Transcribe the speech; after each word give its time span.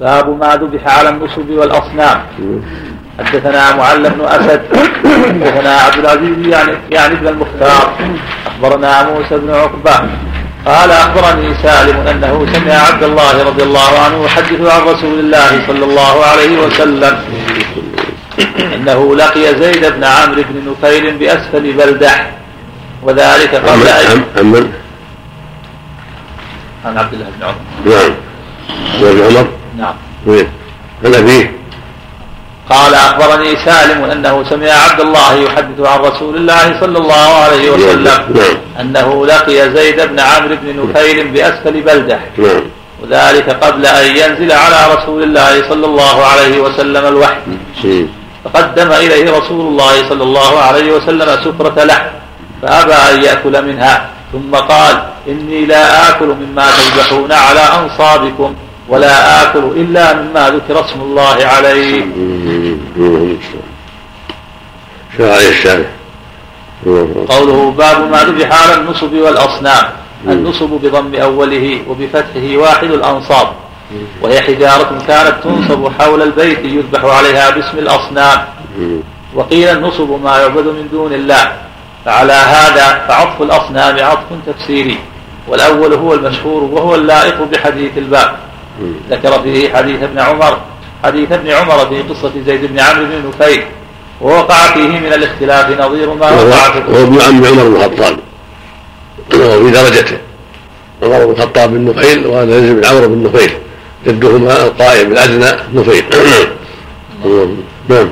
باب 0.00 0.38
ما 0.38 0.56
ذبح 0.56 0.98
على 0.98 1.08
النصب 1.08 1.50
والأصنام. 1.50 2.22
حدثنا 3.18 3.76
معل 3.76 4.10
بن 4.10 4.24
أسد. 4.24 4.62
حدثنا 5.04 5.74
عبد 5.74 5.98
العزيز 5.98 6.46
يعني 6.46 6.72
يعني 6.90 7.14
ابن 7.14 7.28
المختار. 7.28 7.94
أخبرنا 8.46 9.10
موسى 9.10 9.38
بن 9.38 9.50
عقبة. 9.50 10.08
قال 10.66 10.90
أخبرني 10.90 11.54
سالم 11.62 11.96
أنه 11.96 12.46
سمع 12.52 12.74
عبد 12.74 13.02
الله 13.02 13.42
رضي 13.42 13.62
الله 13.62 13.98
عنه 13.98 14.24
يحدث 14.24 14.60
عن 14.60 14.80
رسول 14.80 15.18
الله 15.18 15.66
صلى 15.66 15.84
الله 15.84 16.24
عليه 16.24 16.66
وسلم. 16.66 17.18
أنه 18.74 19.16
لقي 19.16 19.54
زيد 19.60 19.86
بن 19.86 20.04
عمرو 20.04 20.42
بن 20.42 20.70
نفيل 20.70 21.16
بأسفل 21.16 21.72
بلدح 21.72 22.30
وذلك 23.02 23.54
قبل 23.54 23.88
ان 23.88 24.24
عن 24.36 24.70
عن 26.84 26.98
عبد 26.98 27.12
الله 27.14 27.26
بن 27.38 27.44
عمر 27.44 27.54
نعم. 27.86 28.10
بن 29.00 29.22
عمر؟ 29.22 29.46
نعم. 29.78 29.94
وين 30.26 30.48
عن 31.04 31.14
ابيه 31.14 31.60
قال 32.70 32.94
أخبرني 32.94 33.56
سالم 33.64 34.04
أنه 34.04 34.44
سمع 34.50 34.72
عبد 34.72 35.00
الله 35.00 35.34
يحدث 35.34 35.80
عن 35.80 35.98
رسول 35.98 36.36
الله 36.36 36.80
صلى 36.80 36.98
الله 36.98 37.14
عليه 37.14 37.70
وسلم 37.70 38.04
نعم. 38.04 38.56
أنه 38.80 39.26
لقي 39.26 39.70
زيد 39.70 40.00
بن 40.00 40.20
عمرو 40.20 40.56
بن 40.62 40.90
نفيل 40.90 41.28
بأسفل 41.28 41.80
بلدة. 41.80 42.18
نعم. 42.38 42.62
وذلك 43.02 43.50
قبل 43.50 43.86
أن 43.86 44.06
ينزل 44.16 44.52
على 44.52 44.94
رسول 44.94 45.22
الله 45.22 45.68
صلى 45.68 45.86
الله 45.86 46.24
عليه 46.24 46.60
وسلم 46.60 47.06
الوحي. 47.06 48.06
فقدم 48.44 48.92
إليه 48.92 49.30
رسول 49.30 49.60
الله 49.60 50.08
صلى 50.08 50.22
الله 50.22 50.58
عليه 50.58 50.92
وسلم 50.92 51.28
سفرة 51.44 51.84
لحم 51.84 52.06
فأبى 52.62 52.92
أن 52.92 53.24
يأكل 53.24 53.64
منها. 53.64 54.10
ثم 54.32 54.54
قال 54.54 55.02
إني 55.28 55.66
لا 55.66 56.08
آكل 56.08 56.26
مما 56.26 56.66
تذبحون 56.70 57.32
على 57.32 57.60
أنصابكم 57.60 58.54
ولا 58.88 59.42
آكل 59.42 59.58
إلا 59.58 60.22
مما 60.22 60.50
ذكر 60.50 60.84
اسم 60.84 61.00
الله 61.00 61.46
عليه. 61.46 62.06
قوله 67.28 67.70
باب 67.78 68.10
ما 68.10 68.24
ذبح 68.24 68.62
على 68.62 68.74
النصب 68.74 69.12
والأصنام. 69.14 69.84
النصب 70.28 70.70
بضم 70.82 71.14
أوله 71.14 71.82
وبفتحه 71.88 72.56
واحد 72.56 72.90
الأنصاب. 72.90 73.48
وهي 74.22 74.40
حجارة 74.40 75.02
كانت 75.08 75.34
تنصب 75.44 75.92
حول 75.98 76.22
البيت 76.22 76.64
يذبح 76.64 77.04
عليها 77.04 77.50
باسم 77.50 77.78
الأصنام. 77.78 78.44
وقيل 79.34 79.68
النصب 79.68 80.22
ما 80.24 80.38
يعبد 80.38 80.66
من 80.66 80.88
دون 80.92 81.12
الله. 81.12 81.52
فعلى 82.04 82.32
هذا 82.32 83.04
فعطف 83.08 83.42
الأصنام 83.42 83.98
عطف 83.98 84.26
تفسيري. 84.46 84.98
والأول 85.48 85.94
هو 85.94 86.14
المشهور 86.14 86.62
وهو 86.62 86.94
اللائق 86.94 87.42
بحديث 87.42 87.98
الباب. 87.98 88.36
ذكر 89.10 89.42
فيه 89.42 89.74
حديث 89.74 90.02
ابن 90.02 90.18
عمر. 90.18 90.58
حديث 91.04 91.32
ابن 91.32 91.50
عمر 91.50 91.86
في 91.88 92.02
قصة 92.02 92.32
زيد 92.46 92.64
بن 92.64 92.80
عمرو 92.80 93.04
بن 93.04 93.28
نفيل. 93.28 93.64
ووقع 94.20 94.74
فيه 94.74 94.88
من 94.88 95.12
الاختلاف 95.12 95.80
نظير 95.80 96.14
ما 96.14 96.30
وقع 96.30 96.70
في 96.70 96.92
وهو 96.92 97.02
ابن 97.02 97.20
عم 97.20 97.44
عمر 97.44 97.68
بن 97.68 97.76
الخطاب. 97.76 98.16
وهو 99.34 99.64
في 99.64 99.70
درجته. 99.70 100.18
عمر 101.02 101.24
بن 101.24 101.30
الخطاب 101.30 101.70
بن 101.70 101.84
نفيل 101.90 102.26
وهذا 102.26 102.60
زيد 102.60 102.76
بن 102.76 102.84
عمرو 102.84 103.08
بن 103.08 103.22
نفيل. 103.26 103.50
جدهما 104.06 104.64
القائم 104.64 105.12
الادنى 105.12 105.50
نفيل. 105.74 106.04
نعم. 107.90 108.08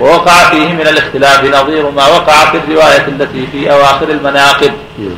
ووقع 0.00 0.50
فيه 0.50 0.72
من 0.72 0.86
الاختلاف 0.86 1.44
نظير 1.44 1.90
ما 1.90 2.06
وقع 2.06 2.50
في 2.50 2.56
الرواية 2.56 3.06
التي 3.08 3.46
في 3.52 3.72
أواخر 3.72 4.08
المناقب 4.08 4.72
نعم. 4.98 5.16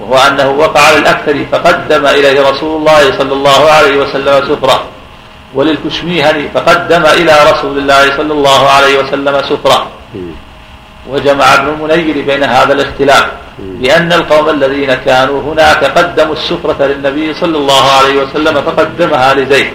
وهو 0.00 0.16
أنه 0.28 0.50
وقع 0.50 0.90
للأكثر 0.98 1.46
فقدم 1.52 2.06
إليه 2.06 2.50
رسول 2.50 2.76
الله 2.80 3.18
صلى 3.18 3.32
الله 3.32 3.70
عليه 3.70 3.96
وسلم 3.96 4.48
سفرة 4.48 4.84
وللكشميهني 5.54 6.48
فقدم 6.54 7.02
إلى 7.06 7.32
رسول 7.52 7.78
الله 7.78 8.16
صلى 8.16 8.32
الله 8.32 8.70
عليه 8.70 8.98
وسلم 8.98 9.42
سفرة. 9.50 9.88
وجمع 11.10 11.54
ابن 11.54 11.68
المنير 11.68 12.24
بين 12.26 12.42
هذا 12.44 12.72
الاختلاف 12.72 13.26
لأن 13.80 14.12
القوم 14.12 14.48
الذين 14.48 14.94
كانوا 14.94 15.42
هناك 15.42 15.84
قدموا 15.84 16.32
السفرة 16.32 16.86
للنبي 16.86 17.34
صلى 17.34 17.58
الله 17.58 17.90
عليه 17.92 18.22
وسلم 18.22 18.62
فقدمها 18.62 19.34
لزيد. 19.34 19.72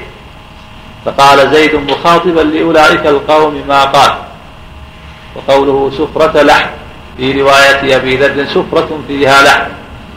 فقال 1.09 1.53
زيد 1.53 1.75
مخاطبا 1.75 2.41
لأولئك 2.41 3.07
القوم 3.07 3.63
ما 3.67 3.83
قال. 3.83 4.11
وقوله 5.35 5.91
سفرة 5.97 6.41
لحم. 6.41 6.69
في 7.17 7.41
رواية 7.41 7.95
أبي 7.95 8.17
ذر 8.17 8.45
سفرة 8.45 8.99
فيها 9.07 9.43
لحم. 9.43 9.69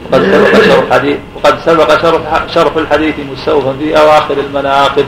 وقد 0.05 0.21
سبق 0.31 0.65
شرح 0.65 0.85
حديث 0.91 1.17
وقد 1.35 1.59
سبق 1.65 2.01
شرح 2.01 2.47
شرح 2.53 2.75
الحديث 2.75 3.15
مستوفا 3.31 3.75
في 3.79 3.97
أواخر 3.97 4.37
المناقب. 4.37 5.05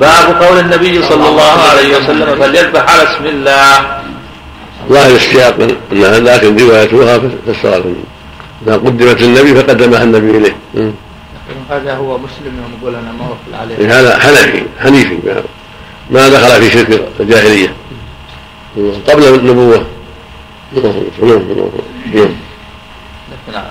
باب 0.00 0.42
قول 0.42 0.58
النبي 0.58 1.02
صلى 1.02 1.28
الله 1.28 1.52
عليه 1.70 1.96
وسلم 1.96 2.36
فليذبح 2.36 2.92
على 2.92 3.02
اسم 3.02 3.26
الله. 3.26 4.00
ظاهر 4.88 5.14
السياق 5.14 5.56
لكن 5.92 6.56
روايتها 6.56 7.18
فسرت 7.46 7.94
إذا 8.66 8.74
قدمت 8.74 9.22
للنبي 9.22 9.54
فقدمها 9.54 10.02
النبي 10.02 10.30
إليه. 10.38 10.56
هذا 11.70 11.94
هو 11.94 12.18
مسلم 12.18 12.64
ونقول 12.64 12.94
أنا 12.94 13.12
ما 13.12 13.24
وكل 13.24 13.54
عليه. 13.54 14.00
هذا 14.00 14.18
حنفي 14.18 14.62
حنيفي. 14.80 15.18
ما 16.10 16.28
دخل 16.28 16.62
في 16.62 16.70
شرك 16.70 17.08
الجاهلية. 17.20 17.74
قبل 19.08 19.24
النبوة. 19.24 19.86
نعم 23.52 23.64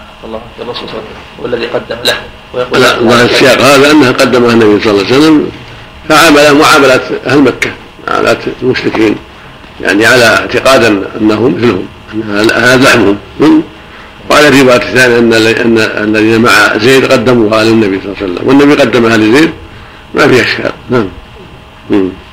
الرسول 0.59 0.59
صلى 0.59 0.61
الله 0.61 0.73
عليه 0.79 0.83
وسلم 0.83 1.03
هو 1.39 1.45
الذي 1.45 1.65
قدم 1.65 1.95
له 2.05 2.17
ويقول 2.53 2.81
لا 2.81 3.25
السياق 3.25 3.61
هذا 3.61 3.91
أنها 3.91 4.11
قدمها 4.11 4.51
النبي 4.53 4.83
صلى 4.83 4.91
الله 4.91 5.05
عليه 5.05 5.17
وسلم. 5.17 5.51
فعامل 6.09 6.59
معاملة 6.59 7.01
أهل 7.25 7.39
مكة 7.39 7.71
معاملة 8.07 8.37
المشركين 8.61 9.15
يعني 9.81 10.05
على 10.05 10.23
اعتقاد 10.23 10.83
أنهم 11.21 11.55
مثلهم 11.55 11.87
هذا 12.49 12.83
لحمهم. 12.83 13.17
وعلى 14.29 14.47
الروايه 14.47 14.75
الثانية 14.75 15.17
أن 15.17 15.33
أن 15.33 16.15
الذين 16.15 16.41
مع 16.41 16.77
زيد 16.77 17.11
قدموها 17.11 17.63
للنبي 17.63 17.99
صلى 18.01 18.13
الله 18.13 18.17
عليه 18.21 18.33
وسلم 18.33 18.47
والنبي 18.47 18.81
قدمها 18.81 19.17
لزيد 19.17 19.51
ما 20.15 20.27
في 20.27 20.41
أشكال. 20.41 20.71
نعم. 20.89 21.07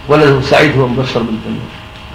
ولده 0.09 0.41
سعيد 0.41 0.79
هو 0.79 0.89
مبشر 0.89 1.21
بالجنه 1.21 1.61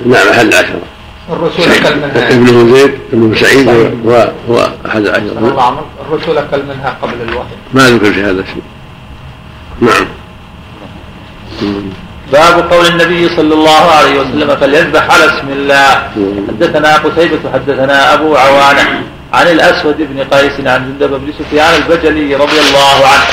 نعم 0.06 0.28
أحد 0.28 0.46
العشرة. 0.46 0.82
الرسول 1.30 1.66
أكل 1.66 1.96
منها. 1.96 2.30
ابن 2.30 2.74
زيد 2.74 2.92
ابن 3.14 3.36
سعيد 3.36 3.70
هو 4.06 4.32
هو 4.50 4.70
أحد 4.86 5.02
العشرة. 5.02 5.86
الرسول 6.10 6.38
أكل 6.38 6.64
منها 6.64 6.98
قبل 7.02 7.14
الوحي. 7.30 7.56
ما 7.74 7.90
ذكر 7.90 8.14
في 8.14 8.22
هذا 8.24 8.42
الشيء 8.42 8.64
نعم. 9.82 10.06
باب 12.32 12.72
قول 12.72 12.86
النبي 12.86 13.30
صلى 13.36 13.54
الله 13.54 13.92
عليه 13.92 14.20
وسلم 14.20 14.56
فليذبح 14.56 15.12
على 15.14 15.26
اسم 15.26 15.48
الله. 15.50 16.12
حدثنا 16.48 16.98
قتيبة 16.98 17.40
حدثنا 17.54 18.14
أبو 18.14 18.36
عوانة. 18.36 19.04
عن 19.34 19.48
الأسود 19.48 19.98
بن 19.98 20.24
قيس 20.24 20.68
عن 20.68 20.86
جندب 20.86 21.12
بن 21.14 21.34
سفيان 21.40 21.74
البجلي 21.76 22.36
رضي 22.36 22.60
الله 22.60 23.08
عنه. 23.08 23.28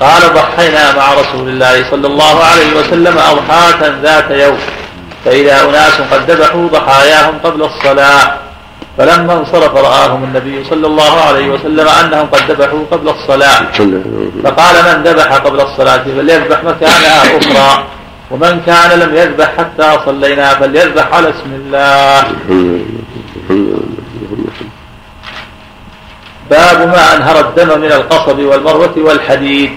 قال 0.00 0.22
ضحينا 0.34 0.96
مع 0.96 1.12
رسول 1.12 1.48
الله 1.48 1.90
صلى 1.90 2.06
الله 2.06 2.44
عليه 2.44 2.76
وسلم 2.78 3.18
أضحاة 3.18 3.92
ذات 4.02 4.30
يوم. 4.30 4.58
فإذا 5.24 5.64
أناس 5.68 6.00
قد 6.12 6.30
ذبحوا 6.30 6.68
ضحاياهم 6.68 7.38
قبل 7.44 7.62
الصلاة. 7.62 8.38
فلما 8.98 9.32
انصرف 9.32 9.74
رآهم 9.74 10.24
النبي 10.24 10.64
صلى 10.70 10.86
الله 10.86 11.20
عليه 11.20 11.48
وسلم 11.48 11.88
أنهم 11.88 12.26
قد 12.26 12.50
ذبحوا 12.50 12.84
قبل 12.90 13.08
الصلاة. 13.08 13.60
فقال 14.44 14.74
من 14.84 15.02
ذبح 15.02 15.34
قبل 15.34 15.60
الصلاة 15.60 16.04
فليذبح 16.04 16.64
مكانها 16.64 17.38
أخرى. 17.38 17.84
ومن 18.30 18.62
كان 18.66 18.98
لم 18.98 19.14
يذبح 19.14 19.52
حتى 19.58 19.98
صلينا 20.06 20.54
فليذبح 20.54 21.14
على 21.14 21.28
اسم 21.28 21.50
الله. 21.52 22.24
باب 26.54 26.78
ما 26.94 27.04
أنهر 27.16 27.36
الدم 27.46 27.70
من 27.84 27.92
القصب 27.98 28.38
والمروة 28.38 28.96
والحديد. 29.06 29.70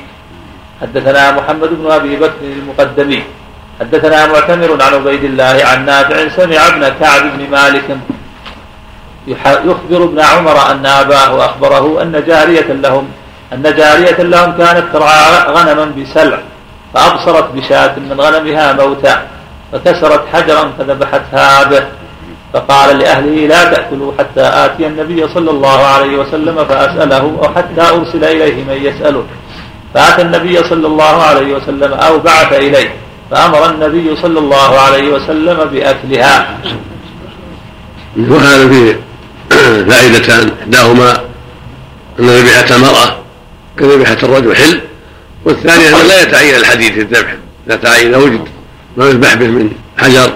حدثنا 0.82 1.24
محمد 1.38 1.70
بن 1.80 1.86
أبي 1.92 2.16
بكر 2.16 2.42
المقدمي. 2.60 3.22
حدثنا 3.80 4.20
معتمر 4.32 4.70
عن 4.84 4.94
عبيد 4.94 5.24
الله 5.24 5.56
عن 5.70 5.86
نافع 5.86 6.18
سمع 6.38 6.60
ابن 6.68 6.84
كعب 7.00 7.24
بن 7.34 7.42
مالك 7.56 7.88
يخبر 9.70 10.04
ابن 10.10 10.20
عمر 10.20 10.58
أن 10.72 10.86
أباه 10.86 11.46
أخبره 11.46 11.86
أن 12.02 12.24
جارية 12.28 12.70
لهم 12.86 13.06
أن 13.54 13.64
جارية 13.64 14.20
لهم 14.34 14.50
كانت 14.58 14.86
ترعى 14.94 15.24
غنما 15.56 15.86
بسلع 15.98 16.40
فأبصرت 16.94 17.48
بشاة 17.56 17.94
من 18.00 18.22
غنمها 18.22 18.74
موتا 18.74 19.16
فكسرت 19.72 20.24
حجرا 20.34 20.72
فذبحتها 20.78 21.64
به. 21.64 21.84
فقال 22.54 23.00
لأهله 23.00 23.48
لا 23.48 23.64
تأكلوا 23.64 24.12
حتى 24.20 24.42
آتي 24.42 24.88
النبي 24.88 25.28
صلى 25.34 25.52
الله 25.52 25.86
عليه 25.86 26.18
وسلم 26.18 26.66
فأسأله 26.66 27.40
أو 27.44 27.54
حتى 27.56 27.82
أرسل 27.82 28.24
إليه 28.24 28.64
من 28.64 28.80
يسأله 28.84 29.24
فأتى 29.94 30.22
النبي 30.22 30.58
صلى 30.58 30.88
الله 30.88 31.04
عليه 31.04 31.56
وسلم 31.56 31.94
أو 31.94 32.20
بعث 32.20 32.54
إليه 32.54 32.94
فأمر 33.32 33.70
النبي 33.70 34.16
صلى 34.22 34.40
الله 34.40 34.80
عليه 34.80 35.10
وسلم 35.10 35.58
بأكلها. 35.72 36.58
وهذا 38.18 38.70
فيه 38.70 39.00
فائدتان. 39.90 40.52
إحداهما 40.62 41.12
أن 42.20 42.26
ذبيحة 42.26 42.76
المرأة 42.76 43.18
كذبيحة 43.80 44.18
الرجل 44.24 44.56
حل 44.56 44.82
والثاني 45.46 45.90
أنه 45.90 46.02
لا 46.02 46.22
يتعين 46.22 46.56
الحديث 46.56 46.92
في 46.92 47.02
الذبح 47.02 47.36
إذا 47.68 47.76
تعين 47.76 48.16
وجد 48.16 48.48
ما 48.98 49.06
يذبح 49.10 49.34
به 49.34 49.48
من 49.48 49.70
حجر 49.98 50.34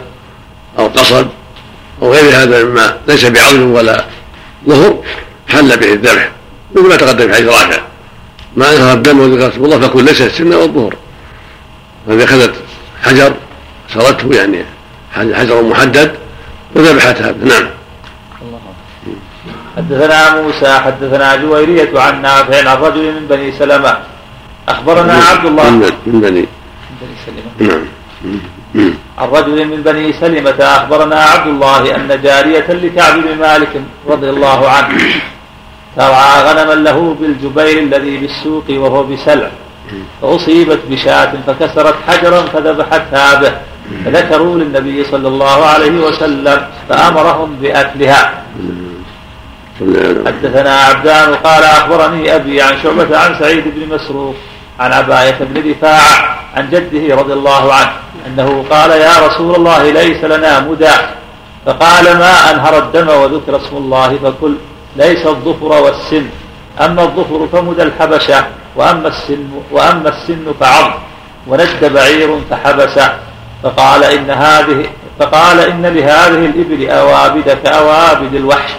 أو 0.80 0.88
قصب. 0.88 1.28
أو 2.02 2.14
غير 2.14 2.44
هذا 2.44 2.64
مما 2.64 2.98
ليس 3.08 3.26
بعظم 3.26 3.72
ولا 3.72 4.06
ظهر 4.68 5.04
حل 5.48 5.78
به 5.78 5.94
الذبح 5.94 6.32
مثل 6.76 6.88
ما 6.90 6.96
تقدم 6.96 7.28
في 7.28 7.36
حديث 7.36 7.48
رافع. 7.48 7.82
ما 8.56 8.76
انهر 8.76 8.94
الدم 8.94 9.20
وذكر 9.20 9.48
اسم 9.48 9.66
الله 9.66 9.80
فكل 9.80 10.06
ليس 10.06 10.22
السنة 10.22 10.58
والظهر. 10.58 10.96
فإذا 12.08 12.24
أخذت 12.24 12.54
حجر 13.04 13.34
سرته 13.94 14.34
يعني 14.34 14.66
حجر 15.16 15.62
محدد 15.62 16.16
وذبحت 16.76 17.22
هذا 17.22 17.46
نعم. 17.46 17.70
حدثنا 19.78 20.42
موسى 20.42 20.80
حدثنا 20.80 21.36
جويرية 21.36 22.00
عن 22.00 22.22
نافع 22.22 22.70
عن 22.70 22.78
رجل 22.78 23.14
من 23.14 23.28
بني 23.28 23.52
سلمة. 23.52 23.98
أخبرنا 24.70 25.14
عبد 25.14 25.46
الله. 25.46 25.70
من 25.70 25.80
بني 25.80 26.02
من 26.08 26.20
بني 26.22 27.16
سلمة. 27.26 27.72
نعم. 27.72 27.86
عن 29.18 29.28
رجل 29.38 29.68
من 29.68 29.82
بني 29.84 30.14
سلمة 30.14 30.60
أخبرنا 30.60 31.16
عبد 31.16 31.48
الله 31.48 31.96
أن 31.96 32.22
جارية 32.24 32.68
لكعب 32.70 33.14
بن 33.20 33.38
مالك 33.40 33.82
رضي 34.08 34.30
الله 34.30 34.70
عنه 34.70 34.98
ترعى 35.98 36.44
غنما 36.48 36.74
له 36.74 37.16
بالجبير 37.20 37.80
الذي 37.80 38.18
بالسوق 38.18 38.66
وهو 38.70 39.04
بسلع. 39.04 39.52
فأصيبت 40.22 40.80
بشاة 40.90 41.34
فكسرت 41.48 41.96
حجرا 42.08 42.42
فذبحتها 42.42 43.42
به. 43.42 43.54
فذكروا 44.06 44.56
للنبي 44.56 45.04
صلى 45.04 45.28
الله 45.28 45.66
عليه 45.66 45.96
وسلم 46.06 46.68
فأمرهم 46.90 47.56
بأكلها. 47.62 48.44
حدثنا 50.26 50.74
عبدان 50.80 51.36
قال 51.36 51.64
أخبرني 51.64 52.36
أبي 52.36 52.62
عن 52.62 52.74
شعبة 52.84 53.18
عن 53.18 53.40
سعيد 53.40 53.64
بن 53.76 53.96
مسروق 53.96 54.36
عن 54.80 54.94
عباية 54.94 55.38
بن 55.40 55.72
رفاعة 55.72 56.40
عن 56.56 56.70
جده 56.70 57.16
رضي 57.16 57.34
الله 57.34 57.74
عنه. 57.74 57.92
أنه 58.28 58.66
قال 58.70 58.92
يا 58.92 59.28
رسول 59.28 59.56
الله 59.56 59.92
ليس 59.92 60.24
لنا 60.24 60.60
مدى 60.60 60.92
فقال 61.66 62.18
ما 62.18 62.52
أنهر 62.52 62.78
الدم 62.78 63.10
وذكر 63.10 63.56
اسم 63.56 63.78
الله 63.78 64.18
فكل 64.24 64.56
ليس 64.96 65.28
الظفر 65.28 65.66
والسن. 65.66 66.26
أما 66.82 67.04
الظفر 67.04 67.48
فمدى 67.52 67.84
الحبشة 67.84 68.46
وأما 68.76 69.08
السن, 69.08 69.50
وأما 69.72 70.10
السن 70.10 70.54
فعظم. 70.60 70.94
وند 71.48 71.92
بعير 71.94 72.40
فحبس. 72.50 73.00
فقال 73.64 74.04
إن 74.04 74.30
هذه 74.30 74.86
فقال 75.20 75.60
إن 75.60 75.86
لهذه 75.86 76.46
الإبل 76.46 76.90
أوابد 76.90 77.58
كأوابد 77.64 78.36
الوحش. 78.36 78.72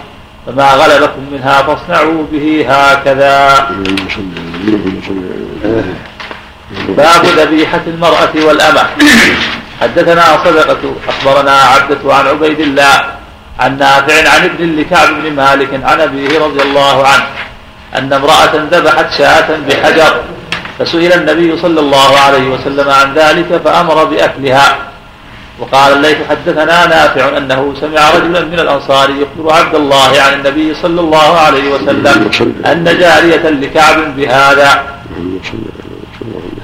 فما 0.47 0.73
غلبكم 0.73 1.21
منها 1.31 1.61
فاصنعوا 1.61 2.23
به 2.31 2.65
هكذا. 2.69 3.67
باب 6.87 7.25
ذبيحة 7.25 7.81
المرأة 7.87 8.33
والأمة. 8.35 8.83
حدثنا 9.81 10.25
صدقة 10.45 10.95
أخبرنا 11.07 11.51
عبدة 11.51 12.15
عن 12.15 12.27
عبيد 12.27 12.59
الله 12.59 13.05
عن 13.59 13.77
نافع 13.77 14.29
عن 14.29 14.43
ابن 14.43 14.75
لكعب 14.79 15.07
بن 15.21 15.35
مالك 15.35 15.69
عن 15.83 16.01
أبيه 16.01 16.39
رضي 16.39 16.61
الله 16.61 17.07
عنه 17.07 17.25
أن 17.97 18.13
امرأة 18.13 18.55
ذبحت 18.71 19.05
شاة 19.17 19.47
بحجر 19.67 20.13
فسئل 20.79 21.13
النبي 21.13 21.57
صلى 21.61 21.79
الله 21.79 22.19
عليه 22.19 22.49
وسلم 22.49 22.89
عن 22.89 23.13
ذلك 23.13 23.61
فأمر 23.65 24.03
بأكلها. 24.03 24.77
وقال 25.59 25.93
الليث 25.93 26.17
حدثنا 26.29 26.87
نافع 26.87 27.37
أنه 27.37 27.73
سمع 27.81 28.09
رجلا 28.09 28.41
من 28.41 28.59
الأنصار 28.59 29.09
يخبر 29.09 29.53
عبد 29.53 29.75
الله 29.75 30.21
عن 30.21 30.33
النبي 30.33 30.73
صلى 30.81 31.01
الله 31.01 31.39
عليه 31.39 31.71
وسلم 31.71 32.31
أن 32.65 32.83
جارية 32.83 33.49
لكعب 33.49 34.15
بهذا. 34.17 34.83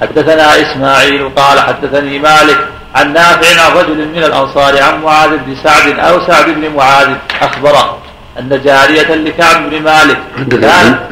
حدثنا 0.00 0.60
إسماعيل 0.60 1.28
قال 1.28 1.60
حدثني 1.60 2.18
مالك 2.18 2.58
عن 2.94 3.12
نافع 3.12 3.62
عن 3.62 3.72
رجل 3.76 4.08
من 4.08 4.18
الأنصار 4.24 4.82
عن 4.82 5.02
معاذ 5.02 5.30
بن 5.36 5.56
سعد 5.64 5.98
أو 5.98 6.26
سعد 6.26 6.44
بن 6.50 6.74
معاذ 6.76 7.08
أخبره 7.42 7.98
أن 8.38 8.60
جارية 8.64 9.14
لكعب 9.14 9.70
بن 9.70 9.82
مالك 9.82 10.18
حدثنا 10.38 11.08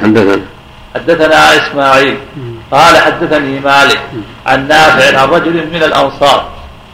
حدثنا 0.94 1.56
إسماعيل 1.56 2.17
قال 2.70 2.96
حدثني 2.96 3.61
مالك 3.61 4.00
عن 4.46 4.69
نافع 4.69 5.20
عن 5.20 5.29
رجل 5.29 5.67
من 5.73 5.82
الأنصار 5.82 6.49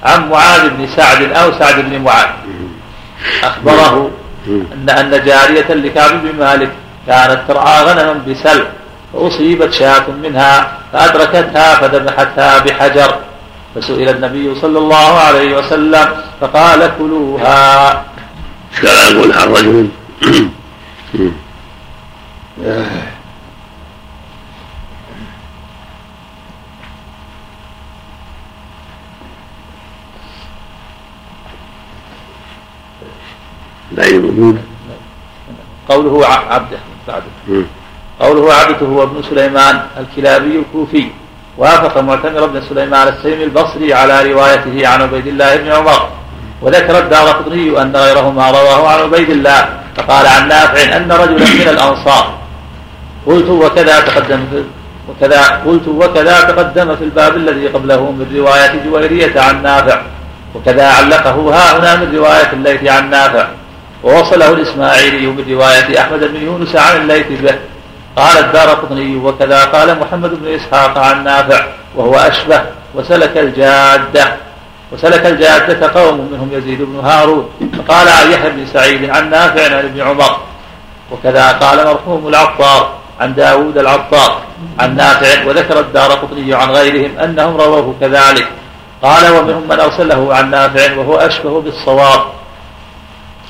عن 0.05 0.29
معاذ 0.31 0.69
بن 0.71 0.87
سعد 0.97 1.23
أو 1.23 1.53
سعد 1.59 1.75
بن 1.91 2.03
معاذ 2.03 2.29
أخبره 3.45 4.11
أن 4.49 4.91
أن 4.91 5.11
جارية 5.25 5.75
لكعب 5.75 6.23
بن 6.23 6.39
مالك 6.39 6.71
كانت 7.07 7.41
ترعى 7.49 7.85
غنما 7.85 8.13
بسلع 8.29 8.65
فأصيبت 9.15 9.73
شاة 9.73 10.11
منها 10.11 10.79
فأدركتها 10.93 11.75
فذبحتها 11.75 12.59
بحجر. 12.59 13.19
فسئل 13.75 14.09
النبي 14.09 14.61
صلى 14.61 14.79
الله 14.79 15.19
عليه 15.19 15.57
وسلم 15.59 16.09
فقال 16.41 16.93
كلوها. 16.99 18.05
كلام 18.83 19.33
عن 19.33 19.49
رجل 19.49 19.89
لا 33.93 34.19
موجود 34.19 34.59
قوله 35.89 36.27
عبده 36.27 36.79
بعده. 37.09 37.65
قوله 38.21 38.55
عبده 38.55 38.87
هو 38.87 39.03
ابن 39.03 39.23
سليمان 39.31 39.83
الكلابي 40.01 40.59
الكوفي. 40.59 41.07
وافق 41.59 41.99
معتمر 41.99 42.47
بن 42.47 42.63
سليمان 42.69 43.09
السيمي 43.09 43.45
البصري 43.45 43.95
على 43.95 44.33
روايته 44.33 44.89
عن 44.89 45.03
عبيد 45.03 45.27
الله 45.27 45.57
بن 45.57 45.73
عمر. 45.73 46.09
وذكر 46.63 46.99
الدار 46.99 47.29
قطني 47.29 47.83
أن 47.83 47.97
غيرهما 47.97 48.51
رواه 48.51 48.89
عن 48.89 48.99
عبيد 49.01 49.31
الله. 49.31 49.69
فقال 49.97 50.27
عن 50.27 50.49
نافع 50.49 50.97
أن 50.97 51.13
رجلا 51.13 51.55
من 51.55 51.69
الأنصار. 51.69 52.35
قلت 53.27 53.49
وكذا 53.49 54.01
تقدم 54.01 54.45
وكذا 55.09 55.43
قلت 55.67 55.89
وكذا 55.89 56.41
تقدم 56.41 56.97
في 56.97 57.05
الباب 57.05 57.37
الذي 57.37 57.67
قبله 57.69 58.01
من 58.01 58.37
رواية 58.37 58.85
جويرية 58.85 59.41
عن 59.41 59.63
نافع. 59.63 60.03
وكذا 60.55 60.87
علقه 60.89 61.55
ها 61.55 61.79
هنا 61.79 61.97
من 61.97 62.17
رواية 62.17 62.53
الليث 62.53 62.91
عن 62.91 63.11
نافع. 63.11 63.49
ووصله 64.03 64.51
الإسماعيلي 64.51 65.27
من 65.27 65.45
رواية 65.51 66.01
أحمد 66.01 66.21
بن 66.25 66.37
يونس 66.37 66.77
عن 66.77 66.97
الليث 66.97 67.27
به. 67.27 67.55
قال 68.17 68.39
الدار 68.39 68.69
قطني 68.69 69.17
وكذا 69.17 69.65
قال 69.65 69.99
محمد 70.01 70.31
بن 70.31 70.55
إسحاق 70.55 70.99
عن 70.99 71.25
نافع 71.25 71.67
وهو 71.97 72.15
أشبه 72.15 72.63
وسلك 72.95 73.39
الجادة 73.39 74.37
وسلك 74.93 75.27
الجادة 75.27 76.01
قوم 76.01 76.29
منهم 76.33 76.49
يزيد 76.53 76.83
بن 76.83 77.01
هارون 77.05 77.49
فقال 77.79 78.09
عن 78.09 78.33
يحيى 78.33 78.51
بن 78.51 78.67
سعيد 78.67 79.11
عن 79.11 79.31
نافع 79.31 79.77
عن 79.77 79.85
ابن 79.85 80.01
عمر 80.01 80.37
وكذا 81.13 81.53
قال 81.53 81.87
مرحوم 81.87 82.29
العطار 82.29 82.91
عن 83.21 83.35
داود 83.35 83.79
العطار 83.79 84.43
عن 84.79 84.97
نافع 84.97 85.47
وذكر 85.47 85.81
الدار 85.81 86.11
قطني 86.13 86.55
عن 86.55 86.71
غيرهم 86.71 87.19
أنهم 87.19 87.57
رووه 87.57 87.95
كذلك 88.01 88.49
قال 89.03 89.33
ومنهم 89.33 89.69
من 89.69 89.81
أرسله 89.81 90.35
عن 90.35 90.51
نافع 90.51 90.97
وهو 90.99 91.17
أشبه 91.17 91.61
بالصواب 91.61 92.21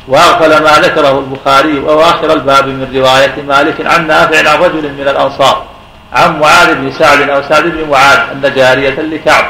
وأغفل 0.08 0.62
ما 0.62 0.70
ذكره 0.70 1.18
البخاري 1.18 1.78
أواخر 1.78 2.32
الباب 2.32 2.66
من 2.66 2.92
رواية 2.96 3.42
مالك 3.48 3.86
عن 3.86 4.06
نافع 4.06 4.50
عن 4.50 4.58
رجل 4.58 4.92
من 4.92 5.08
الأنصار 5.08 5.64
عن 6.12 6.40
معاذ 6.40 6.74
بن 6.74 6.92
سعد 6.92 7.30
أو 7.30 7.42
سعد 7.42 7.62
بن 7.62 7.90
معاذ 7.90 8.18
أن 8.18 8.52
جارية 8.56 9.00
لكعب 9.00 9.44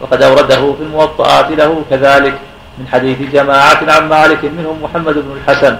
وقد 0.00 0.22
أورده 0.22 0.72
في 0.72 0.82
الموطئات 0.82 1.50
له 1.50 1.82
كذلك 1.90 2.34
من 2.78 2.88
حديث 2.92 3.18
جماعة 3.32 3.78
عن 3.88 4.08
مالك 4.08 4.44
منهم 4.44 4.82
محمد 4.82 5.14
بن 5.14 5.36
الحسن 5.36 5.76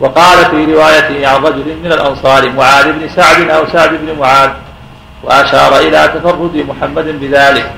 وقال 0.00 0.44
في 0.44 0.74
روايته 0.74 1.28
عن 1.28 1.42
رجل 1.42 1.76
من 1.84 1.92
الأنصار 1.92 2.50
معاذ 2.52 2.92
بن 2.92 3.08
سعد 3.16 3.50
أو 3.50 3.66
سعد 3.72 3.90
بن 3.90 4.18
معاذ 4.18 4.50
وأشار 5.22 5.76
إلى 5.76 6.08
تفرد 6.14 6.64
محمد 6.68 7.20
بذلك 7.20 7.70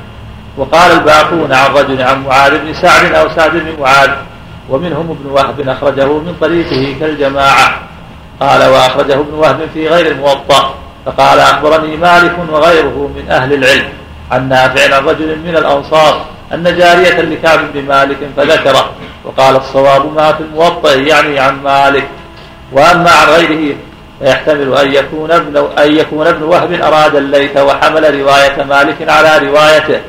وقال 0.56 0.92
الباقون 0.92 1.52
عن 1.52 1.70
رجل 1.70 2.02
عن 2.02 2.24
معاذ 2.24 2.58
بن 2.58 2.74
سعد 2.74 3.14
أو 3.14 3.28
سعد 3.36 3.50
بن 3.50 3.80
معاذ 3.80 4.10
ومنهم 4.70 5.10
ابن 5.10 5.30
وهب 5.30 5.68
أخرجه 5.68 6.06
من 6.06 6.36
طريقه 6.40 6.96
كالجماعة. 7.00 7.80
قال 8.40 8.70
وأخرجه 8.70 9.14
ابن 9.14 9.34
وهب 9.34 9.68
في 9.74 9.88
غير 9.88 10.06
الموطأ. 10.06 10.74
فقال 11.06 11.38
أخبرني 11.38 11.96
مالك 11.96 12.32
وغيره 12.52 13.10
من 13.16 13.30
أهل 13.30 13.52
العلم 13.52 13.88
عن 14.30 14.48
نافع 14.48 14.96
عن 14.96 15.04
رجل 15.04 15.38
من 15.38 15.56
الأنصار 15.56 16.24
أن 16.54 16.62
جارية 16.62 17.20
لكعب 17.20 17.72
بن 17.74 17.84
مالك 17.84 18.18
فذكره 18.36 18.90
وقال 19.24 19.56
الصواب 19.56 20.14
ما 20.16 20.32
في 20.32 20.40
الموطأ 20.40 20.94
يعني 20.94 21.38
عن 21.38 21.62
مالك. 21.62 22.08
وأما 22.72 23.10
عن 23.10 23.28
غيره 23.28 23.76
فيحتمل 24.20 24.74
أن 24.74 24.94
يكون 24.94 25.30
ابن 25.30 25.68
أن 25.78 25.96
يكون 25.96 26.26
ابن 26.26 26.42
وهب 26.42 26.72
أراد 26.72 27.16
الليث 27.16 27.56
وحمل 27.56 28.20
رواية 28.20 28.64
مالك 28.64 29.08
على 29.08 29.48
روايته. 29.48 30.00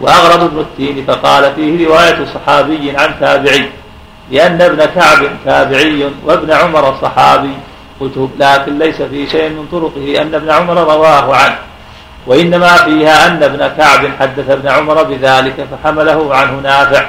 وأغرب 0.00 0.42
ابن 0.42 0.58
التين 0.60 1.04
فقال 1.06 1.54
فيه 1.54 1.88
رواية 1.88 2.26
صحابي 2.34 2.90
عن 2.96 3.14
تابعي. 3.20 3.68
لأن 4.30 4.62
ابن 4.62 4.84
كعب 4.84 5.18
تابعي 5.44 6.10
وابن 6.24 6.52
عمر 6.52 6.94
صحابي 7.02 7.54
قلت 8.00 8.28
لكن 8.38 8.78
ليس 8.78 9.02
في 9.02 9.30
شيء 9.30 9.48
من 9.48 9.66
طرقه 9.72 10.22
أن 10.22 10.34
ابن 10.34 10.50
عمر 10.50 10.76
رواه 10.76 11.36
عنه. 11.36 11.58
وإنما 12.26 12.76
فيها 12.76 13.26
أن 13.26 13.42
ابن 13.42 13.68
كعب 13.68 14.10
حدث 14.20 14.50
ابن 14.50 14.68
عمر 14.68 15.02
بذلك 15.02 15.66
فحمله 15.70 16.34
عنه 16.34 16.60
نافع. 16.60 17.04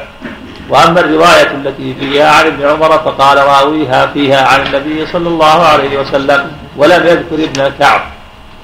وأما 0.69 0.99
الرواية 0.99 1.51
التي 1.51 1.95
فيها 1.99 2.31
عن 2.31 2.45
ابن 2.45 2.65
عمر 2.65 2.89
فقال 2.89 3.37
راويها 3.37 4.05
فيها 4.05 4.47
عن 4.47 4.61
النبي 4.61 5.05
صلى 5.05 5.29
الله 5.29 5.65
عليه 5.65 5.99
وسلم 5.99 6.51
ولم 6.77 7.07
يذكر 7.07 7.43
ابن 7.43 7.71
كعب. 7.79 8.01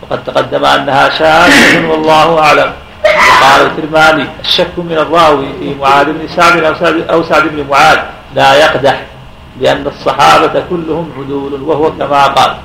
وقد 0.02 0.24
تقدم 0.24 0.66
أنها 0.66 1.10
شاذة 1.10 1.88
والله 1.90 2.40
أعلم. 2.40 2.72
وقال 3.04 3.62
الكرماني 3.62 4.26
الشك 4.40 4.78
من 4.78 4.98
الراوي 4.98 5.46
في 5.60 5.76
معاذ 5.82 6.06
بن 6.06 6.28
سعد, 6.36 7.04
أو 7.10 7.24
سعد 7.24 7.44
بن 7.44 7.66
معاذ. 7.70 7.98
لا 8.36 8.56
يقدح 8.56 9.06
لأن 9.62 9.88
الصحابة 9.88 10.64
كلهم 10.70 11.10
عدول 11.18 11.62
وهو 11.62 11.92
كما 11.92 12.28
قال. 12.28 12.56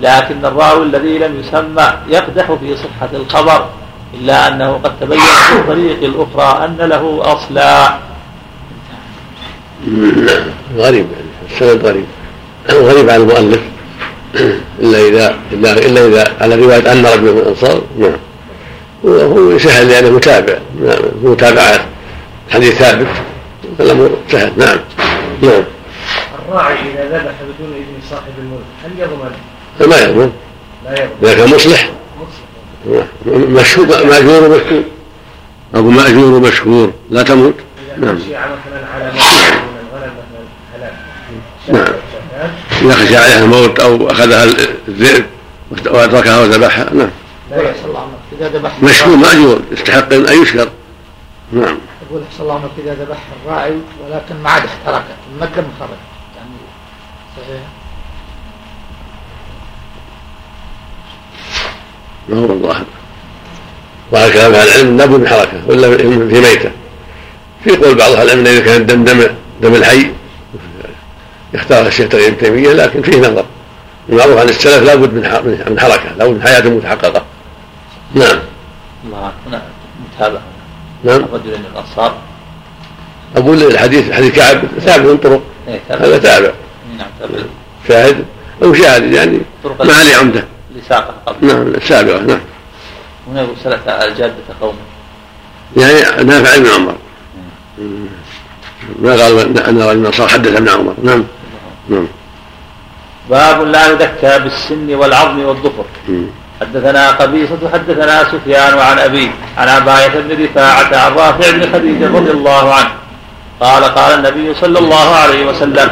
لكن 0.00 0.44
الراوي 0.44 0.82
الذي 0.82 1.18
لم 1.18 1.40
يسمى 1.40 1.92
يقدح 2.08 2.52
في 2.52 2.76
صحة 2.76 3.08
الخبر 3.12 3.66
إلا 4.14 4.48
أنه 4.48 4.72
قد 4.72 4.92
تبين 5.00 5.18
في 5.20 5.58
الطريق 5.58 6.02
الأخرى 6.02 6.64
أن 6.64 6.76
له 6.88 7.20
أصلا. 7.22 7.98
غريب 10.76 11.06
يعني 11.12 11.52
السند 11.52 11.86
غريب. 11.86 12.04
غريب 12.70 13.10
عن 13.10 13.20
المؤلف. 13.20 13.60
إلا 14.80 14.98
إذا 15.08 15.36
إلا, 15.52 15.72
إلا 15.72 16.06
إذا 16.06 16.24
على 16.40 16.54
رواية 16.54 16.92
أن 16.92 17.06
رجل 17.06 17.22
من 17.22 17.38
الأنصار 17.38 17.80
نعم. 17.98 18.16
وهو 19.02 19.58
سهل 19.58 19.88
لأنه 19.88 20.10
متابع 20.10 20.54
نعم 20.82 20.98
متابعة 21.22 21.84
حديث 22.50 22.74
ثابت. 22.74 23.06
الأمر 23.80 24.10
سهل 24.30 24.52
نعم. 24.56 24.78
نعم. 25.42 25.62
الراعي 26.48 26.74
إذا 26.74 27.08
ذبح 27.08 27.34
بدون 27.42 27.74
إذن 27.76 28.08
صاحب 28.10 28.32
الملك 28.38 28.64
هل 28.84 28.90
يضمن؟ 28.98 29.32
ما 29.90 29.96
يضمن. 29.96 30.32
لا 30.84 30.92
يضمن. 30.92 31.12
إذا 31.22 31.34
كان 31.34 31.54
مصلح. 31.54 31.90
مشهور 33.26 33.86
مأجور 33.86 34.44
ومشكور 34.44 34.82
أقول 35.74 35.94
مأجور 35.94 36.32
ومشكور 36.32 36.92
لا 37.10 37.22
تموت. 37.22 37.54
نعم. 37.98 38.18
نعم. 41.68 41.86
إذا 42.82 42.94
خشي 42.94 43.16
عليها 43.16 43.44
الموت 43.44 43.80
أو 43.80 44.10
أخذها 44.10 44.44
الذئب 44.88 45.24
وأدركها 45.86 46.40
وذبحها. 46.40 46.94
نعم. 46.94 47.10
لا 47.50 47.62
يحصل 47.62 47.88
الله 47.88 48.06
إذا 48.40 48.48
ذبح 48.48 48.82
مشكور 48.82 49.16
مأجور. 49.16 49.60
يستحق 49.72 50.12
أن 50.12 50.42
يشكر 50.42 50.68
نعم. 51.52 51.78
يقول 52.12 52.24
أحسن 52.32 52.42
الله 52.42 52.54
عنك 52.54 52.70
اذا 52.78 52.94
ذبح 52.94 53.18
الراعي 53.42 53.76
ولكن 54.04 54.42
ما 54.42 54.50
عاد 54.50 54.64
احترقت 54.64 55.04
ما 55.40 55.44
الدم 55.44 55.64
خرج 55.80 55.88
يعني 56.36 56.50
صحيح. 57.36 57.62
ما 62.28 62.38
هو 62.38 62.52
الظاهر 62.52 62.84
وهذا 64.10 64.32
كلام 64.32 64.52
أهل 64.52 64.68
العلم 64.68 64.96
لابد 64.96 65.20
من 65.20 65.28
حركة 65.28 65.62
ولا 65.66 65.96
في 65.96 66.40
ميتة. 66.40 66.70
في 67.64 67.76
قول 67.76 67.94
بعض 67.94 68.12
أهل 68.12 68.22
العلم 68.22 68.46
إذا 68.46 68.60
كان 68.60 68.80
الدم 68.80 69.04
دم 69.04 69.26
دم 69.62 69.74
الحي 69.74 70.10
يختار 71.54 71.86
الشيخ 71.86 72.08
تغيير 72.08 72.28
ابن 72.28 72.38
تيمية 72.38 72.72
لكن 72.72 73.02
فيه 73.02 73.18
نظر. 73.18 73.44
المعروف 74.08 74.38
عن 74.38 74.48
السلف 74.48 74.82
لابد 74.82 75.14
من 75.14 75.20
من 75.68 75.80
حركة 75.80 76.12
لابد 76.16 76.34
من 76.34 76.42
حياة 76.42 76.60
متحققة. 76.60 77.24
نعم. 78.14 78.38
الله 79.04 79.32
هنا 79.46 79.62
متابعة. 80.16 80.51
نعم. 81.04 81.22
رجل 81.32 81.58
من 81.58 81.64
الأنصار. 81.72 82.14
أقول 83.36 83.62
الحديث 83.62 84.12
حديث 84.12 84.36
كعب 84.36 84.62
ثابت 84.80 85.06
من 85.06 85.16
طرق. 85.16 85.42
إيه، 85.68 85.80
هذا 85.90 86.18
تابع. 86.18 86.52
نعم 86.98 87.08
تابع 87.20 87.42
شاهد. 87.88 88.24
أو 88.62 88.74
شاهد 88.74 89.12
يعني 89.12 89.40
ما 89.64 89.94
عليه 89.94 90.16
عمدة. 90.16 90.44
لساقه 90.76 91.14
قبل 91.26 91.46
نعم 91.46 91.66
السابقه 91.66 92.20
نعم. 92.20 92.40
هنا 93.28 93.42
يقول 93.42 93.56
سلك 93.64 93.88
الجاده 93.88 94.34
قوم 94.60 94.76
يعني 95.76 96.24
نافع 96.24 96.58
بن 96.58 96.66
عمر. 96.66 96.94
ما 98.98 99.10
قال 99.10 99.58
أن 99.58 99.82
رجلا 99.82 100.10
صار 100.10 100.28
حدث 100.28 100.56
ابن 100.56 100.68
عمر. 100.68 100.94
نعم. 101.02 101.24
نعم. 101.88 102.06
باب 103.30 103.62
لا 103.62 103.86
يذكى 103.86 104.38
بالسن 104.38 104.94
والعظم 104.94 105.44
والظفر. 105.44 105.84
حدثنا 106.62 107.10
قبيصة 107.10 107.70
حدثنا 107.72 108.24
سفيان 108.24 108.78
عن 108.78 108.98
أبيه 108.98 109.30
عن 109.58 109.68
عباية 109.68 110.08
بن 110.08 110.44
رفاعة 110.44 110.90
عن 111.04 111.12
رافع 111.12 111.50
بن 111.50 111.72
خديجة 111.72 112.06
رضي 112.06 112.30
الله 112.30 112.74
عنه. 112.74 112.90
قال 113.60 113.84
قال 113.84 114.18
النبي 114.18 114.54
صلى 114.54 114.78
الله 114.78 115.14
عليه 115.14 115.46
وسلم 115.46 115.90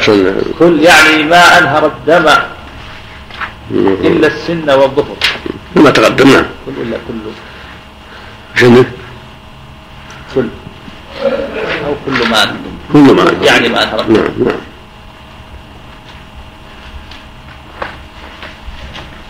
كل 0.58 0.80
يعني 0.82 1.22
ما 1.22 1.58
أنهر 1.58 1.86
الدم 1.86 2.26
إلا 4.10 4.26
السن 4.26 4.70
والظفر 4.70 5.16
كما 5.74 5.90
تقدم 5.90 6.28
نعم 6.28 6.44
كل 6.66 6.72
إلا 6.82 6.96
كل. 7.08 7.30
شنو؟ 8.60 8.84
كل. 10.34 10.48
أو 11.86 11.94
كل 12.06 12.28
ما 12.30 12.42
أنهر. 12.42 12.56
كل 12.92 12.98
ما 12.98 13.22
أنهر. 13.22 13.34
يعني 13.42 13.68
ما 13.68 13.82
أنهر. 13.82 14.04
نعم 14.08 14.32
نعم. 14.38 14.69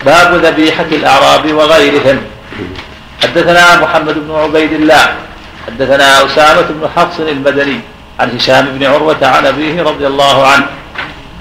باب 0.06 0.44
ذبيحة 0.44 0.86
الأعراب 0.92 1.54
وغيرهم. 1.54 2.18
حدثنا 3.22 3.80
محمد 3.80 4.14
بن 4.14 4.34
عبيد 4.34 4.72
الله 4.72 5.14
حدثنا 5.66 6.26
أسامة 6.26 6.66
بن 6.70 6.88
حفص 6.96 7.20
المدني 7.20 7.80
عن 8.20 8.36
هشام 8.36 8.66
بن 8.66 8.84
عروة 8.84 9.26
عن 9.26 9.46
أبيه 9.46 9.82
رضي 9.82 10.06
الله 10.06 10.46
عنه 10.46 10.66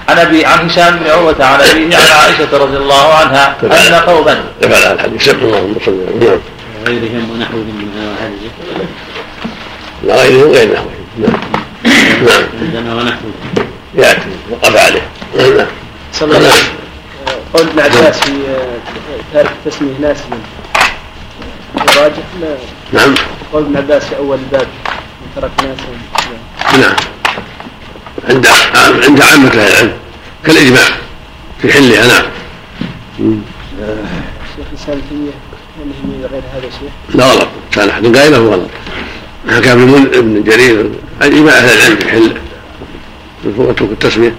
عن 0.10 0.20
أبي 0.20 0.46
عن 0.46 0.70
هشام 0.70 0.96
بن 0.96 1.10
عروة 1.10 1.46
عن 1.46 1.62
أبيه 1.62 1.98
عن 1.98 2.08
عائشة 2.20 2.58
رضي 2.58 2.78
الله 2.78 3.14
عنها 3.14 3.56
أن 3.64 3.94
قوما 3.94 4.44
الحديث 4.64 5.30
اللهم 5.30 5.76
صل 5.86 5.98
نعم 6.20 6.40
وغيرهم 6.82 7.32
ونحوهم 7.32 7.76
من 7.80 8.16
غيرهم 10.06 10.52
غير 10.52 10.74
نحوهم. 10.74 11.06
نعم 11.18 11.32
نعم 12.26 12.44
عندنا 12.62 12.96
ونحوهم. 12.96 13.34
يأتي 13.96 14.30
وقف 14.50 14.76
عليه. 14.86 15.02
نعم 15.38 15.68
صلى 16.14 16.38
الله 16.38 16.50
عليه 16.50 16.89
قول 17.54 17.68
ابن 17.68 17.80
عباس 17.80 18.20
في 18.20 18.32
تارك 19.34 19.52
تسميه 19.66 19.94
ناسيا 20.02 20.40
راجح 21.78 22.24
لا 22.42 22.58
نعم. 22.94 23.16
قول 23.54 23.64
ابن 23.64 23.78
عباس 23.78 24.06
في 24.06 24.18
أول 24.18 24.38
الباب 24.38 24.68
من 25.22 25.28
ترك 25.36 25.52
ناسيا 25.58 26.88
نعم. 26.88 26.96
عند 28.30 28.48
عند 29.08 29.22
عامة 29.22 29.48
أهل 29.50 29.70
العلم 29.72 29.94
كالإجماع 30.46 30.88
في 31.62 31.74
حلها 31.74 32.26
نعم. 33.20 33.42
شيخ 34.56 34.66
الاسلام 34.72 35.02
تيمية 35.10 35.32
يعني 35.80 36.26
غير 36.32 36.42
هذا 36.54 36.70
شيخ 36.70 37.16
لا 37.16 37.26
غلط 37.26 37.48
كان 37.72 37.90
أحد 37.90 38.18
قائله 38.18 38.38
غلط 38.38 38.70
حكى 39.50 39.72
ابن 39.72 40.10
ابن 40.14 40.44
جرير 40.44 40.92
عن 41.22 41.34
إجماع 41.34 41.54
أهل 41.54 41.78
العلم 41.78 41.96
في 41.96 42.10
حل 42.10 42.38
وترك 43.46 43.92
التسمية. 43.92 44.36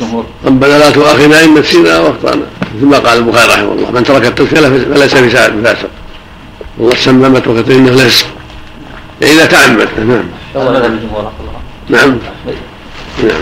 الجمهور. 0.00 0.24
ربنا 0.46 0.78
لا 0.78 0.90
تؤاخذنا 0.90 1.44
إن 1.44 1.54
نسينا 1.54 1.98
وأخطأنا 1.98 2.42
مثل 2.76 2.86
ما 2.86 2.98
قال 2.98 3.18
البخاري 3.18 3.52
رحمه 3.52 3.72
الله. 3.72 3.90
من 3.90 4.02
ترك 4.02 4.26
التذكرة 4.26 4.68
فليس 4.68 5.14
بفاسق 5.14 5.88
والله 6.78 6.96
سمى 6.96 7.28
ما 7.28 7.38
تركت 7.38 7.70
إنه 7.70 7.90
ليس 7.90 8.24
يعني 9.20 9.34
إذا 9.34 9.46
تعمد. 9.46 9.88
نعم. 9.98 10.24
رحمه 10.56 10.92
الله 11.18 11.32
نعم. 11.88 12.18
نعم. 13.22 13.38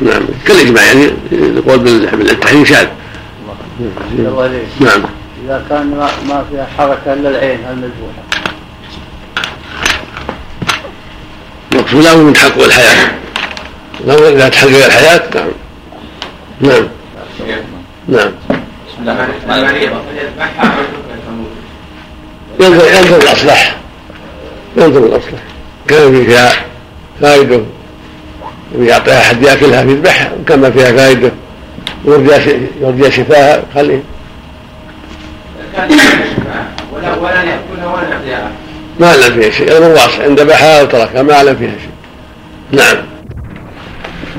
نعم. 0.00 0.22
كالإجماع 0.46 0.82
يعني 0.82 1.10
القول 1.32 1.78
بالتحريم 1.78 2.64
شاذ 2.64 2.86
نعم. 4.80 5.02
إذا 5.44 5.64
كان 5.68 5.90
ما, 5.90 6.08
ما 6.28 6.44
فيها 6.50 6.68
حركة 6.78 7.12
إلا 7.12 7.28
العين 7.28 7.58
المذبوحه 7.70 8.22
المقصود 11.72 12.04
له 12.04 12.22
من 12.22 12.36
حق 12.36 12.62
الحياة 12.62 13.10
لو 14.06 14.28
إذا 14.28 14.48
تحقق 14.48 14.84
الحياة 14.84 15.22
نعم. 16.60 16.88
نعم. 18.08 18.30
نعم. 19.06 19.28
ينظر 22.60 22.84
ينظر 22.86 23.16
الأصلح. 23.16 23.76
ينظر 24.76 24.98
الأصلح. 24.98 25.40
كان 25.88 26.24
فيها 26.24 26.52
فائدة. 27.20 27.60
يعطيها 28.78 29.20
أحد 29.20 29.42
يأكلها 29.42 29.82
يذبحها 29.82 30.32
وكما 30.40 30.70
فيها 30.70 30.92
فائدة. 30.92 31.30
يرجى 32.04 33.10
شفاها 33.10 33.62
خليه 33.74 34.02
ولا 36.92 37.14
ولا 37.14 37.42
ياكلها 37.42 37.94
ولا 37.94 38.08
يعطيها 38.08 38.50
ما 39.00 39.08
علم 39.08 39.40
فيها 39.40 39.50
شيء. 39.50 39.68
الامر 39.68 39.92
واسع 39.92 40.26
ان 40.26 40.34
ذبحها 40.34 40.82
وتركها. 40.82 41.22
ما 41.22 41.34
علم 41.34 41.56
فيها 41.56 41.70
شيء. 41.70 41.90
نعم. 42.72 43.09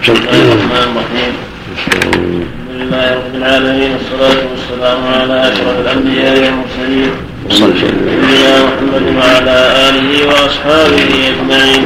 بسم 0.01 0.13
الله 0.13 0.41
الرحمن 0.53 0.85
الرحيم. 0.91 1.33
الحمد 1.73 2.69
لله 2.69 3.05
رب 3.21 3.35
العالمين 3.35 3.91
والصلاة 3.91 4.41
والسلام 4.51 4.99
على 5.13 5.35
أشرف 5.53 5.75
الأنبياء 5.85 6.35
والمرسلين. 6.41 7.11
سيدنا 7.49 8.53
محمد 8.65 9.05
وعلى 9.17 9.57
آله 9.87 10.09
وأصحابه 10.29 11.09
أجمعين. 11.31 11.83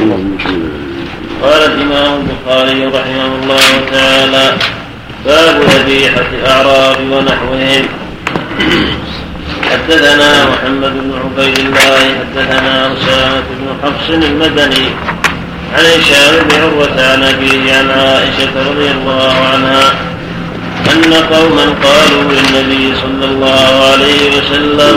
قال 1.42 1.62
الإمام 1.72 2.12
البخاري 2.20 2.80
رحمه 2.86 3.30
الله 3.42 3.70
تعالى 3.92 4.46
باب 5.26 5.56
ذبيحة 5.74 6.28
الأعراب 6.40 6.98
ونحوهم. 7.12 7.84
حدثنا 9.70 10.30
محمد 10.50 10.92
بن 11.04 11.12
عبيد 11.24 11.58
الله 11.58 12.02
حدثنا 12.20 12.92
أسامة 12.92 13.46
بن 13.60 13.66
حفص 13.82 14.08
المدني 14.10 14.86
عن 15.74 15.84
هشام 15.84 16.48
بن 16.48 16.54
عروة 16.62 17.12
عن 17.12 17.22
أبيه 17.22 17.74
عن 17.74 17.90
عائشة 17.90 18.70
رضي 18.70 18.90
الله 18.90 19.32
عنها 19.32 19.92
أن 20.92 21.14
قوما 21.14 21.64
قالوا 21.84 22.22
للنبي 22.32 22.94
صلى 23.02 23.24
الله 23.24 23.90
عليه 23.92 24.38
وسلم 24.38 24.96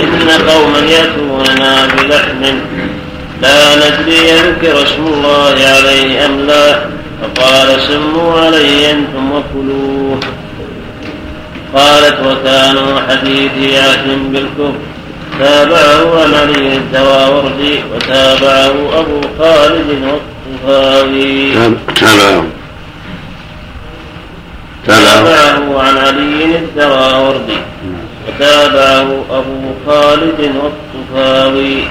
إن 0.00 0.48
قوما 0.48 0.78
يأتوننا 0.78 1.86
بلحم 1.86 2.42
لا 3.42 3.76
ندري 3.76 4.32
ذكر 4.32 4.82
اسم 4.82 5.06
الله 5.06 5.54
عليه 5.76 6.26
أم 6.26 6.46
لا 6.46 6.78
فقال 7.22 7.80
سموا 7.80 8.40
عليه 8.40 8.90
أنتم 8.90 9.32
وكلوه. 9.32 10.20
قالت 11.74 12.16
وكانوا 12.26 13.00
حديثي 13.08 13.78
عهد 13.78 14.32
بالكفر. 14.32 14.87
تابعه 15.38 16.22
عن 16.22 16.34
علي 16.34 16.76
الدواوردي 16.76 17.80
وتابعه 17.94 19.00
أبو 19.00 19.20
خالد 19.38 19.90
والطفاوي 20.02 21.52
تابعه. 21.94 22.46
تابعه. 24.86 25.80
عن 25.80 25.96
علي 25.96 26.56
الدواوردي 26.56 27.58
وتابعه 28.28 29.24
أبو 29.30 29.74
خالد 29.86 30.40
والطفاوي 30.40 31.84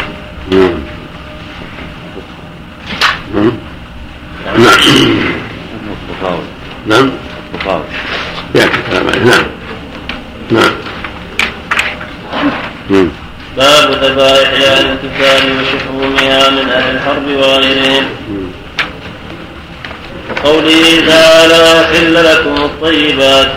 نعم. 0.51 0.79
نعم. 3.35 3.51
نعم. 6.87 7.09
يأتي 8.55 8.77
نعم. 10.51 10.71
نعم. 12.89 13.26
باب 13.57 13.91
ذبائح 14.03 14.49
أهل 14.49 14.85
الكتاب 14.85 15.41
وشحومها 15.57 16.49
من 16.49 16.69
أهل 16.69 16.95
الحرب 16.95 17.27
وغيرهم 17.27 18.05
وقوله 20.29 21.01
تعالى 21.07 21.87
حل 21.87 22.13
لكم 22.13 22.63
الطيبات. 22.63 23.51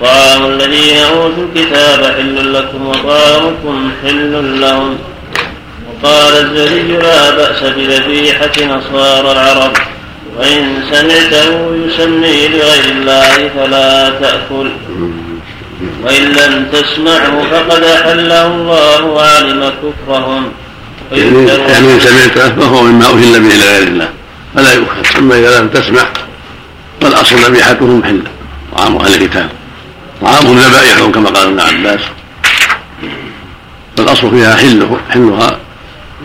وطعام 0.00 0.46
الذين 0.46 0.96
اوتوا 0.96 1.44
الكتاب 1.54 2.04
حل 2.04 2.54
لكم 2.54 2.86
وطعامكم 2.86 3.90
حل 4.02 4.60
لهم. 4.60 4.98
وقال 5.88 6.36
الزهري 6.36 6.96
لا 6.96 7.30
بأس 7.30 7.62
بذبيحة 7.62 8.64
نصارى 8.64 9.32
العرب. 9.32 9.72
وإن 10.36 10.82
سمعته 10.90 11.76
يسمي 11.86 12.48
لغير 12.48 12.84
الله 12.84 13.50
فلا 13.56 14.10
تأكل. 14.10 14.70
وإن 16.04 16.22
لم 16.22 16.66
تسمعه 16.72 17.42
فقد 17.50 17.82
أحله 17.82 18.46
الله 18.46 19.04
وعلم 19.04 19.72
كفرهم. 19.82 20.52
يعني 21.12 21.94
إن 21.94 22.00
سمعته 22.00 22.54
فهو 22.54 22.82
مما 22.82 23.06
أهل 23.06 23.40
به 23.40 23.54
إلى 23.54 23.64
غير 23.64 23.82
الله. 23.82 24.08
فلا 24.54 24.72
يؤخذ. 24.72 25.18
أما 25.18 25.38
إذا 25.38 25.60
لم 25.60 25.68
تسمع 25.68 26.06
فالأصل 27.00 27.36
ذبيحتهم 27.36 28.04
حلة 28.04 28.30
طعام 28.76 28.96
أهل 28.96 29.22
الكتاب 29.22 29.48
طعامهم 30.22 30.58
ذبائحهم 30.58 31.12
كما 31.12 31.30
قال 31.30 31.46
ابن 31.46 31.60
عباس. 31.60 32.00
فالأصل 33.96 34.30
فيها 34.30 34.56
حله 34.56 35.00
حلها. 35.10 35.58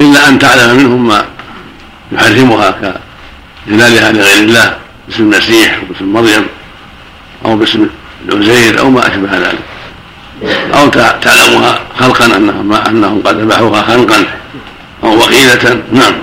إلا 0.02 0.30
أن 0.30 0.40
تعلم 0.40 0.78
منهم 0.78 1.08
ما 1.08 1.26
يحرمها 2.12 2.98
كجلالها 3.68 4.12
لغير 4.12 4.44
الله. 4.44 4.78
باسم 5.08 5.24
المسيح 5.24 5.80
وباسم 5.84 6.14
مريم 6.14 6.46
أو 7.46 7.56
باسم 7.56 7.88
العزير 8.30 8.80
أو 8.80 8.90
ما 8.90 9.08
أشبه 9.08 9.38
ذلك. 9.38 9.60
أو 10.74 10.90
تعلمها 11.22 11.80
خلقا 12.00 12.26
أنهم 12.26 12.74
أنهم 12.74 13.22
قد 13.26 13.40
ذبحوها 13.40 13.82
خلقا 13.82 14.26
أو 15.04 15.18
وقيلة. 15.18 15.82
نعم. 15.92 16.14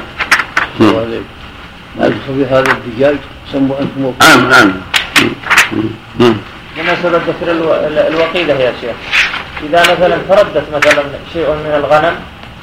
هل 2.01 2.13
في 2.27 2.45
هذا 2.51 2.73
الدجاج 2.73 3.17
سموا 3.53 3.77
أنتم 3.81 4.13
نعم 4.21 4.51
نعم 4.51 6.37
بالنسبة 6.77 7.11
للذكر 7.11 7.47
الوقيلة 8.09 8.55
يا 8.55 8.73
شيخ. 8.81 8.97
إذا 9.69 9.81
مثلا 9.81 10.19
فردت 10.29 10.65
مثلا 10.75 11.03
شيء 11.33 11.47
من 11.47 11.73
الغنم 11.85 12.15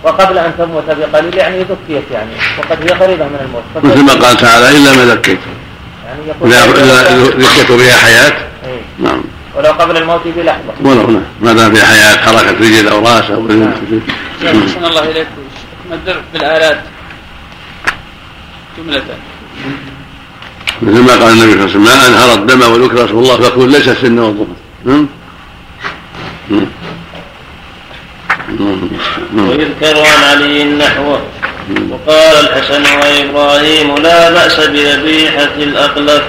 وقبل 0.03 0.37
أن 0.37 0.53
تموت 0.57 0.83
بقليل 0.87 1.37
يعني 1.37 1.59
ذكيت 1.59 2.11
يعني 2.11 2.31
وقد 2.57 2.81
هي 2.81 2.89
قريبة 2.97 3.25
من 3.25 3.39
الموت. 3.45 3.63
مثل 3.83 4.03
ما 4.05 4.25
قال 4.27 4.37
تعالى 4.37 4.77
إلا 4.77 4.95
ما 4.95 5.05
ذكيت 5.13 5.39
يعني 6.07 6.27
يقول 6.27 6.51
ذكيت 7.43 7.71
بها 7.71 7.97
حياة. 7.97 8.37
إيه. 8.65 8.81
نعم. 8.99 9.21
ولو 9.55 9.71
قبل 9.71 9.97
الموت 9.97 10.21
بلحظة. 10.25 10.73
ولو 10.83 11.11
نعم 11.11 11.23
ما 11.41 11.53
دام 11.53 11.75
في 11.75 11.85
حياة 11.85 12.17
حركة 12.17 12.51
رجل 12.51 12.87
أو 12.87 12.99
رأس 12.99 13.31
أو 13.31 13.47
نعم. 13.47 13.73
أحسن 14.43 14.85
الله 14.85 15.03
إليك. 15.03 15.27
الدرع 15.91 16.21
بالآلات. 16.33 16.83
جملة. 18.77 19.03
مثل 20.81 21.01
ما 21.01 21.11
قال 21.11 21.33
النبي 21.33 21.51
صلى 21.51 21.53
الله 21.53 21.63
عليه 21.63 21.63
وسلم 21.63 21.83
ما 21.83 22.07
أنهر 22.07 22.33
الدم 22.33 22.61
وذكر 22.61 23.05
اسم 23.05 23.17
الله 23.17 23.37
فقل 23.37 23.71
ليس 23.71 23.87
السن 23.87 24.19
والظهر 24.19 25.07
ويذكر 29.37 29.99
عن 29.99 30.23
علي 30.23 30.63
نحوه 30.63 31.21
وقال 31.89 32.35
الحسن 32.39 32.83
وإبراهيم 32.99 33.95
لا 33.95 34.29
بأس 34.29 34.59
بذبيحه 34.59 35.55
الأقلف. 35.57 36.23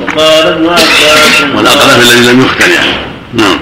وقال 0.00 0.46
ابن 0.46 0.68
عباس 0.68 1.40
والاقلف 1.56 2.12
الذي 2.12 2.32
لم 2.32 2.44
يختن 2.44 2.70
يعني. 2.70 2.92
نعم. 3.34 3.58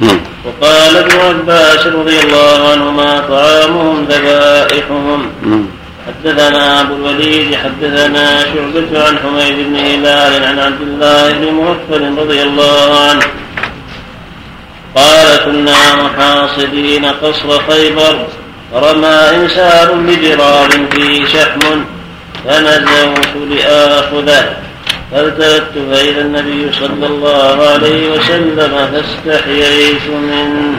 نعم. 0.00 0.20
وقال 0.44 0.96
ابن 0.96 1.20
عباس 1.20 1.86
رضي 1.86 2.20
الله 2.20 2.72
عنهما 2.72 3.20
طعامهم 3.28 4.04
ذبائحهم. 4.10 5.26
نعم. 5.42 5.66
حدثنا 6.06 6.80
أبو 6.80 6.94
الوليد 6.94 7.54
حدثنا 7.54 8.40
شعبة 8.40 9.06
عن 9.06 9.18
حميد 9.18 9.56
بن 9.68 9.76
هلال 9.76 10.44
عن 10.44 10.58
عبد 10.58 10.80
الله 10.80 11.32
بن 11.32 11.52
مغفل 11.52 12.18
رضي 12.18 12.42
الله 12.42 13.08
عنه. 13.08 13.22
قال 14.94 15.36
كنا 15.44 15.94
محاصرين 16.02 17.04
قصر 17.04 17.62
خيبر 17.68 18.26
فرمى 18.72 19.06
إنسان 19.06 20.06
بجرار 20.06 20.70
فيه 20.92 21.24
شحم 21.26 21.60
فنزلت 22.44 23.34
لآخذه 23.50 24.56
فالتفت 25.12 25.72
فإذا 25.90 26.20
النبي 26.20 26.72
صلى 26.72 27.06
الله 27.06 27.68
عليه 27.68 28.10
وسلم 28.10 28.72
فاستحييت 28.92 30.06
منه. 30.10 30.78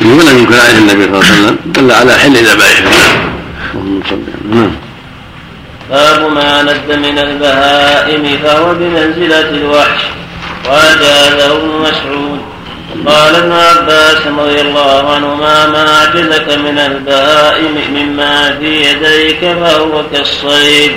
ولم 0.00 0.38
ينكر 0.38 0.60
عليه 0.60 0.78
النبي 0.78 1.04
صلى 1.04 1.12
الله 1.12 1.24
عليه 1.24 1.34
وسلم 1.34 1.56
دل 1.64 1.92
على 1.92 2.12
حل 2.12 2.36
ذبائحه 2.36 2.90
نعم 4.50 4.70
باب 5.90 6.32
ما 6.32 6.62
ند 6.62 6.98
من 7.06 7.18
البهائم 7.18 8.38
فهو 8.42 8.74
بمنزلة 8.74 9.48
الوحش. 9.50 10.02
وأجازه 10.68 11.56
ابن 11.56 11.68
مسعود 11.68 12.40
قال 13.06 13.34
ابن 13.34 13.52
عباس 13.52 14.26
رضي 14.26 14.60
الله 14.60 15.14
عنهما 15.14 15.66
ما 15.66 15.96
أعجزك 15.96 16.58
من 16.58 16.78
البهائم 16.78 17.74
مما 17.94 18.58
في 18.58 18.90
يديك 18.90 19.40
فهو 19.40 20.02
كالصيد. 20.12 20.92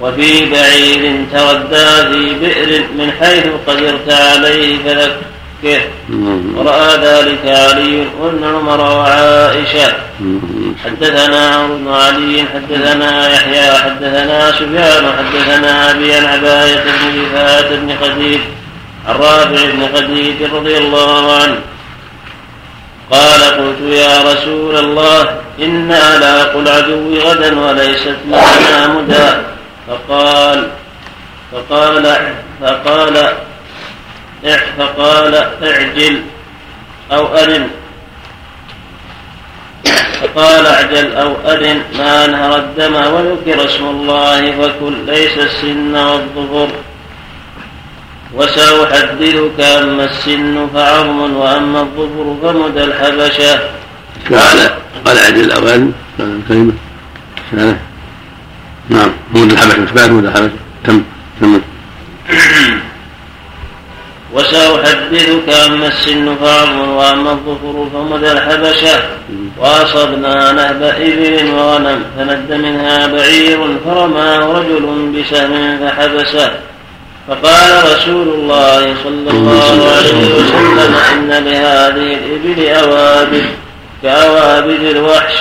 وفي 0.00 0.50
بعير 0.50 1.24
تردى 1.32 2.12
في 2.12 2.34
بئر 2.34 2.84
من 2.98 3.12
حيث 3.20 3.46
قدرت 3.66 4.10
عليه 4.10 4.76
فذكه 5.62 5.80
ورأى 6.56 6.96
ذلك 6.96 7.46
علي 7.46 8.06
وابن 8.20 8.44
عمر 8.44 8.80
وعائشة. 8.80 9.92
حدثنا 10.84 11.54
عمرو 11.54 11.76
بن 11.76 11.88
علي 11.88 12.44
حدثنا 12.54 13.32
يحيى 13.32 13.72
حدثنا 13.72 14.52
سفيان 14.52 15.12
حدثنا 15.18 15.90
أبي 15.90 16.14
عن 16.14 16.24
عباية 16.24 16.84
بن 16.84 17.22
رفاعة 17.22 17.68
بن 17.70 17.96
خديج 18.02 18.40
عن 19.08 19.14
رافع 19.14 19.70
بن 19.70 19.88
خديج 19.96 20.42
رضي 20.42 20.78
الله 20.78 21.36
عنه. 21.36 21.58
قال 23.10 23.42
قلت 23.42 23.80
يا 23.92 24.22
رسول 24.32 24.76
الله 24.76 25.36
إنا 25.62 26.18
لاقوا 26.18 26.62
العدو 26.62 27.18
غدا 27.18 27.60
وليست 27.60 28.16
لنا 28.26 28.86
مدى 28.88 29.30
فقال 29.88 30.68
فقال 31.52 32.02
فقال 32.02 32.16
فقال 32.60 33.28
اعجل 34.44 36.22
أو 37.12 37.26
أرن 37.26 37.68
فقال 40.22 40.66
أعجل 40.66 41.14
أو 41.14 41.36
أرن 41.46 41.82
ما 41.98 42.24
أنهر 42.24 42.58
الدم 42.58 42.94
وذكر 42.94 43.64
اسم 43.64 43.84
الله 43.84 44.52
فكل 44.52 44.94
ليس 45.06 45.38
السن 45.38 45.96
والظفر 45.96 46.68
وسأحدثك 48.34 49.60
أما 49.60 50.04
السن 50.04 50.68
فعظم 50.74 51.36
وأما 51.36 51.80
الظفر 51.80 52.36
فمدى 52.42 52.84
الحبشة. 52.84 53.60
قال 54.30 54.70
قال 55.04 55.18
عدل 55.18 55.44
الأوان 55.44 55.92
كلمة. 56.48 56.72
نعم. 58.88 59.12
مود 59.34 59.52
الحبش 59.52 59.78
مش 59.78 59.90
بعد 59.90 60.10
مود 60.10 60.24
الحبش 60.24 60.50
تم 60.84 61.02
تم. 61.40 61.60
وسأحدثك 64.34 65.48
أما 65.66 65.86
السن 65.86 66.36
فعظم 66.36 66.88
وأما 66.88 67.30
الظفر 67.30 67.88
فمدى 67.94 68.32
الحبشة. 68.32 69.02
وأصبنا 69.58 70.52
نهب 70.52 70.82
إبل 70.82 71.50
وغنم 71.54 72.04
فند 72.18 72.52
منها 72.52 73.06
بعير 73.06 73.78
فرماه 73.84 74.38
رجل 74.38 75.12
بسهم 75.14 75.78
فحبسه. 75.78 76.50
فقال 77.28 77.96
رسول 77.96 78.28
الله 78.28 78.94
صلى 79.04 79.30
الله 79.30 79.92
عليه 79.96 80.34
وسلم. 80.34 80.94
إن 81.12 81.28
لهذه 81.28 82.16
الإبل 82.16 82.68
أوابد 82.68 83.46
كأوابد 84.02 84.82
الوحش. 84.96 85.34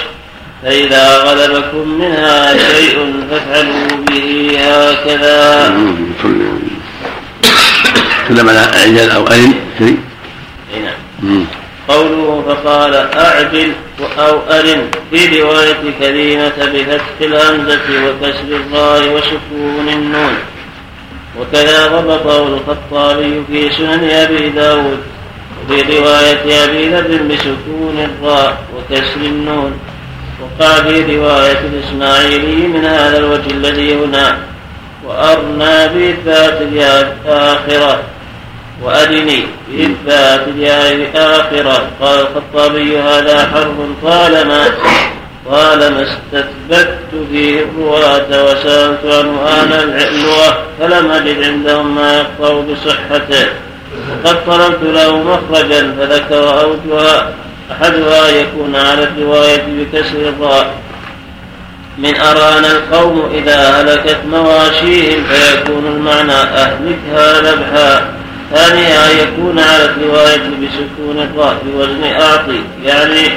فإذا 0.64 1.18
غلبكم 1.18 1.98
منها 2.00 2.58
شيء 2.58 3.14
فافعلوا 3.32 4.06
به 4.10 4.58
هكذا. 4.60 5.74
سلم 8.32 8.50
على 8.50 8.60
عجل 8.60 9.12
أو 9.12 9.28
ارن 9.28 9.54
شيء 9.78 9.98
نعم. 11.24 11.46
قوله 11.88 12.44
فقال 12.48 12.96
أعجل 12.96 13.72
أو 14.20 14.40
أرن 14.50 14.88
في 15.12 15.42
رواية 15.42 15.82
كريمة 16.00 16.52
بفتح 16.74 17.04
الهمزة 17.22 17.82
وكسر 18.06 18.48
الراء 18.50 19.14
وسكون 19.14 19.90
النون. 19.90 20.34
وكذا 21.40 21.88
ضبطه 21.88 22.48
الخطابي 22.48 23.44
في 23.48 23.70
سنن 23.78 24.10
أبي 24.10 24.50
داود 24.50 25.00
وفي 25.70 26.00
رواية 26.00 26.64
أبي 26.64 26.90
ذر 26.90 27.24
بسكون 27.24 28.10
الراء 28.10 28.58
وكسر 28.76 29.22
النون. 29.22 29.80
وقع 30.42 30.74
في 30.76 31.18
رواية 31.18 31.60
الإسماعيلي 31.74 32.68
من 32.68 32.86
هذا 32.86 33.18
الوجه 33.18 33.52
الذي 33.52 33.96
هنا. 33.96 34.38
وأرنا 35.06 35.88
بإثبات 35.88 36.62
الآخرة. 36.62 38.04
وأدني 38.84 39.44
بإثبات 39.70 40.48
الياء 40.48 40.94
الآخرة 40.96 41.88
قال 42.02 42.20
الخطابي 42.20 43.00
هذا 43.00 43.48
حرف 43.54 43.76
طالما 44.04 44.68
طالما 45.50 46.02
استثبت 46.04 46.98
فيه 47.32 47.60
الرواة 47.60 48.44
وسألت 48.44 49.06
عنه 49.06 49.42
أهل 49.48 49.74
اللغة 49.74 50.64
فلم 50.80 51.12
أجد 51.12 51.44
عندهم 51.44 51.96
ما 51.96 52.18
يقطع 52.18 52.60
بصحته. 52.60 53.48
وقد 54.26 54.46
طلبت 54.46 54.84
له 54.84 55.18
مخرجا 55.18 55.96
فذكر 56.00 56.62
أوجها 56.62 57.34
أحدها 57.72 58.30
يكون 58.30 58.76
على 58.76 59.04
الرواية 59.04 59.64
بكسر 59.68 60.18
الراء 60.18 60.74
من 61.98 62.16
أرانا 62.16 62.72
القوم 62.72 63.30
إذا 63.34 63.70
هلكت 63.70 64.18
مواشيهم 64.32 65.24
فيكون 65.24 65.86
المعنى 65.86 66.34
أهلكها 66.34 67.42
ذبحا 67.42 68.21
ثانيها 68.52 69.12
أن 69.12 69.18
يكون 69.28 69.60
على 69.60 69.86
الرواية 69.86 70.38
بسكون 70.38 71.20
الراء 71.20 71.64
بوزن 71.66 72.04
أعطي 72.04 72.64
يعني 72.84 73.28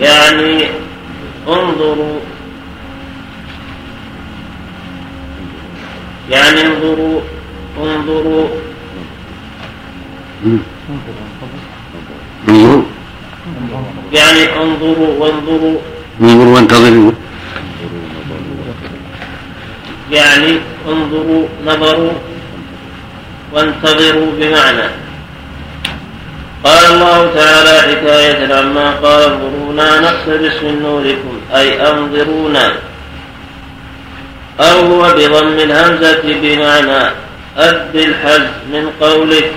يعني 0.00 0.64
انظروا 1.48 2.20
يعني 6.30 6.60
انظروا. 6.60 7.20
انظروا. 7.78 8.48
يعني 14.12 14.62
انظروا 14.62 15.08
وانظروا. 15.18 15.78
انظروا 16.20 16.54
وانتظروا. 16.54 17.12
يعني 20.12 20.58
انظروا 20.88 21.46
نظروا. 21.66 22.12
وانتظروا 23.54 24.32
بمعنى. 24.38 24.88
قال 26.64 26.84
الله 26.92 27.34
تعالى 27.34 27.80
حكاية 27.80 28.54
عما 28.54 28.90
قال 28.90 29.22
انظرونا 29.22 30.00
نقتبس 30.00 30.62
من 30.62 30.82
نوركم 30.82 31.40
أي 31.54 31.90
أنظرونا. 31.90 32.72
أو 34.60 34.80
هو 34.80 35.02
بضم 35.02 35.58
الهمزة 35.58 36.22
بمعنى 36.24 37.10
أد 37.56 37.96
الحز 37.96 38.48
من 38.72 38.90
قولك. 39.00 39.52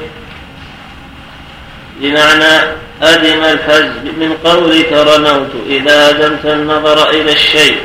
بمعنى 2.02 2.68
أدم 3.02 3.44
الحز 3.44 3.92
من 4.20 4.34
قولك 4.44 4.94
رموت 4.94 5.54
إذا 5.70 6.10
أدمت 6.10 6.46
النظر 6.46 7.10
إلى 7.10 7.32
الشيء. 7.32 7.78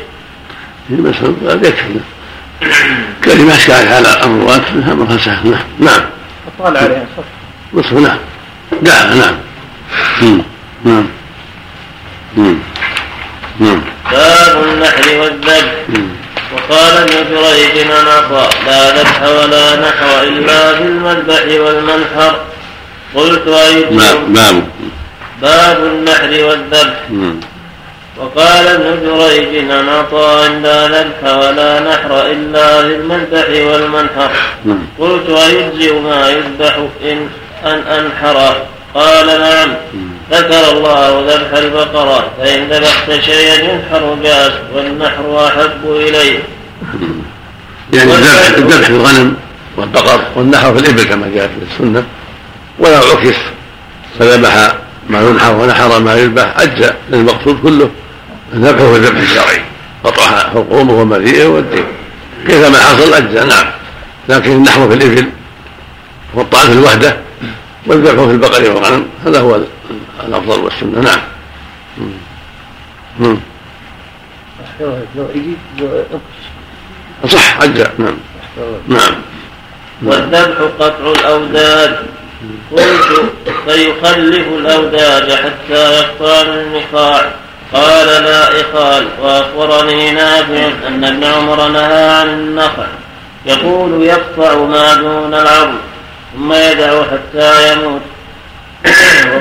بس 0.90 1.14
يكفي 1.42 2.00
كلمة 3.24 3.66
كانت 3.66 3.92
على 3.92 4.08
أموات 4.08 4.72
منها 4.74 4.94
مرخصة 4.94 5.42
نعم 5.44 5.64
نعم. 5.78 6.00
أطال 6.58 6.76
عليها 6.76 7.06
نصف 7.74 7.92
نعم. 7.92 8.18
دعا 8.82 9.14
نعم. 9.14 9.34
نعم. 10.84 11.06
نعم. 13.60 13.80
باب 14.12 14.64
النحر 14.64 15.18
والذبح 15.18 15.74
وقال 16.54 16.96
ابن 16.96 17.12
جريج 17.30 17.86
نطى 17.86 18.48
لا 18.66 19.00
ذبح 19.00 19.22
ولا 19.22 19.76
نحر 19.88 20.22
إلا 20.22 20.74
في 20.74 20.82
المذبح 20.82 21.60
والمنحر. 21.60 22.40
قلت 23.14 23.48
أي 23.48 23.84
باب 23.84 24.32
باب. 25.42 25.86
النحر 25.86 26.44
والذبح 26.44 27.00
وقال 28.16 28.66
ابن 28.66 29.00
جريج 29.06 29.70
أنا 29.70 30.06
عند 30.12 30.66
ذبح 30.66 31.34
ولا 31.34 31.80
نحر 31.80 32.26
إلا 32.26 32.80
المذبح 32.80 33.48
والمنحر. 33.48 34.30
قلت 34.98 35.30
أيجزئ 35.30 35.94
ما 35.94 36.28
يذبح 36.28 36.76
إن 37.04 37.28
أن 37.64 37.78
أنحره 37.78 38.56
قال 38.94 39.26
نعم. 39.26 39.74
ذكر 40.30 40.70
الله 40.70 41.24
ذبح 41.28 41.58
البقرة 41.58 42.30
فإن 42.38 42.68
ذبحت 42.68 43.10
شيئا 43.20 43.54
ينحر 43.54 44.14
بأس 44.14 44.52
والنحر 44.74 45.46
أحب 45.46 45.90
إليه. 45.90 46.38
يعني 47.92 48.12
الذبح 48.56 48.86
في 48.86 48.90
الغنم 48.90 49.36
والبقر 49.76 50.20
والنحر 50.36 50.74
في 50.74 50.80
الإبل 50.80 51.04
كما 51.04 51.30
جاء 51.34 51.46
في 51.46 51.72
السنة 51.72 52.04
ولا 52.78 52.98
عكس 52.98 53.36
فذبح 54.18 54.74
ما 55.12 55.20
ينحر 55.20 55.54
ونحر 55.54 56.00
ما 56.00 56.14
يذبح 56.14 56.60
أجزأ 56.60 56.96
للمقصود 57.10 57.60
كله 57.62 57.90
الذبح 58.54 58.80
هو 58.80 58.96
الذبح 58.96 59.20
الشرعي 59.20 59.62
قطع 60.04 60.38
حقومه 60.38 60.92
ومريئه 60.92 61.46
والدين. 61.46 61.84
كيفما 62.46 62.78
حصل 62.78 63.14
أجزاء 63.14 63.46
نعم. 63.46 63.66
لكن 64.28 64.52
النحو 64.52 64.88
في 64.88 64.94
الإبل 64.94 65.30
والطعن 66.34 66.66
في 66.66 66.72
الوحدة 66.72 67.16
والذبح 67.86 68.24
في 68.24 68.30
البقر 68.30 68.70
والغنم 68.70 69.06
هذا 69.26 69.40
هو 69.40 69.60
الأفضل 70.28 70.60
والسنة 70.60 71.00
نعم. 71.00 71.20
صح 77.28 77.62
أجزاء 77.62 77.94
نعم. 77.98 78.16
نعم 78.88 79.14
والذبح 80.02 80.58
قطع 80.78 81.12
الأوداد 81.20 82.06
قلت 82.72 83.32
فيخلف 83.66 84.46
الأوداد 84.48 85.32
حتى 85.32 85.92
يقطع 85.92 86.42
من 86.42 86.58
النخاع 86.58 87.32
قال 87.72 88.06
لا 88.06 88.60
إخال 88.60 89.08
وأخبرني 89.22 90.10
نافع 90.10 90.70
أن 90.88 91.04
ابن 91.04 91.24
عمر 91.24 91.68
نهى 91.68 92.08
عن 92.10 92.28
النخع. 92.28 92.86
يقول 93.46 94.02
يقطع 94.02 94.54
ما 94.54 94.94
دون 94.94 95.34
العظم 95.34 95.76
ثم 96.34 96.52
يدع 96.52 97.02
حتى 97.02 97.72
يموت. 97.72 98.00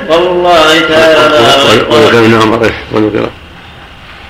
وقول 0.10 0.28
الله 0.28 0.80
تعالى 0.90 1.40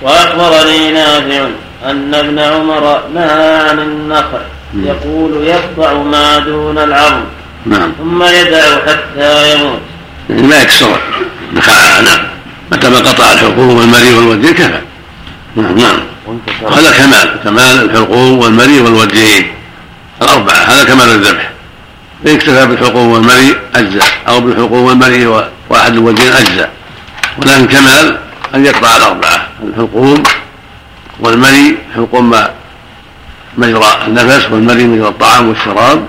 وأخبرني 0.02 0.92
نافع 0.92 1.48
أن 1.86 2.16
ابن 2.16 2.40
عمر 2.40 3.02
نهى 3.14 3.56
عن 3.70 3.80
النخع. 3.80 4.40
يقول 4.74 5.48
يقطع 5.48 5.94
ما 5.94 6.40
دون 6.40 6.78
العظم. 6.78 7.24
نعم. 7.66 7.92
ثم 7.98 8.24
يدع 8.24 8.86
حتى 8.88 9.54
يموت. 9.54 9.80
يعني 10.30 10.42
ما 10.42 10.62
يكسر. 10.62 11.00
نخاع 11.54 12.00
نعم. 12.00 12.20
متى 12.72 12.90
ما 12.90 12.98
قطع 12.98 13.34
الحلقوم 13.34 13.78
والمري 13.78 14.14
والودين 14.14 14.54
كفى. 14.54 14.82
نعم 15.56 15.78
نعم. 15.78 16.00
هذا 16.72 16.92
كمال. 16.92 17.40
كمال 17.44 17.86
الحلقوم 17.86 18.40
والمري 18.40 18.82
والودين 18.82 19.52
الأربعة. 20.22 20.56
هذا 20.56 20.84
كمال 20.84 21.10
الذبح. 21.10 21.50
إن 22.28 22.36
اكتفى 22.36 22.66
بالحلقوم 22.66 23.08
والمري 23.08 23.56
أجزاء 23.76 24.08
أو 24.28 24.42
بالحلقوم 24.42 24.86
والمري 24.86 25.26
وأحد 25.70 25.94
الودين 25.94 26.32
أجزاء. 26.32 26.72
ولكن 27.38 27.68
كمال 27.68 28.18
أن 28.56 28.66
يقطع 28.66 28.98
الأربعة. 28.98 29.48
الحلقوم 29.64 30.24
والمري 31.20 31.78
حلقوم 31.96 32.30
ما 32.30 32.50
مجرى 33.58 33.98
النفس 34.08 34.52
والمري 34.52 34.84
مجرى 34.84 35.08
الطعام 35.08 35.50
والشراب. 35.50 36.08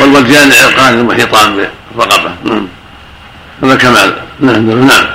والوديان 0.00 0.52
العرقان 0.52 0.94
المحيطان 0.94 1.66
بالرقبة 1.94 2.34
نعم 2.44 2.68
هذا 3.62 3.74
كمال. 3.76 4.16
نعم 4.40 4.86
نعم. 4.86 5.06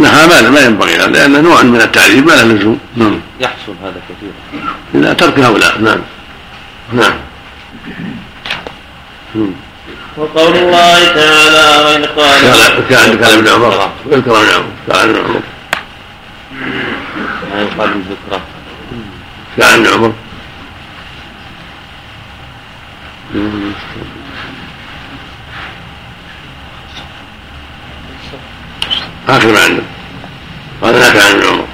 نعم 0.00 0.28
ما 0.28 0.50
ما 0.50 0.60
ينبغي. 0.60 0.96
لأنه 0.96 1.40
نوع 1.40 1.62
من 1.62 1.80
التعذيب 1.80 2.26
ما 2.26 2.32
له 2.32 2.42
لزوم. 2.42 2.78
نعم 2.96 3.20
يحصل 3.40 3.74
هذا 3.82 4.00
كثيرا. 4.08 4.64
إلا 4.94 5.12
ترك 5.12 5.38
هؤلاء. 5.38 5.80
نعم. 5.80 6.00
نعم. 6.92 7.14
وقول 10.16 10.56
الله 10.56 11.04
تعالى 11.14 11.84
وإن 11.84 12.04
قال 12.04 12.40
كان 12.90 13.18
كان 13.18 13.38
ابن 13.38 13.48
عمر. 13.48 13.90
يذكر 14.10 14.40
ابن 14.40 14.48
عمر. 14.48 14.64
كان 14.88 15.08
ابن 15.08 15.18
عمر. 15.18 15.40
ما 17.50 17.60
يقال 17.60 17.90
بالذكرى 17.90 18.40
كان 19.56 19.74
ابن 19.74 19.86
عمر. 19.92 20.12
آخر 29.28 29.52
ما 29.52 29.60
عندك 29.64 29.82
قال 30.82 30.94
لا 30.94 31.12
كان 31.12 31.36
ابن 31.36 31.46
عمر 31.46 31.66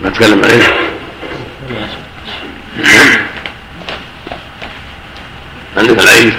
ما 0.00 0.10
تكلم 0.10 0.44
عليه 0.44 0.84
عندك 5.76 5.98
العين 5.98 6.32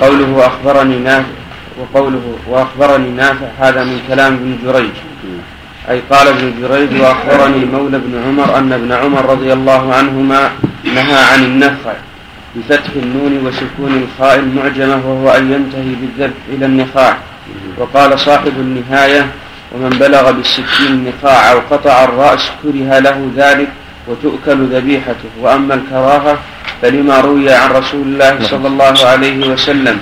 قوله 0.00 0.46
أخبرني 0.46 0.98
نافع 0.98 1.34
وقوله 1.80 2.36
وأخبرني 2.48 3.10
نافع 3.10 3.46
هذا 3.58 3.84
من 3.84 3.98
كلام 4.08 4.32
ابن 4.34 4.58
جريج. 4.64 4.96
أي 5.90 6.00
قال 6.10 6.28
ابن 6.28 6.52
جريج 6.62 7.00
وأخبرني 7.00 7.64
مولى 7.64 7.98
بن 7.98 8.22
عمر 8.26 8.58
أن 8.58 8.72
ابن 8.72 8.92
عمر 8.92 9.24
رضي 9.30 9.52
الله 9.52 9.94
عنهما 9.94 10.50
نهى 10.84 11.20
عن 11.32 11.44
النفع 11.44 11.92
بفتح 12.56 12.90
النون 12.96 13.46
وسكون 13.46 14.02
الخاء 14.02 14.38
المعجمة 14.38 14.96
وهو 15.06 15.30
أن 15.30 15.52
ينتهي 15.52 15.94
بالذبح 16.00 16.40
إلى 16.48 16.66
النخاع. 16.66 17.16
وقال 17.78 18.20
صاحب 18.20 18.52
النهاية 18.58 19.26
ومن 19.72 19.90
بلغ 19.90 20.30
بالسكين 20.30 20.86
النخاع 20.86 21.52
أو 21.52 21.58
قطع 21.70 22.04
الرأس 22.04 22.50
كره 22.62 22.98
له 22.98 23.30
ذلك 23.36 23.68
وتؤكل 24.08 24.58
ذبيحته. 24.74 25.30
وأما 25.40 25.74
الكراهة 25.74 26.38
فلما 26.82 27.20
روي 27.20 27.52
عن 27.52 27.70
رسول 27.70 28.02
الله 28.02 28.38
صلى 28.42 28.68
الله 28.68 29.06
عليه 29.06 29.48
وسلم 29.48 29.98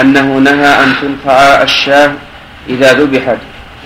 أنه 0.00 0.38
نهى 0.38 0.84
أن 0.84 0.92
تنفع 1.02 1.62
الشاة 1.62 2.12
إذا 2.68 2.92
ذبحت 2.92 3.38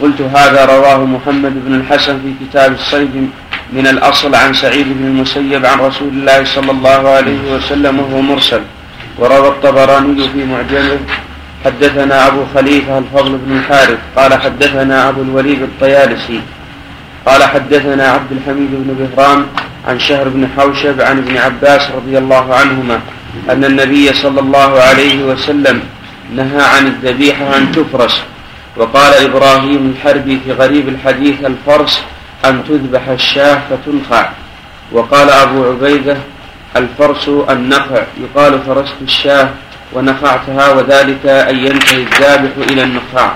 قلت 0.02 0.20
هذا 0.20 0.64
رواه 0.64 1.04
محمد 1.04 1.64
بن 1.66 1.74
الحسن 1.74 2.20
في 2.22 2.30
كتاب 2.44 2.72
الصيد 2.72 3.30
من 3.72 3.86
الأصل 3.86 4.34
عن 4.34 4.54
سعيد 4.54 4.86
بن 4.88 5.04
المسيب 5.06 5.66
عن 5.66 5.78
رسول 5.78 6.08
الله 6.08 6.44
صلى 6.44 6.70
الله 6.70 7.08
عليه 7.08 7.52
وسلم 7.54 7.98
وهو 7.98 8.20
مرسل. 8.20 8.60
وروى 9.18 9.48
الطبراني 9.48 10.28
في 10.28 10.44
معجمه 10.44 10.98
حدثنا 11.64 12.26
أبو 12.26 12.44
خليفة 12.54 12.98
الفضل 12.98 13.38
بن 13.38 13.56
الحارث 13.56 13.98
قال 14.16 14.34
حدثنا 14.34 15.08
أبو 15.08 15.22
الوليد 15.22 15.62
الطيالسي 15.62 16.40
قال 17.28 17.44
حدثنا 17.44 18.08
عبد 18.08 18.32
الحميد 18.32 18.70
بن 18.72 18.96
بهرام 18.98 19.46
عن 19.88 20.00
شهر 20.00 20.28
بن 20.28 20.48
حوشب 20.56 21.00
عن 21.00 21.18
ابن 21.18 21.36
عباس 21.36 21.90
رضي 21.90 22.18
الله 22.18 22.54
عنهما 22.54 23.00
أن 23.50 23.64
النبي 23.64 24.12
صلى 24.12 24.40
الله 24.40 24.80
عليه 24.80 25.24
وسلم 25.24 25.82
نهى 26.34 26.62
عن 26.62 26.86
الذبيحة 26.86 27.56
أن 27.56 27.72
تفرس 27.72 28.22
وقال 28.76 29.12
إبراهيم 29.14 29.92
الحربي 29.92 30.40
في 30.44 30.52
غريب 30.52 30.88
الحديث 30.88 31.44
الفرس 31.44 32.02
أن 32.44 32.64
تذبح 32.68 33.08
الشاة 33.08 33.60
فتنخع. 33.70 34.28
وقال 34.92 35.30
أبو 35.30 35.64
عبيدة 35.64 36.16
الفرس 36.76 37.28
النخع. 37.28 38.02
يقال 38.24 38.62
فرست 38.66 38.94
الشاة 39.02 39.48
ونخعتها 39.92 40.72
وذلك 40.72 41.26
أن 41.26 41.56
ينتهي 41.56 42.02
الذابح 42.02 42.50
إلى 42.70 42.82
النخاع. 42.82 43.32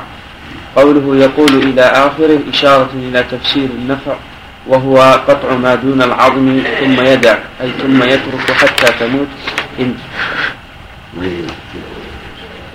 قوله 0.76 1.16
يقول 1.16 1.62
إلى 1.62 1.82
آخره 1.82 2.38
إشارة 2.50 2.90
إلى 2.94 3.24
تفسير 3.30 3.64
النفع 3.64 4.14
وهو 4.66 4.98
قطع 5.28 5.54
ما 5.54 5.74
دون 5.74 6.02
العظم 6.02 6.62
ثم 6.80 7.04
يدع 7.04 7.38
أي 7.60 7.70
ثم 7.82 8.02
يترك 8.02 8.52
حتى 8.52 8.92
تموت. 9.00 9.28
انت 9.80 9.96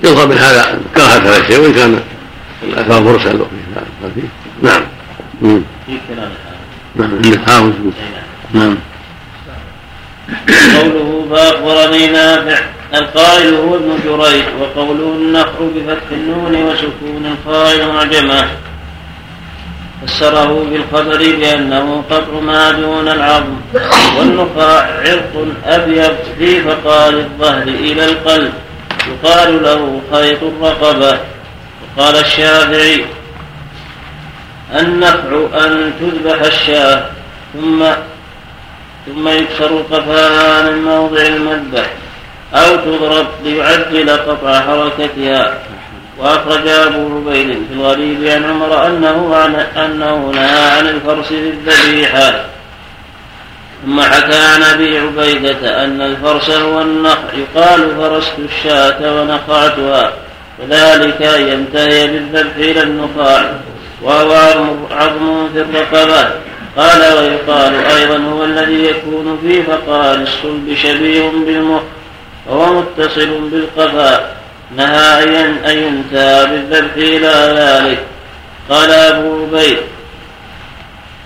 يظهر 0.03 0.27
من 0.27 0.37
هذا 0.37 0.79
كراهة 0.95 1.17
هذا 1.17 1.37
الشيء 1.37 1.59
وإن 1.59 1.73
كان 1.73 1.99
الأثار 2.63 3.01
مرسل 3.01 3.45
نعم. 4.61 4.81
نعم. 5.41 5.61
عندك 6.99 7.49
نعم 8.53 8.77
قوله 10.75 11.27
فأخبرني 11.31 12.07
نافع 12.07 12.59
القائل 12.93 13.55
هو 13.55 13.75
ابن 13.75 13.99
جريج 14.05 14.45
وقوله 14.61 15.03
النخر 15.03 15.69
بفتح 15.75 16.11
النون 16.11 16.55
وسكون 16.55 17.35
الخاء 17.47 17.87
معجمة. 17.87 18.47
فسره 20.05 20.65
بالخبر 20.71 21.17
بأنه 21.17 22.03
قطع 22.09 22.39
ما 22.39 22.71
دون 22.71 23.07
العظم 23.07 23.55
والنخاع 24.19 24.81
عرق 24.81 25.47
أبيض 25.65 26.15
في 26.39 26.61
فقار 26.61 27.13
الظهر 27.13 27.67
إلى 27.67 28.05
القلب 28.05 28.53
يقال 29.07 29.63
له 29.63 30.01
خيط 30.11 30.43
الرقبة. 30.43 31.19
وقال 31.97 32.15
الشافعي 32.15 33.05
النفع 34.79 35.65
أن 35.65 35.93
تذبح 35.99 36.41
الشاة 36.41 37.05
ثم 37.53 37.85
ثم 39.05 39.27
يكسر 39.27 39.81
قفاها 39.91 40.71
من 40.71 40.83
موضع 40.83 41.21
المذبح. 41.21 41.89
أو 42.53 42.75
تضرب 42.75 43.27
ليعجل 43.43 44.09
قطع 44.09 44.61
حركتها. 44.61 45.59
وأخرج 46.19 46.67
أبو 46.67 47.15
عبيد 47.15 47.47
في 47.47 47.73
الغريب 47.73 48.27
عن 48.27 48.43
عمر 48.43 48.87
أنه 48.87 49.35
عن 49.35 49.55
أنه 49.55 50.31
نهى 50.35 50.71
عن 50.71 50.87
الفرس 50.87 51.27
في 51.27 51.49
الذبيحة 51.49 52.45
ثم 53.85 54.01
حكى 54.01 54.37
عن 54.37 54.63
أبي 54.63 54.99
عبيدة 54.99 55.83
أن 55.83 56.01
الفرس 56.01 56.49
هو 56.49 56.81
النخع 56.81 57.33
يقال 57.33 57.95
فرست 57.97 58.33
الشاة 58.39 59.21
ونخعتها. 59.21 60.13
وذلك 60.59 61.21
أن 61.21 61.47
ينتهي 61.47 62.07
بالذبح 62.07 62.55
إلى 62.55 62.83
النخاع. 62.83 63.51
وهو 64.01 64.31
عظم 64.91 65.49
في 65.53 65.61
الرقبة. 65.61 66.29
قال 66.77 66.99
ويقال 66.99 67.85
أيضا 67.85 68.17
هو 68.17 68.43
الذي 68.43 68.85
يكون 68.85 69.39
في 69.41 69.63
فقار 69.63 70.15
الصلب 70.15 70.75
شبيه 70.83 71.29
بالمخ. 71.29 71.81
وهو 72.49 72.73
متصل 72.73 73.49
بالقفا 73.51 74.31
نهى 74.75 75.23
أن 75.71 75.77
ينتهى 75.77 76.45
بالذبح 76.45 76.93
إلى 76.95 77.55
ذلك. 77.57 77.99
قال 78.69 78.91
أبو 78.91 79.45
عبيد 79.45 79.77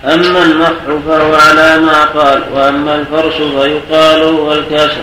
أما 0.04 0.42
النفح 0.42 0.84
فهو 1.06 1.34
على 1.34 1.78
ما 1.78 2.04
قال 2.04 2.42
وأما 2.52 2.94
الفرش 2.94 3.34
فيقال 3.34 4.22
هو 4.22 4.52
الكسر. 4.52 5.02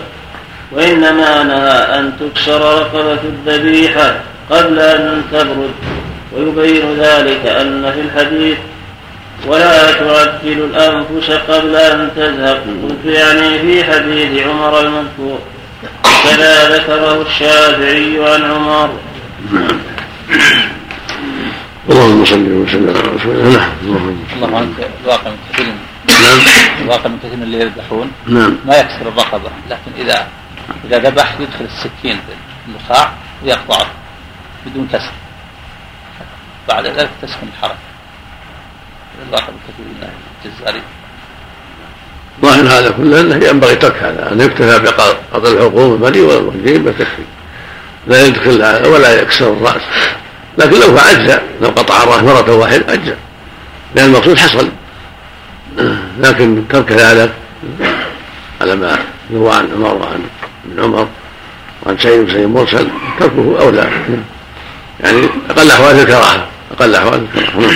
وإنما 0.72 1.42
نهى 1.42 1.98
أن 1.98 2.12
تكسر 2.20 2.60
رقبة 2.60 3.18
الذبيحة 3.24 4.20
قبل 4.50 4.78
أن 4.78 5.22
تبرد. 5.32 5.70
ويبين 6.32 6.94
ذلك 7.00 7.46
أن 7.46 7.92
في 7.92 8.00
الحديث 8.00 8.58
ولا 9.46 9.92
تعجل 9.92 10.70
الأنفس 10.74 11.30
قبل 11.30 11.76
أن 11.76 12.10
تذهب. 12.16 12.60
قلت 12.82 13.14
يعني 13.16 13.58
في 13.58 13.84
حديث 13.84 14.46
عمر 14.46 14.80
المذكور. 14.80 15.38
كذا 16.24 16.76
ذكره 16.76 17.22
الشافعي 17.22 18.18
عن 18.18 18.42
عمر. 18.50 18.90
اللهم 21.90 22.24
صل 22.24 22.52
وسلم 22.52 22.96
على 22.96 23.16
رسول 23.16 23.36
الله. 23.36 23.72
نعم. 23.82 24.16
اللهم 24.36 24.54
انت 24.54 24.78
الواقع 25.04 25.30
من 25.30 25.38
كثير 25.52 25.66
نعم. 25.66 26.38
الواقع 26.82 27.08
من 27.08 27.18
كثير 27.18 27.36
من 27.36 27.42
اللي 27.42 27.60
يذبحون. 27.60 28.12
نعم. 28.26 28.56
ما 28.66 28.76
يكسر 28.76 29.08
الرقبة 29.08 29.50
لكن 29.70 29.90
إذا 29.98 30.28
إذا 30.84 30.98
ذبح 30.98 31.40
يدخل 31.40 31.64
السكين 31.64 32.16
في 32.16 32.32
النخاع 32.68 33.12
ويقطعه 33.44 33.86
بدون 34.66 34.88
كسر. 34.92 35.12
بعد 36.68 36.86
ذلك 36.86 37.10
تسكن 37.22 37.46
الحركه 37.56 37.78
الواقع 39.28 39.46
من 39.46 39.60
كثير 39.68 39.86
من 39.86 40.10
الجزارين 40.44 40.82
ظاهر 42.42 42.62
هذا 42.62 42.90
كله 42.90 43.20
أنه 43.20 43.46
ينبغي 43.46 43.76
ترك 43.76 43.96
هذا 44.02 44.32
أن 44.32 44.40
يكتفى 44.40 44.78
بقضاء 44.78 45.52
الحقوق 45.52 45.94
المالي 45.94 46.20
والوالدين 46.20 46.84
بس 46.84 46.94
تكفي. 46.98 47.22
لا 48.06 48.26
يدخل 48.26 48.62
هذا 48.62 48.86
ولا 48.86 49.22
يكسر 49.22 49.52
الرأس. 49.52 49.82
لكن 50.58 50.80
لو 50.80 50.96
فعل 50.96 51.40
لو 51.62 51.68
قطع 51.68 52.02
الرأس 52.02 52.22
مرة 52.22 52.54
واحدة 52.54 52.92
أجزأ. 52.92 53.16
لأن 53.94 54.06
المقصود 54.06 54.38
حصل. 54.38 54.68
لكن 56.20 56.64
ترك 56.68 56.92
ذلك 56.92 57.32
على 58.60 58.76
ما 58.76 58.98
يروى 59.30 59.52
عن 59.52 59.68
عمر 59.76 59.94
وعن 59.94 60.22
ابن 60.66 60.84
عمر 60.84 61.08
وعن 61.82 61.98
سيد 61.98 62.26
بن 62.26 62.46
مرسل 62.46 62.88
تركه 63.20 63.56
أولى. 63.60 63.90
يعني 65.00 65.28
أقل 65.50 65.70
أحوال 65.70 66.00
الكراهة. 66.00 66.46
أقل 66.72 66.94
أحوال 66.94 67.26
الكراهة. 67.34 67.70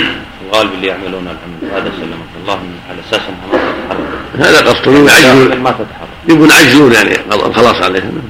الغالب 0.45 0.73
اللي 0.73 0.87
يعملون 0.87 1.23
الحمد. 1.23 1.73
هذا 1.73 1.91
سلمك 1.97 2.29
الله 2.41 2.59
على 2.89 2.99
أساس 3.09 3.21
انها 3.29 3.63
ما 3.89 4.14
هذا 4.39 4.69
قصدهم 4.69 5.07
يعجلون 5.07 5.57
ما 5.57 5.71
تتحرك. 5.71 6.93
يعني 6.93 7.17
الخلاص 7.31 7.75
عليهم 7.75 8.21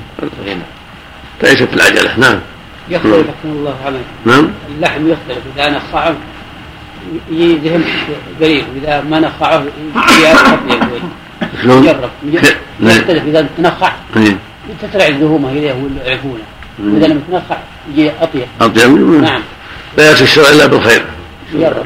هنا 0.48 0.62
ليست 1.44 1.68
العجلة. 1.74 2.20
نعم. 2.20 2.39
يختلف 2.89 3.13
رحمه 3.13 3.52
الله 3.52 3.76
عليه. 3.86 4.04
نعم. 4.26 4.50
اللحم 4.76 5.12
يختلف. 5.12 5.44
إذا 5.56 5.70
نخعه 5.70 6.15
يجي 7.32 7.56
دهن 7.56 7.84
قليل. 8.41 8.65
واذا 8.76 9.02
ما 9.02 9.20
نخعه 9.20 9.63
يجي 10.18 10.32
اطيب 10.32 10.84
شلون؟ 11.62 11.86
جرب 11.86 12.10
نعم. 12.80 12.98
يختلف. 12.98 13.24
إذا 13.24 13.48
تنخع. 13.58 13.94
تترع 14.82 15.08
الدهومه 15.08 15.52
إليه 15.52 15.74
ويعرفونه 15.74 16.44
واذا 16.80 17.08
لم 17.08 17.22
تنخع 17.32 17.58
يجي 17.91 18.12
أطيب. 18.22 18.48
أطيب. 18.62 19.00
نعم. 19.22 19.41
لا 19.98 20.10
يأتي 20.10 20.24
الشرع 20.24 20.50
إلا 20.50 20.65
بالخير. 20.65 21.06
جرب 21.54 21.86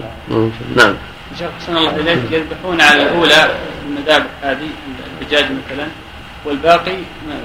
نعم. 0.76 0.94
شيخ 1.38 1.50
الله 1.70 1.90
إليك. 1.96 2.20
يذبحون 2.32 2.82
على 2.82 3.04
الأولى 3.04 3.52
المذابح 3.88 4.26
هذه 4.44 4.70
الدجاج 5.22 5.44
مثلا 5.46 5.88
والباقي 6.46 6.98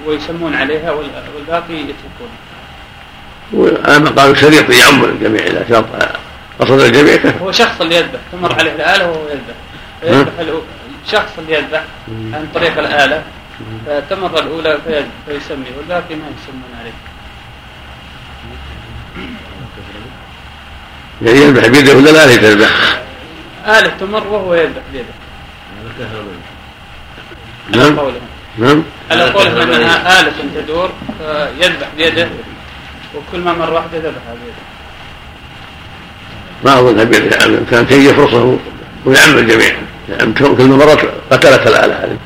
ويسمون 0.07 0.55
عليها 0.55 0.91
وال- 0.93 1.11
والباقي 1.37 1.75
يتركون. 1.75 2.29
واما 3.53 4.11
قالوا 4.11 4.35
شريط 4.35 4.71
يعم 4.71 5.05
الجميع 5.05 5.43
إذا 5.47 5.65
شرط. 5.69 5.85
قصد 6.61 6.81
الجميع 6.81 7.17
كفى 7.17 7.41
هو 7.41 7.53
شخص 7.53 7.81
اللي 7.81 7.97
يذبح. 7.97 8.21
تمر 8.33 8.53
عليه 8.59 8.73
الآلة 8.73 9.09
وهو 9.11 9.23
يذبح. 9.29 10.33
الأو- 10.39 10.63
الشخص 11.07 11.31
اللي 11.39 11.55
يذبح 11.55 11.83
عن 12.09 12.49
طريق 12.55 12.79
الآلة 12.79 13.23
فتمر 13.87 14.39
الأولى 14.39 14.79
في- 14.87 15.05
فيسمي 15.27 15.67
والباقي 15.77 16.15
ما 16.15 16.27
يسمون 16.37 16.71
عليه. 16.81 16.93
يعني 21.23 21.39
يذبح 21.39 21.67
بيده 21.67 21.97
ولا 21.97 22.11
لا 22.11 22.25
يذبح؟ 22.33 23.01
آلة 23.67 23.93
تمر 24.01 24.27
وهو 24.27 24.55
يذبح 24.55 24.83
على 26.01 26.15
نعم 27.71 27.99
نعم. 28.59 28.83
على 29.11 29.23
قولهم 29.31 29.71
أنها 29.71 30.21
آلة 30.21 30.33
تدور 30.55 30.91
فيذبح 31.19 31.89
بيده 31.97 32.29
وكل 33.15 33.39
ما 33.39 33.53
مر 33.53 33.73
واحدة 33.73 33.99
ذبحها 33.99 34.35
بيده. 34.35 34.65
ما 36.65 36.81
اظنها 36.81 37.05
بيده 37.05 37.37
يعني 37.37 37.57
كان 37.71 37.89
شيء 37.89 38.11
يفرصه 38.11 38.59
ويعم 39.05 39.39
الجميع 39.39 39.75
يعني 40.09 40.33
كل 40.33 40.65
مرت 40.65 41.11
قتلت 41.31 41.67
الآلة 41.67 41.95
هذه? 41.95 42.19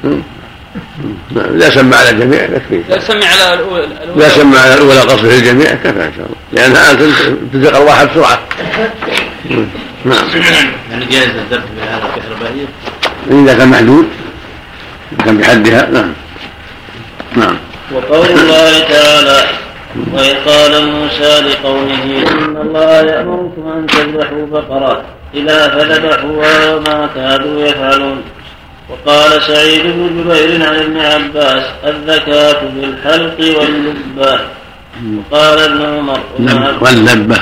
نعم 1.31 1.55
اذا 1.55 1.71
سمى 1.71 1.97
على 1.97 2.11
الجميع 2.11 2.43
يكفي 2.43 2.83
لا 2.89 3.01
سمي 3.01 3.25
على 3.25 3.55
الأولى 3.55 3.85
الأولى 3.85 4.31
سمى 4.31 4.59
على 4.59 4.75
الاولى 4.75 5.01
قصده 5.01 5.35
الجميع 5.35 5.75
كفى 5.75 5.89
إن 6.05 6.13
شاء 6.17 6.27
الله. 6.27 6.37
لأنها 6.53 6.93
آلة 6.93 7.37
تزق 7.53 7.77
الواحد 7.77 8.09
بسرعة. 8.09 8.41
م. 9.51 9.65
نعم. 10.05 10.71
يعني 10.91 11.05
جائز 11.05 11.31
الذبح 11.31 11.65
بهذا 11.77 12.03
الكهربائيه 12.07 12.67
إذا 13.31 13.59
كان 13.59 13.69
محدود. 13.69 14.07
كان 15.25 15.37
بحدها 15.37 15.91
نعم. 15.91 16.13
نعم. 17.37 17.57
وقول 17.93 18.27
الله 18.27 18.81
تعالى 18.81 19.43
وإذ 20.13 20.35
قال 20.35 20.87
موسى 20.87 21.41
لقومه 21.41 22.05
إن 22.05 22.57
الله 22.57 23.01
يأمركم 23.01 23.69
أن 23.69 23.87
تذبحوا 23.87 24.47
بقرة 24.47 25.03
إلى 25.35 25.71
فذبحوها 25.71 26.75
وما 26.75 27.09
كادوا 27.15 27.67
يفعلون. 27.67 28.23
وقال 28.91 29.43
سعيد 29.43 29.83
بن 29.83 30.25
جبير 30.25 30.69
عن 30.69 30.75
ابن 30.75 30.99
عباس 30.99 31.65
الزكاة 31.85 32.61
بالحلق 32.63 33.59
واللبة. 33.61 34.41
وقال 35.17 35.59
ابن 35.59 35.85
عمر 35.85 36.21
وابن 36.81 37.37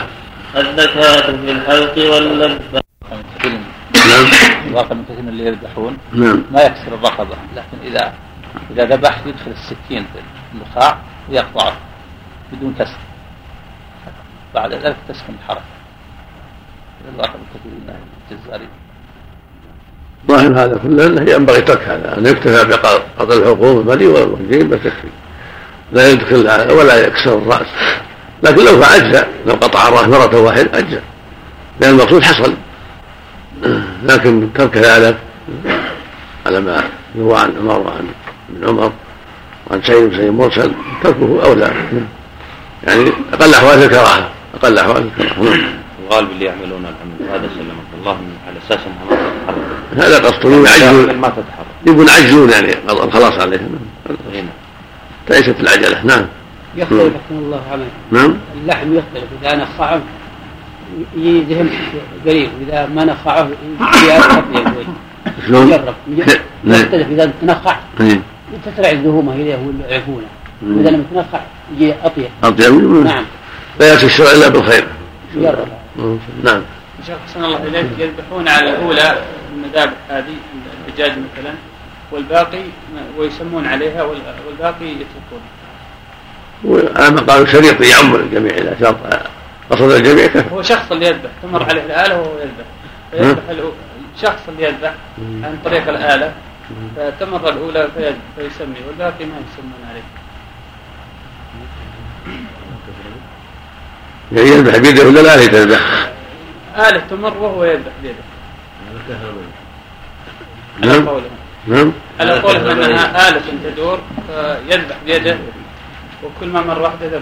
الزكاة 0.57 1.31
بالحلق 1.31 1.99
واللبة 1.99 2.81
نعم. 3.43 4.27
الواقع 4.69 4.95
من 4.95 5.05
كثير 5.05 5.23
من 5.23 5.29
اللي 5.29 5.47
يذبحون. 5.47 5.99
نعم. 6.13 6.43
ما 6.53 6.63
يكسر 6.63 6.95
الرقبة 6.95 7.37
لكن 7.57 7.87
إذا 7.87 8.13
إذا 8.71 8.85
ذبح 8.85 9.27
يدخل 9.27 9.51
السكين 9.51 10.07
في 10.13 10.21
النخاع 10.55 10.99
ويقطعه 11.31 11.77
بدون 12.53 12.75
كسر 12.79 12.99
بعد 14.55 14.75
ذلك 14.75 14.97
تسكن 15.09 15.35
الحركة. 15.43 15.77
الواقع 17.15 17.35
من 17.35 17.47
كثير 17.55 17.73
من 17.73 17.95
الجزارين 18.31 18.69
ظاهر 20.29 20.65
هذا 20.65 20.79
كله 20.79 21.07
إنه 21.07 21.31
ينبغي 21.31 21.61
ترك 21.61 21.83
هذا 21.83 22.19
أن 22.19 22.27
يكتفى 22.27 22.69
بقطع 22.69 23.35
الحقوق 23.35 23.81
المالي 23.81 24.07
والوجهين 24.07 24.69
بس 24.69 24.79
يكفي 24.79 25.09
لا 25.93 26.09
يدخل 26.09 26.73
ولا 26.73 27.07
يكسر 27.07 27.39
الرأس. 27.39 27.67
لكن 28.43 28.65
لو 28.65 28.83
فعل 28.83 29.27
لو 29.47 29.55
قطع 29.55 29.89
الراس 29.89 30.09
مرة 30.09 30.41
واحدة 30.41 30.79
أجزأ. 30.79 31.03
لأن 31.81 31.91
المقصود 31.91 32.23
حصل. 32.23 32.55
لكن 34.03 34.49
ترك 34.55 34.77
ذلك 34.77 35.19
على 36.47 36.61
ما 36.61 36.85
يروى 37.15 37.39
عن 37.39 37.53
عمر 37.59 37.79
وعن 37.79 38.07
ابن 38.57 38.69
عمر 38.69 38.93
وعن 39.67 39.83
سعيد 39.83 40.03
بن 40.03 40.17
سعيد 40.17 40.31
مرسل 40.31 40.73
تركه 41.03 41.41
أولى. 41.45 41.73
يعني 42.87 43.13
أقل 43.33 43.55
أحوال 43.55 43.83
الكراهة 43.83 44.31
أقل 44.55 44.79
أحوال 44.79 45.11
الكراهة. 45.21 45.45
نعم. 45.45 45.77
الغالب 46.07 46.31
اللي 46.31 46.45
يعملون 46.45 46.81
الحمد 46.81 47.31
هذا 47.31 47.49
سلمك 47.55 47.87
الله 48.01 48.19
على 48.47 48.59
أساس 48.67 48.79
أنها 48.87 49.05
ما 49.11 49.17
تتحرك. 49.17 50.07
هذا 50.07 50.29
قصدهم 50.29 50.67
يعجلون 50.67 51.17
ما 51.17 51.29
تتحرك. 51.29 51.67
يبون 51.87 52.09
يعجلون 52.09 52.51
يعني 52.51 52.75
الخلاص 52.91 53.41
عليهم. 53.41 53.79
هنا. 54.35 54.49
ليست 55.31 55.61
العجلة. 55.61 56.05
نعم. 56.05 56.27
يختلف 56.77 57.13
رحمه 57.17 57.39
الله 57.39 57.63
عليه 57.73 57.91
نعم. 58.11 58.37
اللحم 58.63 58.95
يختلف. 58.95 59.25
إذا 59.43 59.57
نخعه 59.57 60.01
يجي 61.17 61.41
دهن 61.41 61.71
قليل 62.27 62.51
واذا 62.61 62.87
ما 62.87 63.05
نخعه 63.05 63.49
شلون؟ 65.47 65.71
جرب 65.71 65.95
نعم. 66.65 66.81
يختلف. 66.81 67.09
إذا 67.11 67.33
تنخع 67.43 67.77
إيه. 68.01 68.21
تترع 68.67 68.91
الدهومه 68.91 69.33
اليه 69.33 69.57
ويعرفونه 69.57 70.27
واذا 70.63 70.91
لم 70.91 71.03
تنخع 71.15 71.41
يجي 71.75 71.95
أطيب. 72.05 72.29
أطيب. 72.45 72.75
نعم. 73.05 73.25
لا 73.81 73.87
ياتي 73.93 74.07
الشرع 74.07 74.31
إلا 74.33 74.49
بالخير. 74.49 74.87
جرب 75.35 75.69
نعم. 76.45 76.63
شيخ 77.07 77.17
حسن 77.29 77.45
الله 77.45 77.63
إليك. 77.67 77.87
يذبحون 77.99 78.49
على 78.49 78.71
الأولى 78.71 79.19
المذابح 79.55 79.93
هذه 80.09 80.35
الدجاج 80.89 81.11
مثلا 81.11 81.55
والباقي 82.13 82.63
ويسمون 83.19 83.67
عليها 83.67 84.03
وال- 84.03 84.19
والباقي 84.47 84.95
واما 86.65 87.21
قالوا 87.21 87.47
شريط 87.47 87.81
يعم 87.81 88.15
الجميع 88.15 88.55
اذا 88.55 88.77
شرط 88.81 88.97
قصد 89.71 89.91
الجميع 89.91 90.27
كفى 90.27 90.45
هو 90.53 90.63
شخص 90.63 90.93
اللي 90.93 91.07
يذبح 91.07 91.31
تمر 91.43 91.63
عليه 91.63 91.83
الآلة 91.83 92.19
وهو 92.21 92.33
يذبح. 92.39 92.65
فيذبح 93.11 93.43
الشخص 94.17 94.41
اللي 94.49 94.63
يذبح 94.65 94.95
عن 95.19 95.59
طريق 95.65 95.89
الآلة. 95.89 96.33
فتمر 96.97 97.49
الأولى 97.49 97.89
في- 97.97 98.15
فيسمي 98.37 98.77
والباقي 98.89 99.25
ما 99.25 99.35
يسمون 99.53 99.73
عليه. 99.91 100.03
يعني 104.33 104.49
يذبح 104.51 104.77
بيده 104.79 105.07
ولا 105.07 105.21
لا 105.21 105.35
يذبح 105.43 106.09
آلة 106.79 107.03
تمر 107.11 107.37
وهو 107.39 107.65
يذبح 107.65 107.93
بيده. 108.03 108.15
على 110.83 110.93
نعم. 110.93 111.09
قولهم. 111.09 111.31
نعم. 111.67 111.93
على 112.21 112.41
قولهم 112.41 112.81
أنها 112.83 113.29
آلة 113.29 113.43
تدور 113.65 113.99
فيذبح 114.29 114.97
بيده. 115.07 115.37
وكل 116.23 116.47
ما 116.47 116.61
مر 116.63 116.83
واحدة 116.83 117.07
بيده 117.07 117.21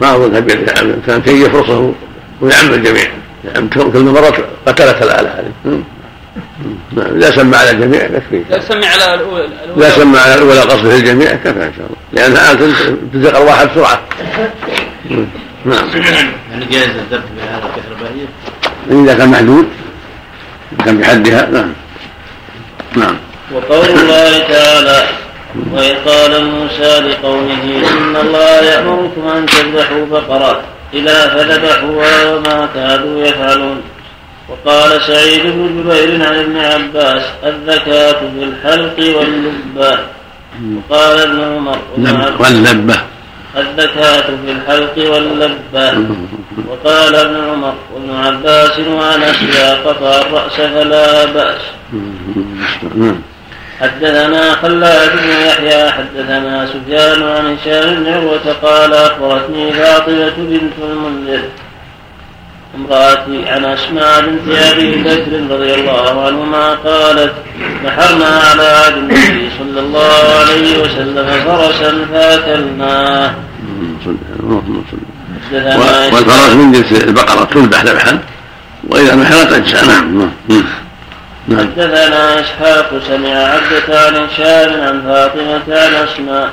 ما 0.00 0.40
بيده 0.40 0.72
يعني 0.72 0.92
كان 1.06 1.24
شيء 1.24 1.46
يفرصه 1.46 1.92
ويعم 2.40 2.74
الجميع 2.74 3.10
يعني 3.44 3.68
كل 3.68 3.98
ما 3.98 4.12
مرت 4.12 4.44
قتلت 4.66 5.02
الآلة 5.02 5.28
هذه? 5.28 5.52
نعم. 5.64 5.84
إذا 7.16 7.30
سمى 7.30 7.56
على 7.56 7.70
الجميع 7.70 8.04
يكفي 8.04 8.42
لا 8.50 8.60
سمي 8.60 8.86
على 8.86 9.14
الأولى 9.14 9.44
إذا 9.44 9.64
الأولى 9.64 9.90
سمى 9.90 10.18
على 10.18 10.34
الأولى 10.34 10.60
قصده 10.60 10.96
الجميع 10.96 11.34
كفى 11.34 11.48
إن 11.50 11.72
شاء 11.76 11.86
الله. 11.86 11.96
لأنها 12.12 12.52
آلة 12.52 12.96
تزق 13.12 13.36
الواحد 13.36 13.68
بسرعة. 13.68 14.00
نعم. 15.64 15.88
يعني 16.50 16.66
جائز 16.66 16.90
الذبح 16.90 17.24
بهذا 17.36 17.70
الكهربائية؟ 17.76 18.26
إذا 18.90 19.14
كان 19.14 19.28
محدود. 19.28 19.68
كان 20.84 20.98
بحدها 20.98 21.50
نعم. 21.50 21.72
نعم. 22.96 23.16
وقول 23.52 23.86
الله 23.86 24.38
تعالى 24.38 25.06
وإذ 25.72 25.94
قال 26.08 26.44
موسى 26.44 27.00
لقومه 27.00 27.64
إن 27.92 28.16
الله 28.16 28.60
يأمركم 28.60 29.28
أن 29.36 29.46
تذبحوا 29.46 30.06
بقرة 30.06 30.60
إلى 30.94 31.10
فذبحوها 31.10 32.34
وما 32.34 32.68
كادوا 32.74 33.26
يفعلون. 33.26 33.82
وقال 34.48 35.02
سعيد 35.02 35.42
بن 35.42 35.82
جبير 35.82 36.26
عن 36.26 36.34
ابن 36.38 36.56
عباس 36.58 37.22
الزكاة 37.44 38.20
بالحلق 38.34 39.16
واللبة. 39.16 39.98
وقال 40.76 41.20
ابن 41.20 41.40
عمر 41.42 41.78
واللبة. 42.40 42.96
الزكاة 43.56 44.24
بالحلق 44.46 44.96
واللبة. 45.12 45.86
وقال 46.68 47.14
ابن 47.14 47.36
عمر 47.50 47.74
وابن 47.94 48.10
عباس 48.14 48.78
وأنس 48.78 49.42
إذا 49.42 49.74
قطع 49.74 50.20
الرأس 50.20 50.52
فلا 50.52 51.24
بأس. 51.24 51.60
نعم. 52.94 53.33
حدثنا 53.80 54.52
خلاد 54.52 55.10
بن 55.12 55.28
يحيى 55.28 55.90
حدثنا 55.90 56.66
سفيان 56.66 57.22
عن 57.22 57.56
هشام 57.56 57.94
بن 57.94 58.12
عروة 58.12 58.52
قال 58.62 58.94
أخبرتني 58.94 59.72
فاطمة 59.72 60.32
بنت 60.36 60.72
المنذر 60.82 61.42
امرأتي 62.74 63.48
عن 63.48 63.64
أسماء 63.64 64.20
بنت 64.20 64.56
أبي 64.58 64.94
بكر 64.96 65.54
رضي 65.54 65.74
الله 65.74 66.26
عنهما 66.26 66.74
قالت 66.74 67.32
نحرنا 67.84 68.26
على 68.26 68.62
عهد 68.62 68.96
النبي 68.96 69.50
صلى 69.58 69.80
الله 69.80 70.22
عليه 70.40 70.82
وسلم 70.82 71.26
فرسا 71.44 72.06
فأكلناه. 72.12 73.34
والفرس 76.12 76.52
من 76.54 76.72
جنس 76.72 77.02
البقرة 77.02 77.44
تذبح 77.44 77.84
ذبحا 77.84 78.18
وإذا 78.88 79.14
نحرت 79.14 79.52
أجزاء 79.52 79.86
نعم 79.86 80.18
نعم 80.48 80.64
حدثنا 81.50 82.40
اسحاق 82.40 82.90
سمع 83.08 83.28
عبدة 83.28 84.00
عن 84.00 84.16
هشام 84.16 84.80
عن 84.80 85.02
فاطمة 85.02 85.78
عن 85.78 85.94
أسماء 85.94 86.50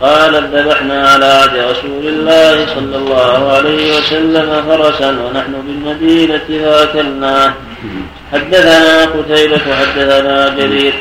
قالت 0.00 0.54
ذبحنا 0.54 1.08
على 1.08 1.24
عهد 1.24 1.56
رسول 1.70 2.06
الله 2.06 2.66
صلى 2.74 2.96
الله 2.96 3.52
عليه 3.52 3.98
وسلم 3.98 4.62
فرسا 4.68 5.10
ونحن 5.10 5.52
بالمدينة 5.66 6.40
فاكلناه 6.48 7.54
حدثنا 8.32 9.04
قتيبة 9.04 9.60
حدثنا 9.80 10.48
جرير 10.48 10.94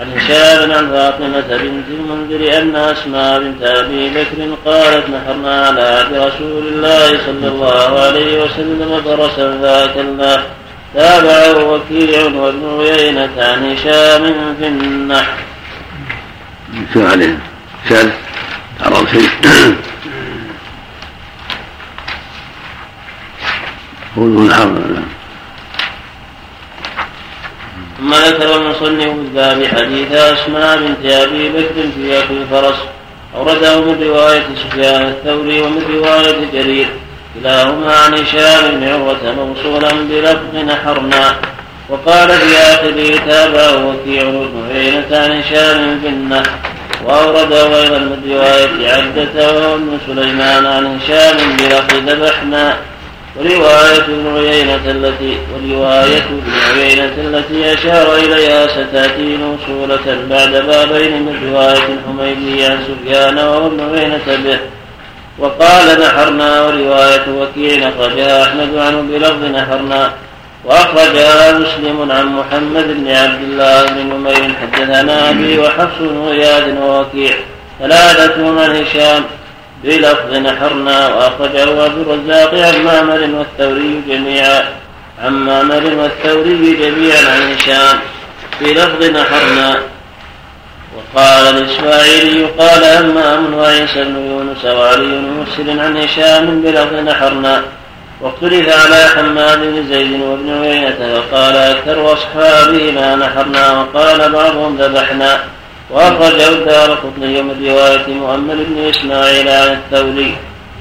عن 0.00 0.18
هشام 0.18 0.72
عن 0.72 0.90
فاطمة 0.90 1.56
بنت 1.56 1.86
المنذر 1.88 2.58
أن 2.58 2.76
أسماء 2.76 3.38
بنت 3.40 3.62
أبي 3.62 4.08
بكر 4.10 4.56
قالت 4.70 5.04
نحرنا 5.10 5.66
على 5.66 5.82
عهد 5.82 6.14
رسول 6.14 6.66
الله 6.66 7.08
صلى 7.08 7.48
الله 7.48 8.00
عليه 8.00 8.42
وسلم 8.42 9.02
فرسا 9.04 9.58
فاكلناه 9.62 10.42
تابعه 10.94 11.64
وكيع 11.64 12.24
وابن 12.24 12.80
عيينة 12.80 13.30
عن 13.38 13.72
هشام 13.72 14.54
في 14.58 14.66
النحر. 14.66 15.38
شو 16.94 17.06
عليه؟ 17.06 17.38
شاذ 17.88 18.10
عرض 18.80 19.08
شيء 19.08 19.28
قوله 24.16 24.40
نحر 24.40 25.02
ثم 27.98 28.14
ذكر 28.14 28.56
المصنف 28.56 29.06
الباب 29.06 29.66
حديث 29.66 30.12
أسماء 30.12 30.78
بنت 30.78 31.12
أبي 31.12 31.48
بكر 31.48 31.88
في 31.94 32.18
اكل 32.18 32.34
الفرس 32.34 32.76
اورده 33.34 33.80
من 33.80 34.02
رواية 34.02 34.44
سفيان 34.56 35.02
الثوري 35.02 35.60
ومن 35.60 35.82
رواية 35.94 36.50
جرير 36.52 36.88
كلاهما 37.34 37.96
عن 37.96 38.14
هشام 38.14 38.70
بن 38.70 38.88
عروة 38.88 39.34
موصولا 39.34 39.90
بلفظ 39.92 40.54
نحرنا. 40.56 41.36
وقال 41.88 42.28
في 42.28 42.56
آخره 42.56 43.18
تابعه 43.28 43.86
وكيع 43.86 44.22
بن 44.22 44.68
عيينة 44.74 45.06
عن 45.10 45.30
هشام 45.30 46.00
بالنحر 46.04 46.50
وأورده 47.04 47.82
أيضا 47.82 47.98
من 47.98 48.22
رواية 48.30 48.92
عبدة 48.92 49.52
وابن 49.52 49.98
سليمان 50.06 50.66
عن 50.66 50.98
هشام 50.98 51.56
بلفظ 51.56 52.08
ذبحنا. 52.08 52.76
ورواية 53.36 53.96
ابن 53.96 54.36
عيينة 54.36 54.84
التي 54.86 55.38
ورواية 55.52 56.18
ابن 56.18 56.78
عيينة 56.78 57.14
التي 57.18 57.74
أشار 57.74 58.16
إليها 58.16 58.66
ستأتي 58.66 59.36
موصولة 59.36 60.26
بعد 60.30 60.50
بابين 60.50 61.22
من 61.22 61.52
رواية 61.52 61.88
الحميدي 61.94 62.64
عن 62.64 62.78
سفيان 62.88 63.38
وابن 63.38 63.80
عيينة 63.94 64.20
به. 64.26 64.58
وقال 65.38 66.00
نحرنا 66.00 66.62
ورواية 66.62 67.24
وكيع 67.38 67.88
أخرجها 67.88 68.42
أحمد 68.42 68.76
عنه 68.76 69.00
بلفظ 69.00 69.44
نحرنا 69.44 70.12
وأخرجها 70.64 71.58
مسلم 71.58 72.12
عن 72.12 72.26
محمد 72.26 72.86
بن 72.86 73.10
عبد 73.10 73.42
الله 73.42 73.84
بن 73.86 73.98
نمير 73.98 74.54
حدثنا 74.62 75.30
أبي 75.30 75.58
وحفص 75.58 75.98
بن 76.00 76.22
غياث 76.28 76.78
ووكيع 76.82 77.34
ثلاثة 77.80 78.60
عن 78.62 78.76
هشام 78.76 79.24
بلفظ 79.84 80.34
نحرنا 80.34 81.14
وأخرجه 81.14 81.86
أبو 81.86 82.02
الرزاق 82.02 82.54
عن 82.54 82.84
معمر 82.84 83.38
والثوري 83.38 84.00
جميعا 84.08 84.64
عن 85.24 85.32
معمر 85.32 85.84
والثوري 85.84 86.74
جميعا 86.74 87.32
عن 87.32 87.52
هشام 87.54 87.98
بلفظ 88.60 89.04
نحرنا 89.04 89.76
وقال 90.96 91.56
الإسماعيلي 91.56 92.44
قال 92.44 92.84
همام 92.84 93.54
وعيسى 93.54 94.04
بن 94.04 94.16
يونس 94.16 94.64
وعلي 94.64 95.06
بن 95.06 95.44
مسلم 95.46 95.80
عن 95.80 95.96
هشام 95.96 96.62
بلفظ 96.62 96.94
نحرنا 96.94 97.62
واختلف 98.20 98.68
على 98.68 98.96
حماد 98.96 99.58
بن 99.58 99.86
زيد 99.88 100.20
وابن 100.20 100.62
عيينة 100.62 101.14
وقال 101.14 101.56
أكثر 101.56 102.12
أصحابه 102.12 102.90
ما 102.90 103.16
نحرنا 103.16 103.72
وقال 103.72 104.32
بعضهم 104.32 104.76
ذبحنا 104.76 105.40
وأخرجه 105.90 106.48
الدار 106.48 106.90
قطني 106.90 107.42
من 107.42 107.66
رواية 107.68 108.06
مؤمل 108.08 108.64
بن 108.64 108.88
إسماعيل 108.88 109.48
عن 109.48 109.78
الثوري 109.78 110.36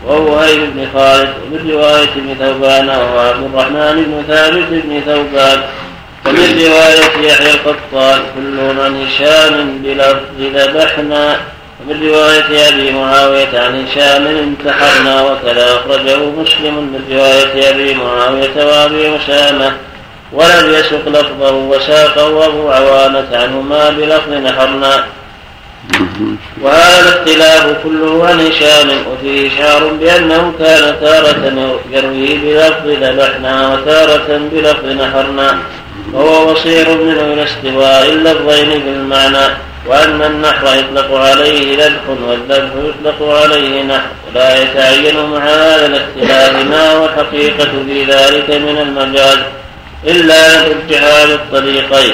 ووهيب 0.07 0.59
بن 0.75 0.87
خالد 0.93 1.29
ومن 1.43 1.71
رواية 1.71 2.09
ابن 2.15 2.35
ثوبان 2.39 2.89
وهو 2.89 3.19
عبد 3.19 3.43
الرحمن 3.53 4.03
بن 4.03 4.23
ثابت 4.27 4.65
بن 4.69 5.01
ثوبان. 5.05 5.61
ومن 6.25 6.65
رواية 6.65 7.27
يحيى 7.27 7.53
القطان 7.53 8.19
كلهم 8.35 8.79
عن 8.79 9.05
هشام 9.05 9.81
بلفظ 9.83 10.39
ذبحنا. 10.39 11.37
ومن 11.79 12.09
رواية 12.09 12.69
أبي 12.69 12.91
معاوية 12.91 13.59
عن 13.59 13.85
هشام 13.85 14.27
انتحرنا 14.27 15.21
وكذا 15.21 15.75
أخرجه 15.75 16.17
مسلم. 16.17 16.75
من 16.75 17.01
رواية 17.11 17.69
أبي 17.69 17.93
معاوية 17.93 18.65
وأبي 18.65 19.15
أسامة 19.15 19.71
ولم 20.33 20.73
يسق 20.73 21.07
لفظه 21.07 21.53
وساقه 21.53 22.45
أبو 22.45 22.69
عوانة 22.69 23.27
عنهما 23.33 23.89
بلفظ 23.89 24.33
نحرنا. 24.33 25.03
وهذا 26.61 26.99
الاختلاف 26.99 27.75
كله 27.83 28.27
عن 28.27 28.47
هشام 28.47 28.89
وفيه 29.11 29.47
إشعار 29.47 29.87
بأنه 29.87 30.53
كان 30.59 30.95
تارة 31.01 31.79
يروي 31.91 32.37
بلفظ 32.37 32.87
ذبحنا 32.87 33.73
وتارة 33.73 34.41
بلفظ 34.51 34.85
نحرنا. 34.85 35.57
وهو 36.13 36.53
بصير 36.53 36.89
منه 36.89 37.33
إلى 37.33 37.43
استواء 37.43 38.09
اللفظين 38.09 38.79
بالمعنى 38.79 39.53
وأن 39.87 40.21
النحر 40.21 40.65
يطلق 40.79 41.13
عليه 41.17 41.85
ذبح 41.85 42.01
والذبح 42.27 42.69
يطلق 42.83 43.35
عليه 43.35 43.83
نحر. 43.83 44.07
ولا 44.35 44.61
يتعين 44.63 45.15
مع 45.29 45.37
هذا 45.37 45.85
الاختلاف 45.85 46.65
ما 46.65 46.91
هو 46.91 47.05
الحقيقة 47.05 47.69
في 47.87 48.03
ذلك 48.03 48.49
من 48.49 48.77
المجاز 48.77 49.37
إلا 50.07 50.65
الارجحال 50.65 51.31
الطريقين. 51.31 52.13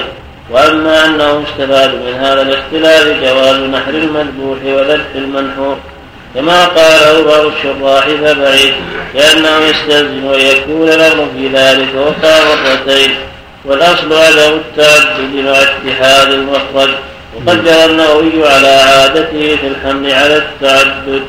وأما 0.52 1.06
أنه 1.06 1.44
استفاد 1.50 1.96
من 1.96 2.14
هذا 2.14 2.42
الاختلاف 2.42 3.24
جواز 3.24 3.56
نحر 3.56 3.90
المذبوح 3.90 4.58
وذبح 4.66 5.16
المنحور. 5.16 5.78
كما 6.36 6.66
قاله 6.66 7.24
بعض 7.24 7.46
الشراح 7.46 8.06
فبعيد 8.08 8.74
لأنه 9.16 9.58
يستلزم 9.66 10.28
أن 10.34 10.40
يكون 10.40 10.90
الأمر 10.90 11.28
في 11.38 11.48
ذلك 11.48 11.88
وقع 11.96 12.40
مرتين. 12.66 13.16
والأصل 13.68 14.14
عدم 14.14 14.54
التعدد 14.54 15.36
مع 15.36 15.52
اتحاد 15.52 16.34
المخرج 16.34 16.90
وقد 17.36 17.66
جرى 17.66 17.86
النووي 17.86 18.48
على 18.48 18.68
عادته 18.68 19.56
في 19.56 19.68
الحمل 19.68 20.12
على 20.12 20.38
التعدد. 20.38 21.24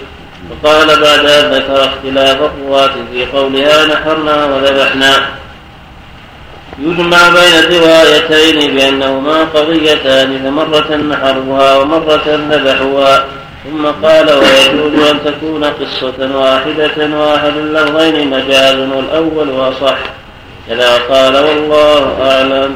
وقال 0.51 0.86
بعد 0.86 1.26
أن 1.26 1.51
ذكر 1.51 1.84
اختلاف 1.84 2.39
الرواة 2.43 2.91
في 3.12 3.26
قولها 3.26 3.86
نحرنا 3.86 4.45
وذبحنا 4.45 5.28
يجمع 6.78 7.28
بين 7.28 7.55
الروايتين 7.59 8.74
بأنهما 8.74 9.45
قضيتان 9.45 10.39
فمرة 10.45 10.97
نحروها 10.97 11.76
ومرة 11.76 12.41
ذبحوها 12.51 13.24
ثم 13.64 13.86
قال 13.86 14.30
ويجوز 14.30 15.09
أن 15.09 15.18
تكون 15.24 15.64
قصة 15.64 16.36
واحدة 16.36 17.16
واحد 17.16 17.57
اللفظين 17.57 18.30
مجاز 18.30 18.76
والأول 18.76 19.72
أصح 19.72 19.99
كذا 20.69 20.99
قال 21.11 21.37
والله 21.37 22.31
أعلم. 22.31 22.75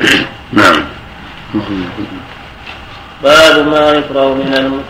نعم. 0.53 0.84
باب 3.22 3.66
ما 3.66 3.90
يكره 3.90 4.34
من 4.34 4.82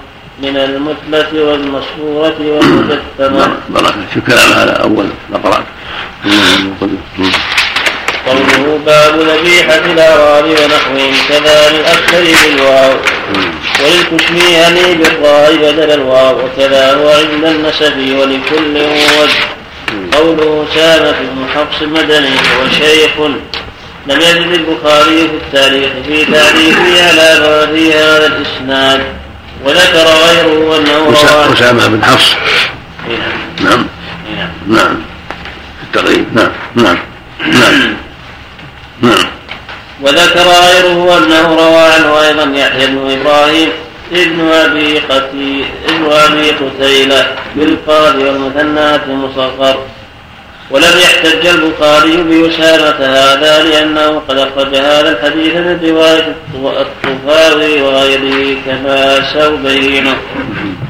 من 0.42 0.56
المثلة 0.56 1.44
والمصفورة 1.44 2.36
والمجثمة. 2.40 3.56
بارك 3.68 3.94
في 4.14 4.20
كلام 4.20 4.52
هذا؟ 4.52 4.72
أول 4.72 5.06
نقرأ. 5.32 5.64
قوله 8.26 8.80
باب 8.86 9.20
ذبيحة 9.20 9.84
الأعراب 9.92 10.44
ونحوهم 10.44 11.14
كذا 11.28 11.70
للأكثر 11.70 12.22
بالواو. 12.22 12.92
وللكشميهني 13.80 14.94
بالراء 14.94 15.56
بدل 15.56 15.90
الواو. 15.90 16.36
وكذا 16.44 16.94
هو 16.94 17.08
عند 17.08 17.44
النسب 17.44 17.96
ولكل 18.18 18.76
وجه. 19.20 19.61
قوله 20.12 20.66
سامة 20.74 21.10
بن 21.12 21.46
حفص 21.54 21.82
مدني 21.82 22.28
هو 22.28 22.68
شيخ 22.78 23.10
لم 24.06 24.20
يجد 24.20 24.52
البخاري 24.52 25.28
في 25.28 25.34
التاريخ 25.34 25.90
في 26.06 26.24
تعريفه 26.24 27.08
على 27.08 27.68
في 27.74 27.94
هذا 27.94 28.26
الإسناد. 28.26 29.04
وذكر 29.64 30.04
غيره 30.04 30.76
أنه 30.78 30.98
رواه 30.98 31.52
أسامة 31.52 31.86
بن 31.86 32.04
حفص. 32.04 32.34
نعم. 33.64 33.86
نعم 34.36 34.48
نعم. 34.68 34.96
في 35.80 35.98
التقريب. 35.98 36.26
نعم. 36.34 36.50
نعم. 36.74 36.98
نعم. 37.46 37.96
نعم. 39.02 39.26
وذكر 40.00 40.40
غيره 40.40 41.18
أنه 41.18 41.54
روى 41.54 41.82
عنه 41.82 42.20
أيضا 42.20 42.58
يحيى 42.58 42.86
بن 42.86 43.20
إبراهيم 43.20 43.68
ابن 44.12 44.40
أبي 44.40 44.98
قتيل 44.98 45.64
ابن 45.88 46.12
أبي 46.12 46.50
قتيلة 46.50 47.26
بالقاضي 47.56 48.24
والمثنات 48.24 49.08
مصغر 49.08 49.78
ولم 50.70 50.98
يحتج 50.98 51.46
البخاري 51.46 52.16
بأسامة 52.16 53.06
هذا 53.06 53.62
لأنه 53.62 54.22
قد 54.28 54.38
أخرج 54.38 54.74
هذا 54.76 55.10
الحديث 55.10 55.54
من 55.54 55.80
رواية 55.84 56.36
الطفاوي 56.54 57.82
وغيره 57.82 58.56
كما 58.66 59.32
سأبينه 59.32 60.16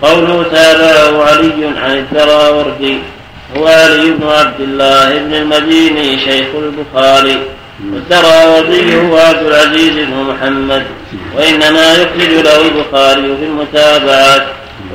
قوله 0.03 0.43
تابعه 0.53 1.25
علي 1.25 1.73
عن 1.77 1.99
الدراوردي. 1.99 2.99
هو 3.57 3.67
علي 3.67 4.11
بن 4.11 4.29
عبد 4.29 4.61
الله 4.61 5.19
بن 5.19 5.35
المديني 5.35 6.19
شيخ 6.19 6.47
البخاري. 6.55 7.39
والدراوردي 7.81 9.01
هو 9.01 9.17
عبد 9.17 9.47
العزيز 9.47 10.07
بن 10.07 10.15
محمد. 10.15 10.87
وإنما 11.37 11.93
يخرج 11.93 12.31
له 12.31 12.61
البخاري 12.67 13.37
في 13.37 13.45
المتابعات. 13.45 14.47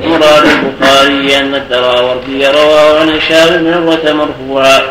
مراد 0.04 0.46
البخاري 0.46 1.36
أن 1.40 1.54
الدراوردي 1.54 2.46
رواه 2.46 3.00
عن 3.00 3.10
هشام 3.10 3.62
بن 3.62 3.72
عروة 3.72 4.12
مرفوعا. 4.12 4.82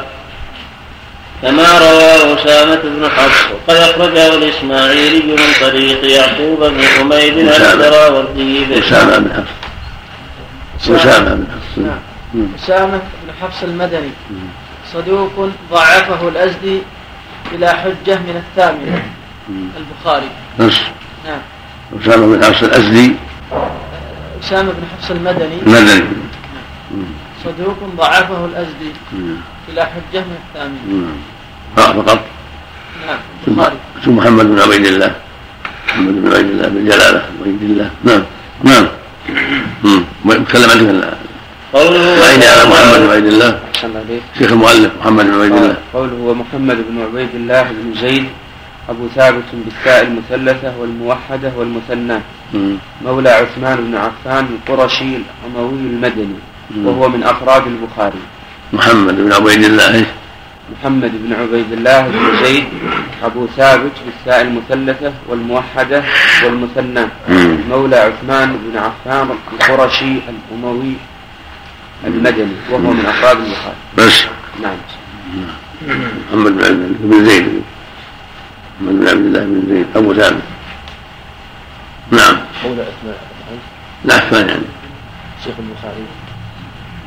كما 1.42 1.80
رواه 1.80 2.36
أسامة 2.36 2.82
بن 2.84 3.10
حفص. 3.10 3.52
وقد 3.52 3.76
أخرجه 3.76 4.36
الإسماعيلي 4.36 5.20
من 5.20 5.38
طريق 5.62 6.06
يعقوب 6.06 6.64
بن 6.64 6.84
حميد 6.84 7.50
عن 7.50 7.62
الدراوردي 7.62 8.80
أسامة 8.80 9.18
بن 9.18 9.32
حفص. 9.34 10.90
أسامة 10.90 11.36
بن 11.36 11.48
حفص. 11.52 11.78
نعم. 11.78 12.00
أسامة 12.64 12.98
بن 12.98 13.34
حفص 13.42 13.64
المدني. 13.64 14.12
صدوق 14.94 15.50
ضعفه 15.72 16.28
الأزدي 16.28 16.82
إلى 17.54 17.70
حجة 17.70 18.16
من 18.16 18.44
الثامنة. 18.44 19.04
البخاري. 19.50 20.30
نص 20.60 20.80
نعم. 21.26 21.40
أسامة 22.02 22.36
بن 22.36 22.44
حفص 22.46 22.64
الأزدي 22.64 23.16
أسامة 24.44 24.72
بن 24.72 24.84
حفص 24.98 25.12
المدني. 25.12 25.62
المدني. 25.62 26.04
صدوق 27.44 27.78
ضعفه 27.98 28.46
الأزدي 28.46 28.92
إلى 29.70 29.82
حجة 29.82 30.20
من 30.20 30.38
الثامنة. 30.48 31.08
فقط 31.76 32.20
نعم. 33.08 33.20
البخاري. 33.48 33.76
ثم 34.06 34.16
محمد 34.16 34.46
بن 34.46 34.60
عبيد 34.60 34.86
الله. 34.86 35.16
محمد 35.88 36.14
بن 36.14 36.34
عبيد 36.34 36.50
الله 36.50 36.68
بن 36.68 36.86
جلالة. 36.86 37.26
عبيد 37.42 37.64
الله. 37.64 37.92
نعم. 38.04 38.24
نعم. 38.64 38.88
يتكلم 40.26 40.70
عنه 40.70 41.18
عيني 41.76 42.46
على 42.46 42.64
محمد 42.70 43.00
بن 43.00 43.10
عبيد 43.12 43.26
الله. 43.26 43.60
شيخ 44.40 44.52
المؤلف 44.52 44.92
محمد 45.00 45.26
بن 45.26 45.34
عبيد 45.34 45.54
الله. 45.54 45.78
قوله 45.94 46.16
ومحمد 46.16 46.78
بن 46.90 47.02
عبيد 47.02 47.30
الله 47.36 47.64
بن 47.64 47.94
زيد 48.02 48.26
أبو 48.90 49.08
ثابت 49.16 49.44
بالتاء 49.54 50.04
المثلثة 50.04 50.74
والموحدة 50.80 51.52
والمثنى. 51.58 52.20
مولى 53.06 53.30
عثمان 53.30 53.78
بن 53.78 53.96
عفان 53.96 54.48
القرشي 54.56 55.12
الأموي 55.20 55.80
المدني 55.80 56.40
وهو 56.86 57.10
من 57.10 57.24
أفراد 57.24 57.64
البخاري. 57.68 58.24
محمد 58.74 59.16
بن 59.16 59.32
عبيد 59.34 59.64
الله. 59.64 60.06
محمد 60.72 61.12
بن 61.24 61.34
عبيد 61.34 61.72
الله 61.72 62.02
بن 62.08 62.44
زيد 62.44 62.66
أبو 63.24 63.48
ثابت 63.58 63.96
بالتاء 64.06 64.42
المثلثة 64.42 65.14
والموحدة 65.30 66.04
والمثنى. 66.44 67.06
مولى 67.70 67.96
عثمان 67.96 68.50
بن 68.64 68.78
عفان 68.78 69.28
القرشي 69.54 70.14
الأموي 70.32 70.94
المدني 72.06 72.52
وهو 72.72 72.80
من 72.80 73.06
أفراد 73.06 73.38
البخاري. 73.38 73.76
بس. 73.98 74.24
نعم. 74.62 74.78
محمد 76.32 76.52
بن 77.00 77.26
زيد. 77.26 77.62
محمد 78.82 79.00
بن 79.00 79.08
عبد 79.08 79.26
الله 79.26 79.40
بن 79.40 79.64
زيد 79.70 79.86
أبو 79.96 80.14
ثابت 80.14 80.42
نعم. 82.12 82.38
مولى 82.64 82.82
أسماء 82.82 83.20
لا 84.06 84.16
عفان 84.16 84.50
يعني. 84.50 84.62
شيخ 85.44 85.54
البخاري. 85.60 86.04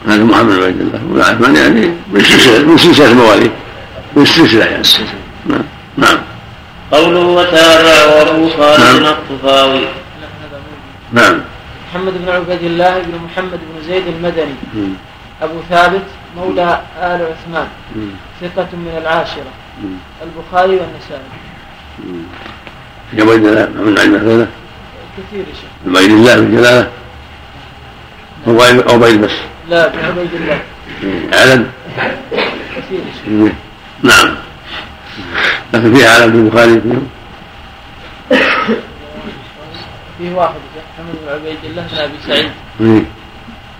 هذا 0.06 0.24
محمد 0.24 0.56
بن 0.56 0.62
عبد 0.62 0.80
الله. 0.80 1.00
مولى 1.08 1.24
عثمان 1.24 1.56
يعني 1.56 1.94
من 2.12 2.20
سلسلة 2.20 2.66
من 2.66 2.78
سلسلة 2.78 3.10
المواليد. 3.10 3.50
من 4.16 4.22
السلسلة 4.22 4.64
يعني. 4.64 4.82
نعم. 5.46 5.62
نعم. 5.96 6.18
قوله 6.92 7.20
وتابع 7.20 8.22
أبو 8.30 8.48
خالد 8.48 9.06
الطفاوي 9.06 9.80
نعم. 11.12 11.40
محمد 11.90 12.12
بن 12.22 12.28
عبيد 12.28 12.62
الله 12.62 12.98
بن 12.98 13.14
محمد 13.24 13.60
بن 13.68 13.82
زيد 13.86 14.06
المدني. 14.06 14.54
أبو 15.42 15.60
ثابت 15.70 16.02
مولى 16.36 16.80
آل 16.98 17.26
عثمان. 17.32 17.68
ثقة 18.40 18.68
من 18.72 18.94
العاشرة. 19.02 19.52
البخاري 20.22 20.76
والنسائي. 20.76 21.30
الله 23.44 23.64
محمد 23.64 23.94
بن 23.94 24.14
عبد 24.16 24.28
الله 24.28 24.46
كثير 25.16 25.40
يا 25.40 25.54
شيخ. 25.54 25.70
عبيد 25.86 26.10
الله 26.10 26.40
بن 26.40 26.56
جلالة؟ 26.56 26.90
هو 28.48 28.62
عبيد 28.62 29.20
بس. 29.20 29.30
لا 29.68 29.88
بن 29.88 29.98
عبيد 29.98 30.34
الله. 30.34 30.60
علم؟ 31.32 31.70
كثير 32.76 32.98
يا 32.98 33.12
شيخ. 33.24 33.52
نعم. 34.02 34.36
لكن 35.74 35.94
فيها 35.94 36.10
علم 36.14 36.32
في 36.32 36.38
البخاري 36.38 36.80
فيه 36.80 36.98
فيه 40.20 40.34
واحد 40.34 40.54
محمد 40.94 41.14
بن 41.22 41.28
عبيد 41.32 41.64
الله 41.64 41.86
بن 41.92 41.98
أبي 41.98 42.18
سعيد. 42.26 42.50
إيه. 42.80 43.02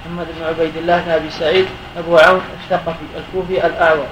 محمد 0.00 0.26
بن 0.38 0.44
عبيد 0.44 0.76
الله 0.76 1.00
بن 1.00 1.10
أبي 1.10 1.30
سعيد 1.30 1.66
أبو 1.98 2.16
عون 2.16 2.40
الثقفي 2.62 3.04
الكوفي 3.16 3.66
الأعور. 3.66 4.06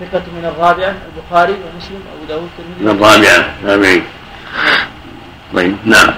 ثقة 0.00 0.22
من 0.36 0.44
الرابعة 0.44 0.94
البخاري 1.08 1.52
ومسلم 1.52 2.02
أبو 2.16 2.24
داود 2.28 2.48
من 2.80 2.88
الترمذي 2.88 3.06
الرابعة. 3.06 3.54
تابعين 3.62 4.02
طيب 5.54 5.76
نعم. 5.84 6.14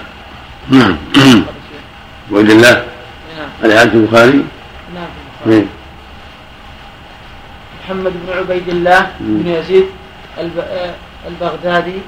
نعم. 0.68 0.97
عبيد 2.32 2.51
الله؟ 2.51 2.85
نعم. 3.37 3.49
حديث 3.62 3.95
البخاري؟ 3.95 4.45
نعم 4.95 5.11
في 5.45 5.47
البخاري. 5.47 5.57
إيه. 5.57 5.66
محمد 7.85 8.12
بن 8.26 8.39
عبيد 8.39 8.68
الله 8.68 9.11
بن 9.20 9.47
يزيد 9.47 9.87
الب... 10.39 10.59
آه، 10.59 10.95
البغدادي. 11.28 11.99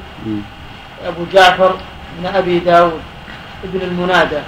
أبو 1.07 1.25
جعفر 1.33 1.77
بن 2.19 2.27
أبي 2.27 2.59
داود. 2.59 3.01
ابن 3.65 3.81
المنادى. 3.83 4.39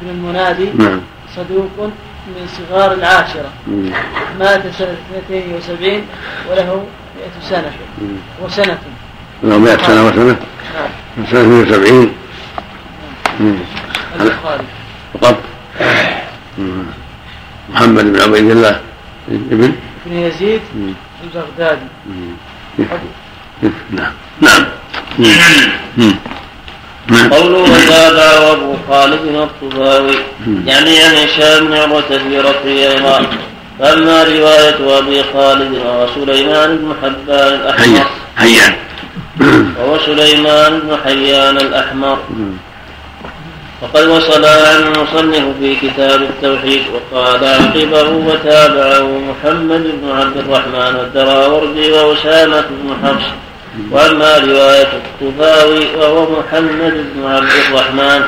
ابن 0.00 0.10
المنادي 0.10 0.68
نعم. 0.74 1.00
صدوق 1.36 1.90
من 2.28 2.48
صغار 2.58 2.92
العاشرة. 2.92 3.52
مم. 3.66 3.90
مات 4.40 4.62
سنة 4.78 4.96
72 5.28 6.02
وله 6.50 6.84
100 7.16 7.50
سنة. 7.50 7.72
وسنة. 8.42 8.78
له 9.42 9.58
100 9.58 9.76
سنة 9.76 10.06
وسنة. 10.06 10.36
نعم. 10.74 11.26
سنة 11.30 11.40
72 11.40 12.12
مم. 13.40 13.54
البخاري. 14.20 14.64
فقط. 15.14 15.36
محمد 17.70 18.04
بن 18.04 18.20
عبيد 18.20 18.50
الله. 18.50 18.80
ابن. 19.28 19.72
بن 20.06 20.12
يزيد. 20.12 20.60
البغدادي. 21.24 21.86
نعم. 23.90 24.12
نعم. 24.40 24.64
نعم 25.18 26.14
قوله 27.30 27.58
وتابع 27.58 28.52
أبو 28.52 28.74
خالد 28.88 29.20
الطفاوي 29.24 30.14
يعني 30.66 31.02
عن 31.02 31.14
هشام 31.14 31.66
بن 31.66 31.74
عروة 31.74 32.00
في 32.00 32.38
رفعه 32.38 32.64
أيضا 32.64 33.26
فأما 33.78 34.22
رواية 34.24 34.98
أبي 34.98 35.22
خالد 35.32 35.72
وهو 35.74 36.06
سليمان 36.14 36.76
بن 36.76 36.94
حبان 37.02 37.54
الأحمر. 37.54 37.84
حيا 37.84 38.04
حيا 38.36 38.76
وهو 39.78 39.98
سليمان 40.06 40.78
بن 40.78 40.96
حيان 41.04 41.56
الأحمر. 41.56 42.18
وقد 43.82 44.06
وصل 44.08 44.44
عن 44.44 44.82
المصنف 44.82 45.44
في 45.60 45.76
كتاب 45.76 46.22
التوحيد 46.22 46.82
وقال 46.94 47.44
عقبه 47.44 48.08
وتابعه 48.10 49.08
محمد 49.18 49.82
بن 50.02 50.10
عبد 50.10 50.36
الرحمن 50.36 50.96
والدراوردي 50.96 51.92
وأسامة 51.92 52.60
بن 52.60 52.96
حفص. 53.04 53.26
وأما 53.90 54.38
رواية 54.38 54.88
الطفاوي 54.92 55.96
وهو 55.96 56.40
محمد 56.40 57.06
بن 57.14 57.26
عبد 57.26 57.50
الرحمن. 57.68 58.22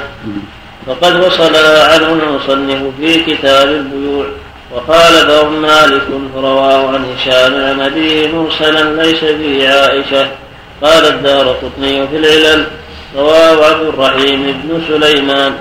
فقد 0.86 1.24
وصل 1.24 1.56
عنه 1.56 2.12
المصنف 2.12 2.82
في 3.00 3.20
كتاب 3.24 3.68
البيوع 3.68 4.26
وقال 4.74 5.28
لهم 5.28 5.62
مالك 5.62 6.02
رواه 6.36 6.88
عن 6.88 7.04
هشام 7.04 7.54
عن 7.54 7.80
أبيه 7.80 8.32
مرسلا 8.32 9.02
ليس 9.02 9.18
فيه 9.24 9.68
عائشة. 9.68 10.28
قال 10.82 11.06
الدار 11.06 11.48
قطني 11.48 12.08
في 12.08 12.16
العلل 12.16 12.66
رواه 13.16 13.66
عبد 13.66 13.86
الرحيم 13.86 14.42
بن 14.64 14.82
سليمان 14.88 15.54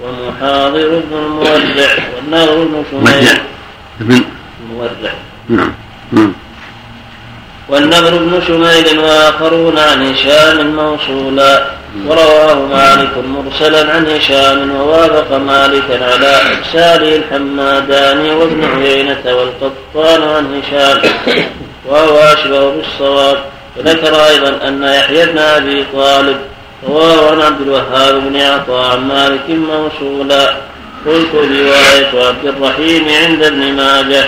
ومحاضر 0.00 0.88
بن 0.88 1.16
المورع 1.18 1.88
والنار 2.16 2.54
بن 2.54 2.84
شميل 2.90 3.28
ابن. 4.00 4.24
المورع 4.64 4.90
نعم. 5.48 5.72
مم. 6.12 6.32
والنضر 7.68 8.16
بن 8.16 8.42
شميل 8.46 8.98
واخرون 8.98 9.78
عن 9.78 10.12
هشام 10.12 10.76
موصولا. 10.76 11.64
ورواه 12.06 12.54
مالك 12.54 13.10
مرسلا 13.18 13.92
عن 13.92 14.06
هشام 14.06 14.70
ووافق 14.76 15.36
مالكا 15.36 16.12
على 16.12 16.40
ارساله 16.58 17.16
الحماداني 17.16 18.30
وابن 18.30 18.64
عيينة 18.64 19.22
والقطان 19.24 20.22
عن 20.22 20.62
هشام. 20.62 21.00
وهو 21.86 22.18
أشبه 22.18 22.70
بالصواب. 22.70 23.38
وذكر 23.76 24.26
أيضا 24.26 24.68
أن 24.68 24.82
يحيى 24.82 25.26
بن 25.26 25.38
أبي 25.38 25.84
طالب 25.94 26.36
رواه 26.88 27.30
عن 27.30 27.40
عبد 27.40 27.60
الوهاب 27.60 28.14
بن 28.14 28.40
عطاء 28.40 28.90
عن 28.90 29.08
مالك 29.08 29.48
موصولا. 29.48 30.56
قلت 31.06 31.34
رواية 31.34 32.26
عبد 32.26 32.44
الرحيم 32.44 33.08
عند 33.08 33.42
ابن 33.42 33.72
ماجه. 33.72 34.24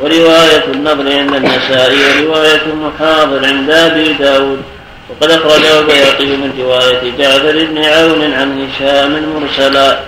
ورواية 0.00 0.64
النضر 0.74 1.12
عند 1.18 1.34
النسائي 1.34 2.26
ورواية 2.26 2.62
المحاضر 2.66 3.46
عند 3.46 3.70
أبي 3.70 4.12
داود. 4.12 4.62
وقد 5.10 5.30
أخرجه 5.30 5.80
البيهقي 5.80 6.26
من 6.26 6.52
رواية 6.58 7.12
جعفر 7.18 7.66
بن 7.70 7.84
عون 7.84 8.34
عن 8.34 8.68
هشام 8.68 9.40
مرسلا. 9.40 10.00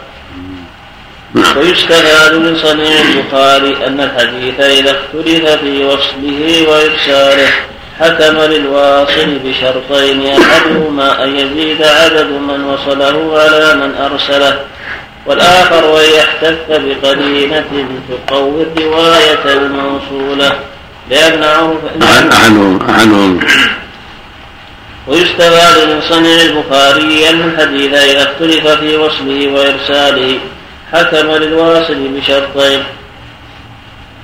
ويستفاد 1.56 2.34
من 2.34 2.56
صنيع 2.56 3.00
البخاري 3.00 3.86
أن 3.86 4.00
الحديث 4.00 4.60
إذا 4.60 4.90
اختلف 4.90 5.50
في 5.50 5.84
وصله 5.84 6.68
وإرساله 6.68 7.50
حكم 8.00 8.40
للواصل 8.40 9.38
بشرطين 9.44 10.40
أحدهما 10.40 11.24
أن 11.24 11.36
يزيد 11.36 11.82
عدد 11.82 12.26
من 12.26 12.64
وصله 12.64 13.38
على 13.40 13.74
من 13.74 13.94
أرسله. 13.96 14.60
والآخر 15.26 16.00
أن 16.00 16.04
يحتف 16.04 16.56
بقرينة 16.68 17.88
تقوي 18.08 18.62
الرواية 18.62 19.44
الموصولة. 19.44 20.52
لأنه 21.10 21.78
أعنهم 22.02 22.78
أعنهم 22.90 23.40
ويستفاد 25.06 25.88
من 25.88 26.00
صنيع 26.00 26.42
البخاري 26.42 27.30
أن 27.30 27.40
الحديث 27.40 27.94
إذا 27.94 28.22
اختلف 28.22 28.68
في 28.68 28.96
وصله 28.96 29.48
وإرساله 29.48 30.38
حكم 30.92 31.30
للواصل 31.30 32.08
بشرطين. 32.08 32.82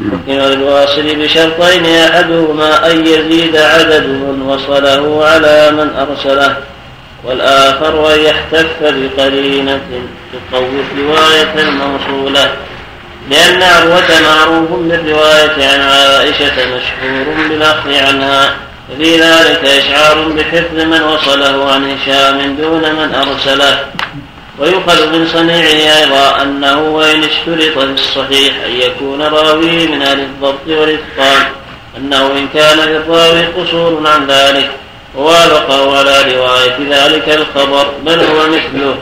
حكم 0.01 0.33
للواصل 0.33 1.17
بشرطين 1.17 1.87
أحدهما 1.87 2.91
أن 2.91 3.07
يزيد 3.07 3.57
عدد 3.57 4.07
من 4.07 4.43
وصله 4.43 5.27
على 5.27 5.71
من 5.71 5.91
أرسله. 5.97 6.57
والآخر 7.25 8.15
أن 8.15 8.21
يحتف 8.21 8.67
بقرينة 8.83 9.81
تقوي 10.33 10.81
الرواية 10.93 11.55
الموصولة 11.59 12.53
لأن 13.31 13.63
عروة 13.63 14.21
معروف 14.21 14.71
بالرواية 14.71 15.69
عن 15.69 15.81
عائشة 15.81 16.55
مشهور 16.55 17.49
بالأخذ 17.49 17.95
عنها 17.95 18.57
وفي 18.93 19.17
ذلك 19.17 19.65
إشعار 19.65 20.29
بحفظ 20.29 20.75
من 20.75 21.03
وصله 21.03 21.73
عن 21.73 21.91
هشام 21.91 22.57
دون 22.57 22.81
من 22.81 23.15
أرسله. 23.15 23.85
ويؤخذ 24.59 25.07
من 25.07 25.29
صنيعه 25.33 25.99
أيضا 25.99 26.43
أنه 26.43 26.81
وإن 26.81 27.25
اشترط 27.25 27.79
في 27.79 27.85
الصحيح 27.85 28.55
أن 28.67 28.73
يكون 28.73 29.23
راويه 29.23 29.89
من 29.89 30.03
أهل 30.03 30.21
الضبط 30.21 30.67
والإتقان 30.69 31.47
أنه 31.97 32.27
إن 32.27 32.49
كان 32.55 32.79
للراوي 32.79 33.47
قصور 33.47 34.09
عن 34.09 34.27
ذلك. 34.27 34.71
ووافقه 35.17 35.99
على 35.99 36.35
رواية 36.35 36.77
ذلك 36.91 37.29
الخبر 37.29 37.87
بل 38.07 38.21
هو 38.21 38.47
مثله. 38.47 38.97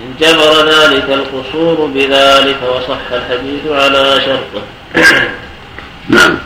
إن 0.00 0.14
جبر 0.20 0.68
ذلك 0.68 1.04
القصور 1.08 1.86
بذلك 1.94 2.56
وصح 2.62 3.12
الحديث 3.12 3.66
على 3.70 4.20
شرطه. 4.20 4.62
نعم. 6.08 6.38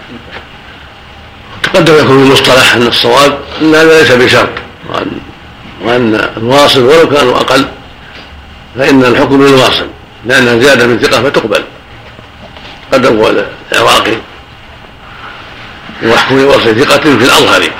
تقدم 1.62 1.98
يكون 1.98 2.22
المصطلح 2.22 2.74
أن 2.74 2.86
الصواب 2.86 3.38
أن 3.62 3.74
هذا 3.74 3.98
ليس 3.98 4.12
بشرط 4.12 4.48
وأن, 4.88 5.20
وأن 5.84 6.28
الواصل 6.36 6.80
ولو 6.82 7.08
كانوا 7.08 7.36
أقل 7.36 7.64
فإن 8.78 9.04
الحكم 9.04 9.46
للواصل 9.46 9.86
لأنها 10.26 10.58
زيادة 10.58 10.86
من 10.86 10.98
ثقة 10.98 11.22
فتقبل. 11.22 11.64
قدم 12.92 13.42
العراقي 13.72 14.16
وحكم 16.06 16.38
لوصل 16.38 16.80
ثقة 16.80 17.00
في 17.00 17.24
الأظهر. 17.24 17.70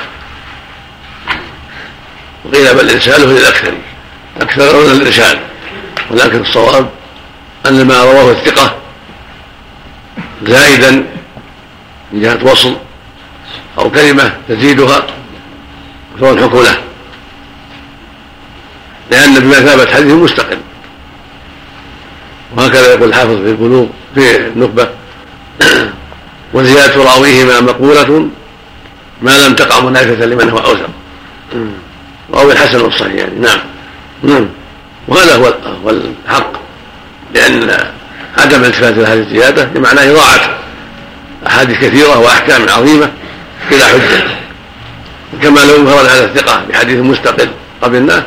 وقيل 2.48 2.74
بل 2.74 2.90
إرساله 2.90 3.26
للأكثر 3.26 3.74
أكثر 4.40 4.80
من 4.80 4.90
الإرسال. 4.90 5.38
ولكن 6.10 6.40
الصواب 6.40 6.90
أن 7.66 7.86
ما 7.86 8.04
رواه 8.04 8.30
الثقة 8.30 8.76
زائدا 10.46 10.90
من 12.12 12.22
جهة 12.22 12.38
وصل 12.44 12.76
أو 13.78 13.90
كلمة 13.90 14.32
تزيدها 14.48 15.06
فهو 16.20 16.32
الحكم 16.32 16.62
له. 16.62 16.78
لأن 19.10 19.40
بمثابة 19.40 19.86
حديث 19.94 20.12
مستقل. 20.12 20.58
وهكذا 22.56 22.94
يقول 22.94 23.08
الحافظ 23.08 23.36
في 23.36 23.50
البلوغ 23.50 23.86
في 24.14 24.36
النخبة 24.36 24.88
وزيادة 26.54 27.04
راويهما 27.04 27.60
مقبولة 27.60 28.28
ما 29.22 29.46
لم 29.46 29.54
تقع 29.54 29.80
منافسة 29.80 30.26
لمن 30.26 30.50
هو 30.50 30.58
أوثق. 30.58 30.90
رأوي 32.34 32.52
الحسن 32.52 32.80
والصحيح 32.80 33.14
يعني. 33.14 33.38
نعم. 33.40 33.58
نعم. 34.22 34.48
وهذا 35.08 35.36
هو 35.36 35.54
هو 35.84 35.90
الحق. 35.90 36.52
لأن 37.34 37.70
عدم 38.38 38.60
الالتفات 38.60 38.94
إلى 38.94 39.06
هذه 39.06 39.18
الزيادة 39.18 39.64
بمعنى 39.64 40.10
إضاعة 40.10 40.58
أحاديث 41.46 41.78
كثيرة 41.78 42.18
وأحكام 42.18 42.68
عظيمة 42.68 43.10
بلا 43.70 43.84
حجة. 43.84 44.38
كما 45.42 45.60
لو 45.60 45.76
انفرد 45.76 46.06
هذا 46.06 46.24
الثقة 46.24 46.64
بحديث 46.68 47.00
مستقل 47.00 47.48
قبلناه 47.82 48.22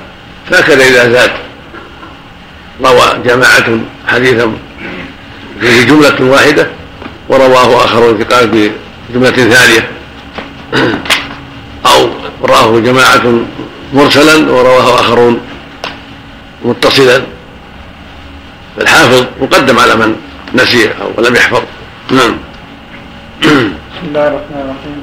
فهكذا 0.49 0.83
إذا 0.83 1.09
زاد 1.11 1.31
روى 2.83 3.19
جماعة 3.25 3.79
حديثا 4.07 4.53
فيه 5.61 5.83
جملة 5.83 6.21
واحدة 6.21 6.67
ورواه 7.29 7.85
آخرون 7.85 8.23
ثقات 8.23 8.49
بجملة 9.09 9.31
ثانية. 9.31 9.87
أو 11.85 12.09
رواه 12.43 12.79
جماعة 12.79 13.23
مرسلا 13.93 14.51
ورواه 14.51 14.99
آخرون 14.99 15.41
متصلا. 16.65 17.21
فالحافظ 18.77 19.25
مقدم 19.41 19.79
على 19.79 19.95
من 19.95 20.15
نسي 20.53 20.89
أو 21.01 21.23
لم 21.23 21.35
يحفظ. 21.35 21.61
نعم. 22.11 22.37
بسم 23.41 23.75
الله 24.07 24.27
الرحمن 24.27 24.61
الرحيم. 24.63 25.01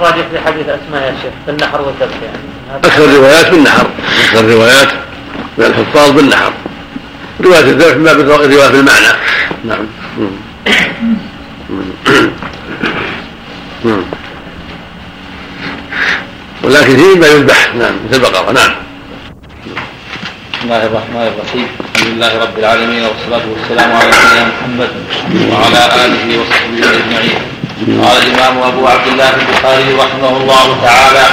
راجع 0.00 0.28
في 0.32 0.40
حديث 0.46 0.66
أسماء 0.68 1.02
يا 1.02 1.14
شيخ 1.22 1.32
في 1.44 1.50
النحر 1.50 1.80
والذبح 1.82 2.16
يعني. 2.22 2.84
أكثر 2.84 3.04
الروايات 3.04 3.50
بالنحر. 3.50 3.86
أكثر 4.24 4.40
الروايات 4.40 4.88
من 5.58 5.64
الحفاظ 5.64 6.10
بالنحر. 6.10 6.52
رواية 7.40 7.60
الذبح 7.60 7.96
ما 7.96 8.12
بالرواية 8.12 8.68
بالمعنى 8.68 9.06
نعم. 9.64 9.86
نعم. 13.84 14.04
ولكن 16.74 16.96
فيه 16.96 17.18
ما 17.18 17.26
يذبح. 17.26 17.74
نعم 17.74 17.94
مثل 18.04 18.16
البقرة. 18.16 18.52
نعم. 18.52 18.74
بسم 20.52 20.64
الله 20.64 20.86
الرحمن 20.86 21.32
الرحيم. 21.32 21.68
الحمد 21.94 22.08
لله 22.08 22.38
رب 22.38 22.58
العالمين 22.58 23.02
والصلاة 23.04 23.42
والسلام 23.52 23.92
على 23.96 24.12
سيدنا 24.12 24.44
محمد 24.52 24.90
وعلى 25.52 25.82
آله 26.04 26.40
وصحبه 26.40 26.78
أجمعين. 26.98 27.38
قال 28.04 28.16
الإمام 28.22 28.62
أبو 28.62 28.86
عبد 28.86 29.06
الله 29.12 29.30
البخاري 29.34 29.88
رحمه 30.02 30.36
الله 30.36 30.66
تعالى 30.82 31.26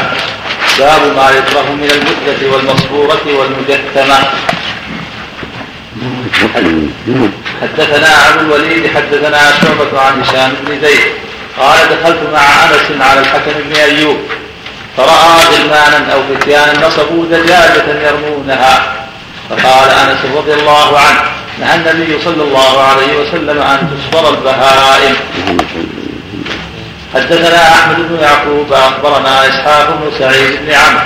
باب 0.80 1.02
ما 1.18 1.30
يكره 1.30 1.68
من 1.82 1.90
المدة 1.98 2.56
والمصبورة 2.56 3.26
والمجثمة 3.38 4.18
حدثنا 7.62 8.30
أبو 8.30 8.40
الوليد 8.46 8.88
حدثنا 8.96 9.40
شعبة 9.62 10.02
عن 10.02 10.22
هشام 10.22 10.54
بن 10.66 10.82
زيد. 10.82 11.12
قال 11.60 11.80
دخلت 11.80 12.20
مع 12.34 12.40
أنس 12.40 13.02
على 13.02 13.20
الحسن 13.20 13.54
بن 13.70 13.76
أيوب. 13.76 14.18
فرأى 15.06 15.46
غلمانا 15.52 16.14
أو 16.14 16.20
فتيانا 16.30 16.88
نصبوا 16.88 17.26
دجاجة 17.26 18.08
يرمونها. 18.08 18.94
فقال 19.50 19.90
أنس 19.90 20.20
رضي 20.38 20.54
الله 20.54 21.00
عنه 21.00 21.22
نهى 21.60 21.76
النبي 21.76 22.24
صلى 22.24 22.44
الله 22.44 22.82
عليه 22.82 23.20
وسلم 23.20 23.62
أن 23.62 23.80
تصبر 23.92 24.30
البهائم. 24.30 25.16
حدثنا 27.16 27.62
أحمد 27.74 27.96
بن 27.98 28.20
يعقوب 28.22 28.74
أخبرنا 28.74 29.48
إسحاق 29.50 29.90
بن 29.90 30.12
سعيد 30.20 30.60
بن 30.66 30.72
عمرو 30.72 31.02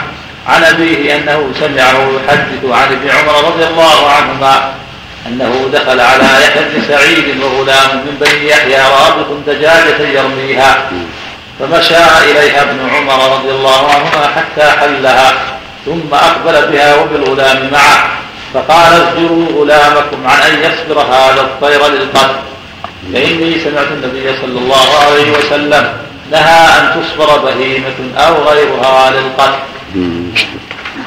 عن 0.47 0.63
أبيه 0.63 1.15
أنه 1.15 1.51
سمعه 1.59 2.09
يحدث 2.15 2.65
عن 2.71 2.87
ابن 2.91 3.09
عمر 3.09 3.47
رضي 3.47 3.63
الله 3.67 4.09
عنهما 4.09 4.73
أنه 5.27 5.69
دخل 5.73 5.99
على 5.99 6.23
يحيى 6.23 6.63
بن 6.63 6.83
سعيد 6.87 7.41
وغلام 7.41 7.89
من 7.97 8.17
بني 8.21 8.49
يحيى 8.49 8.77
رابط 8.77 9.27
دجاجة 9.47 10.01
يرميها. 10.07 10.89
فمشى 11.59 11.97
إليها 12.31 12.61
ابن 12.61 12.89
عمر 12.89 13.37
رضي 13.37 13.51
الله 13.51 13.91
عنهما 13.91 14.27
حتى 14.35 14.71
حلها 14.79 15.33
ثم 15.85 16.13
أقبل 16.13 16.71
بها 16.71 16.95
وبالغلام 16.95 17.69
معه 17.71 18.09
فقال 18.53 19.03
اصبروا 19.03 19.47
غلامكم 19.61 20.27
عن 20.27 20.39
أن 20.41 20.59
يصبر 20.59 21.01
هذا 21.01 21.41
الطير 21.41 21.87
للقتل. 21.87 22.35
فإني 23.13 23.59
سمعت 23.63 23.87
النبي 23.91 24.37
صلى 24.41 24.59
الله 24.59 24.99
عليه 24.99 25.31
وسلم 25.37 25.93
نهى 26.31 26.79
أن 26.79 27.01
تصبر 27.01 27.37
بهيمة 27.37 27.93
أو 28.17 28.43
غيرها 28.49 29.11
للقتل. 29.11 29.59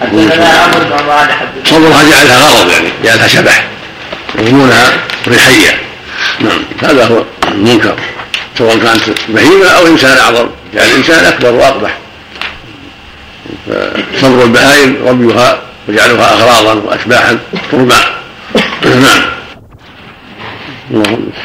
حدثنا 0.00 0.64
أبو 0.64 0.78
النعمان 0.78 1.28
حدثنا 1.32 1.64
صبرها 1.64 2.02
جعلها 2.10 2.38
غرض 2.38 2.70
يعني 2.70 2.88
جعلها 3.04 3.28
شبح 3.28 3.64
يظنونها 4.38 4.92
ريحية. 5.28 5.80
نعم 6.40 6.64
هذا 6.82 7.06
هو 7.06 7.22
المنكر. 7.48 7.94
سواء 8.58 8.78
كانت 8.78 9.10
بهيمة 9.28 9.66
أو 9.66 9.86
إنسان 9.86 10.18
أعظم؟ 10.18 10.48
يعني 10.74 10.90
الإنسان 10.90 11.24
أكبر 11.24 11.54
وأقبح. 11.54 11.98
فصبر 14.14 14.42
البهائم 14.42 14.96
رميها 15.06 15.58
وجعلها 15.88 16.32
اغراضا 16.32 16.82
واشباحا. 16.86 17.38
تربع 17.72 17.96
نعم 18.84 19.22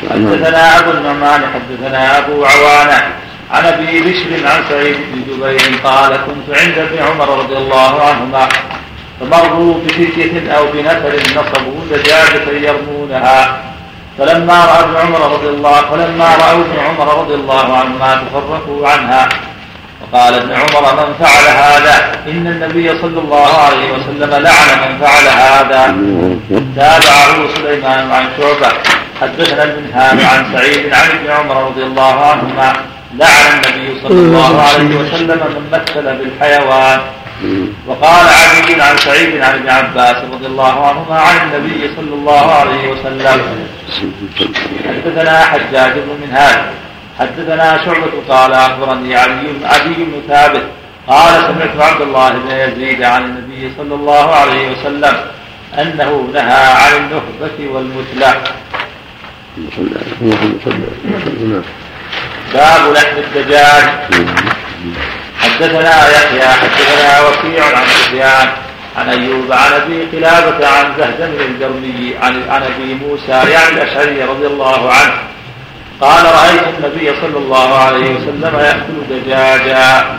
حدثنا 0.10 0.80
أبو 0.80 0.92
النعمان 0.92 1.42
حدثنا 1.54 2.18
أبو 2.18 2.46
عوانة. 2.46 3.14
عن 3.52 3.66
أبي 3.66 4.00
بشر 4.00 4.48
عن 4.48 4.64
سعيد 4.70 4.96
بن 5.14 5.22
جبير 5.22 5.80
قال 5.84 6.12
كنت 6.26 6.58
عند 6.58 6.78
ابن 6.78 7.04
عمر 7.04 7.40
رضي 7.40 7.58
الله 7.58 8.02
عنهما 8.04 8.50
فمروا 9.20 9.76
بفتية 9.86 10.52
أو 10.52 10.66
بنفر 10.74 11.16
نصبوا 11.16 11.86
دجاجة 11.92 12.68
يرمونها. 12.68 13.63
فلما 14.18 14.66
رأى 14.66 14.80
ابن 14.84 14.96
عمر 14.96 15.34
رضي 15.34 15.48
الله 15.48 15.82
فلما 15.92 16.26
رأوا 16.26 16.62
ابن 16.66 16.80
عمر 16.80 17.08
رضي 17.22 17.34
الله 17.34 17.78
عنهما 17.78 18.16
تفرقوا 18.16 18.88
عنها. 18.88 19.30
وقال 20.02 20.34
ابن 20.34 20.52
عمر 20.52 20.96
من 20.96 21.14
فعل 21.20 21.46
هذا؟ 21.48 21.96
إن 22.28 22.48
النبي 22.48 23.02
صلى 23.02 23.20
الله 23.20 23.52
عليه 23.66 23.92
وسلم 23.94 24.30
لعن 24.30 24.70
من 24.84 24.92
فعل 25.02 25.28
هذا. 25.28 25.96
تابعه 26.76 27.56
سليمان 27.56 28.12
عن 28.12 28.26
شعبة. 28.38 28.74
حدثنا 29.22 29.64
المنهال 29.64 30.26
عن 30.26 30.46
سعيد 30.54 30.94
عن 30.94 31.10
ابن 31.10 31.32
عمر 31.32 31.68
رضي 31.68 31.84
الله 31.84 32.26
عنهما. 32.26 32.74
لعن 33.18 33.46
النبي 33.54 34.02
صلى 34.04 34.20
الله 34.20 34.62
عليه 34.62 34.96
وسلم 34.96 35.40
من 35.56 35.64
مثل 35.72 36.04
بالحيوان. 36.18 37.00
وقال 37.88 38.26
علي 38.28 38.82
عن 38.82 38.98
سعيد 38.98 39.42
عن 39.42 39.54
ابن 39.54 39.70
عباس 39.70 40.16
رضي 40.34 40.46
الله 40.46 40.88
عنهما 40.88 41.20
عن 41.20 41.36
النبي 41.44 41.92
صلى 41.96 42.14
الله 42.14 42.52
عليه 42.52 42.92
وسلم. 42.92 43.40
حدثنا 44.88 45.46
حجاج 45.46 45.92
بن 45.92 46.12
منهال 46.24 46.60
حدثنا 47.20 47.86
شعبة 47.86 48.14
قال 48.30 48.54
أخبرني 48.54 49.16
علي 49.16 49.48
علي 49.66 49.94
بن 49.98 50.22
ثابت 50.28 50.64
قال 51.08 51.34
سمعت 51.48 51.92
عبد 51.92 52.02
الله 52.02 52.30
بن 52.30 52.52
يزيد 52.52 53.04
عن 53.04 53.24
النبي 53.24 53.72
صلى 53.78 53.96
الله 53.96 54.36
عليه 54.36 54.72
وسلم 54.72 55.16
أنه 55.80 56.30
نهى 56.34 56.66
عن 56.82 56.92
النهبة 56.98 57.58
والمثلى. 57.74 58.34
باب 62.54 62.94
لحم 62.94 63.18
الدجاج. 63.18 63.84
حدثنا 65.40 66.10
يحيى 66.10 66.48
حدثنا 66.48 67.22
وكيع 67.28 67.66
عن 67.78 67.86
سفيان 67.86 68.48
عن 68.98 69.10
أيوب 69.10 69.52
عن 69.52 69.74
أبي 69.74 70.06
قلابة 70.18 70.68
عن 70.68 70.94
زهد 70.98 71.18
بن 71.20 71.42
الجرمي 71.46 72.16
عن 72.22 72.44
عن 72.50 72.64
أبي 72.64 72.94
موسى 72.94 73.32
يعني 73.32 73.70
الأشعري 73.74 74.24
رضي 74.24 74.48
الله 74.48 74.92
عنه. 74.92 75.14
قال 76.02 76.26
رأيت 76.26 76.64
النبي 76.78 77.22
صلى 77.22 77.38
الله 77.38 77.78
عليه 77.78 78.16
وسلم 78.16 78.60
يأكل 78.60 78.98
دجاجا. 79.10 80.18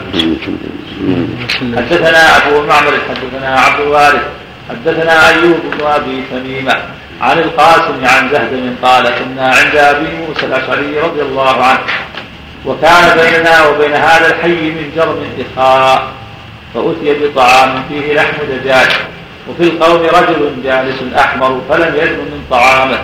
حدثنا 1.76 2.36
أبو 2.36 2.66
معمر 2.66 2.92
حدثنا 3.08 3.60
عبد 3.60 3.80
الوارث 3.80 4.22
حدثنا 4.70 5.28
أيوب 5.28 5.60
بن 5.72 5.86
أبي 5.86 6.24
تميمة 6.30 6.76
عن 7.20 7.38
القاسم 7.38 8.04
عن 8.04 8.28
زهد 8.32 8.76
قال 8.82 9.04
كنا 9.04 9.46
عند 9.48 9.76
أبي 9.76 10.08
موسى 10.16 10.46
الأشعري 10.46 11.00
رضي 11.00 11.22
الله 11.22 11.64
عنه 11.64 11.80
وكان 12.64 13.18
بيننا 13.18 13.66
وبين 13.66 13.94
هذا 13.94 14.26
الحي 14.26 14.70
من 14.70 14.92
جرم 14.96 15.24
إخاء 15.40 16.08
فأتي 16.74 17.14
بطعام 17.28 17.82
فيه 17.88 18.14
لحم 18.14 18.36
دجاج 18.50 18.90
وفي 19.48 19.62
القوم 19.62 20.02
رجل 20.02 20.62
جالس 20.64 21.02
أحمر 21.18 21.60
فلم 21.68 21.94
يدن 21.96 22.18
من 22.18 22.44
طعامه 22.50 22.98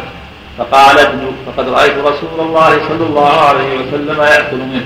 فقال 0.58 0.98
ابن 0.98 1.32
فقد 1.46 1.68
رأيت 1.68 1.98
رسول 1.98 2.40
الله 2.40 2.70
صلى 2.88 3.06
الله 3.06 3.40
عليه 3.40 3.78
وسلم 3.80 4.20
يأكل 4.20 4.56
منه. 4.56 4.84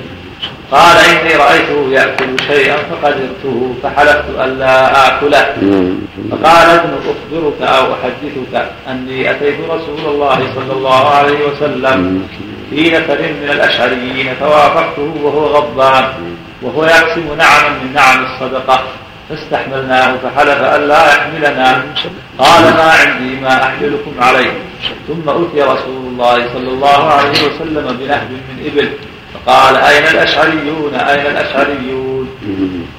قال 0.73 0.97
إني 0.97 1.37
رأيته 1.37 1.89
يأكل 1.91 2.37
شيئا 2.47 2.77
فقدرته 2.77 3.75
فحلفت 3.83 4.25
ألا 4.45 5.07
آكله. 5.09 5.55
فقال 6.31 6.71
ابن 6.71 6.91
أخبرك 7.13 7.63
أو 7.63 7.93
أحدثك 7.95 8.67
أني 8.89 9.31
أتيت 9.31 9.55
رسول 9.71 10.13
الله 10.15 10.39
صلى 10.55 10.73
الله 10.73 11.09
عليه 11.09 11.39
وسلم 11.49 12.29
في 12.71 12.91
نفر 12.91 13.19
من 13.19 13.49
الأشعريين 13.51 14.35
فوافقته 14.41 15.15
وهو 15.23 15.47
غضبان. 15.47 16.05
وهو 16.65 16.85
يقسم 16.85 17.27
نعما 17.39 17.69
من 17.69 17.93
نعم 17.95 18.25
الصدقة. 18.25 18.85
فاستحملناه 19.29 20.17
فحلف 20.23 20.61
ألا 20.77 21.15
يحملنا. 21.15 21.85
قال 22.39 22.63
ما 22.63 22.93
عندي 23.01 23.41
ما 23.41 23.65
أحملكم 23.67 24.13
عليه. 24.21 24.53
ثم 25.09 25.29
أتي 25.29 25.63
رسول 25.63 26.07
الله 26.07 26.35
صلى 26.55 26.69
الله 26.69 27.13
عليه 27.13 27.31
وسلم 27.31 27.97
بنهب 28.01 28.31
من 28.31 28.57
إبل. 28.67 28.89
فقال 29.35 29.77
أين 29.77 30.05
الأشعريون؟ 30.07 30.95
أين 30.95 31.27
الأشعريون؟ 31.27 32.29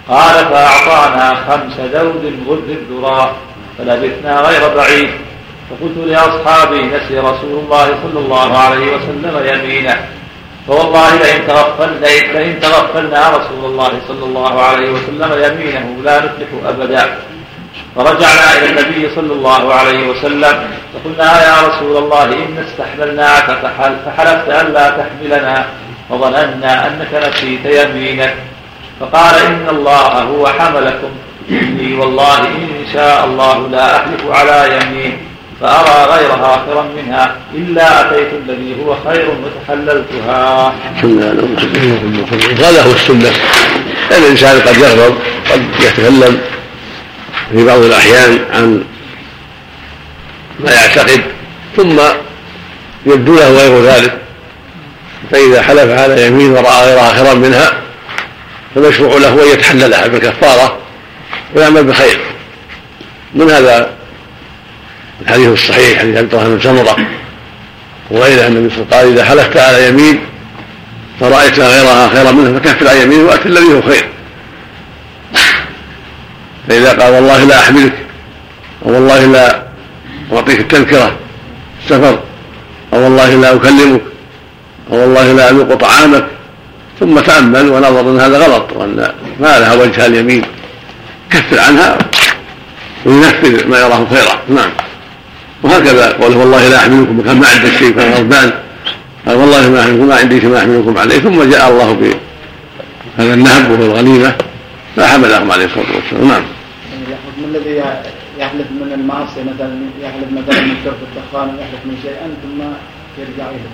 قال 0.10 0.46
فأعطانا 0.46 1.36
خمس 1.48 1.78
دود 1.94 2.34
غد 2.50 2.70
الذراء 2.70 3.36
فلبثنا 3.78 4.40
غير 4.40 4.76
بعيد. 4.76 5.10
فقلت 5.70 5.98
لأصحابي 6.08 6.82
نسي 6.82 7.20
رسول 7.20 7.64
الله 7.64 7.86
صلى 7.86 8.20
الله 8.20 8.58
عليه 8.58 8.96
وسلم 8.96 9.36
يمينه. 9.46 9.96
فوالله 10.68 11.16
لئن 11.16 11.48
تغفلنا 11.48 12.08
لئن 12.34 12.60
تغفلنا 12.60 13.30
رسول 13.30 13.66
الله 13.66 13.92
صلى 14.08 14.26
الله 14.26 14.62
عليه 14.62 14.90
وسلم 14.92 15.32
يمينه 15.46 15.86
لا 16.04 16.16
نفلح 16.20 16.50
أبدا. 16.66 17.18
فرجعنا 17.96 18.48
إلى 18.58 18.70
النبي 18.70 19.16
صلى 19.16 19.34
الله 19.34 19.74
عليه 19.74 20.08
وسلم. 20.10 20.56
فقلنا 20.94 21.32
يا 21.48 21.68
رسول 21.68 21.98
الله 21.98 22.24
إن 22.24 22.66
استحملناك 22.68 23.48
فحل 23.62 23.96
فحلفت 24.06 24.50
ألا 24.50 24.90
تحملنا 24.90 25.66
فظننا 26.10 26.88
أنك 26.88 27.12
نسيت 27.14 27.66
يمينك. 27.66 28.36
فقال 29.00 29.36
إن 29.36 29.66
الله 29.70 30.12
هو 30.22 30.48
حملكم. 30.48 31.12
إني 31.50 31.94
والله 31.94 32.40
إن 32.48 32.86
شاء 32.94 33.26
الله 33.26 33.68
لا 33.68 33.96
أحلف 33.98 34.24
على 34.30 34.60
يمين 34.76 35.18
فأرى 35.62 36.18
غيرها 36.18 36.66
خيرا 36.68 36.86
منها 36.98 37.36
إلا 37.56 38.02
أتيت 38.02 38.28
الذي 38.46 38.76
هو 38.82 38.96
خير 39.08 39.30
وتحللتها. 39.30 40.74
هذا 42.60 42.84
هو 42.84 42.92
السنة 42.92 43.32
الإنسان 44.12 44.62
قد 44.62 44.78
يغضب 44.78 45.16
قد 45.52 45.66
يتكلم 45.80 46.42
في 47.52 47.66
بعض 47.66 47.80
الأحيان 47.80 48.40
عن 48.54 48.84
ما 50.60 50.72
يعتقد 50.72 51.22
ثم 51.78 52.00
يبدو 53.06 53.36
له 53.36 53.50
غير 53.50 53.84
ذلك 53.84 54.18
فإذا 55.32 55.62
حلف 55.62 56.00
على 56.00 56.28
يمين 56.28 56.52
ورأى 56.52 56.86
غيرها 56.86 57.14
خيرا 57.14 57.34
منها 57.34 57.74
فمشروع 58.76 59.18
له 59.18 59.44
أن 59.44 59.48
يتحللها 59.48 60.08
بالكفارة 60.08 60.78
ويعمل 61.56 61.84
بخير. 61.84 62.20
من 63.34 63.50
هذا 63.50 63.95
الحديث 65.22 65.48
الصحيح 65.48 66.00
حديث 66.00 66.18
عبد 66.18 66.34
الله 66.34 66.48
بن 66.48 66.62
سمره 66.62 66.98
وغيره 68.12 68.48
النبي 68.48 68.76
صلى 68.76 68.84
الله 68.84 68.98
عليه 68.98 69.08
وسلم 69.08 69.14
قال 69.14 69.14
إذا 69.14 69.26
حلفت 69.26 69.58
على 69.58 69.90
يمين 69.90 70.20
فرأيت 71.20 71.60
غيرها 71.60 72.10
خيرا 72.10 72.32
منها 72.32 72.60
فكفر 72.60 72.88
عن 72.88 72.98
يمين 72.98 73.20
وأتي 73.20 73.50
الذي 73.50 73.74
هو 73.74 73.82
خير. 73.82 74.06
فإذا 76.68 76.90
قال 76.90 77.14
والله 77.14 77.44
لا 77.44 77.60
أحملك 77.60 77.94
أو 78.86 78.94
والله 78.94 79.26
لا 79.26 79.64
أعطيك 80.34 80.60
التذكرة 80.60 81.16
السفر 81.84 82.20
أو 82.94 83.04
والله 83.04 83.36
لا 83.36 83.56
أكلمك 83.56 84.02
أو 84.92 84.98
والله 84.98 85.32
لا 85.32 85.50
أذوق 85.50 85.74
طعامك 85.74 86.26
ثم 87.00 87.20
تأمل 87.20 87.70
ونظر 87.70 88.02
أن 88.02 88.20
هذا 88.20 88.38
غلط 88.38 88.72
وأن 88.74 89.12
ما 89.40 89.60
لها 89.60 89.74
وجه 89.74 90.06
اليمين 90.06 90.42
كفر 91.30 91.60
عنها 91.60 91.98
وينفذ 93.06 93.68
ما 93.68 93.80
يراه 93.80 94.06
خيرا. 94.10 94.42
نعم. 94.50 94.70
وهكذا 95.66 96.12
قوله 96.22 96.38
والله 96.38 96.68
لا 96.68 96.78
أحملكم 96.78 97.22
كان 97.22 97.40
ما 97.40 97.48
عندك 97.48 97.78
شيء 97.80 97.92
كان 97.92 98.14
غضبان 98.14 98.52
قال 99.28 99.36
والله 99.38 99.70
ما 99.70 99.82
أحملكم 99.82 100.08
ما 100.08 100.16
عندي 100.16 100.42
شيء 100.42 100.50
ما 100.50 100.58
أحملكم 100.58 100.98
عليه. 100.98 101.20
ثم 101.20 101.44
جاء 101.44 101.70
الله 101.70 101.94
بهذا 103.18 103.34
النهب 103.34 103.72
وهو 103.72 103.86
الغنيمه 103.86 104.36
فحملهم 104.96 105.52
عليه 105.52 105.66
الصلاة 105.66 105.96
والسلام. 105.96 106.28
نعم. 106.28 106.44
من 107.38 107.56
الذي 107.56 107.84
يحلف 108.40 108.68
من 108.72 108.92
المعصيه 108.94 109.44
مثلا 109.56 109.76
يحلف 110.04 110.26
مثلا 110.32 110.62
من 110.62 110.76
شرب 110.84 111.00
الدخان 111.08 111.48
ويحلف 111.56 111.82
من 111.86 111.98
شيئا 112.04 112.28
ثم 112.44 112.62
يرجع 113.22 113.50
إليه. 113.50 113.74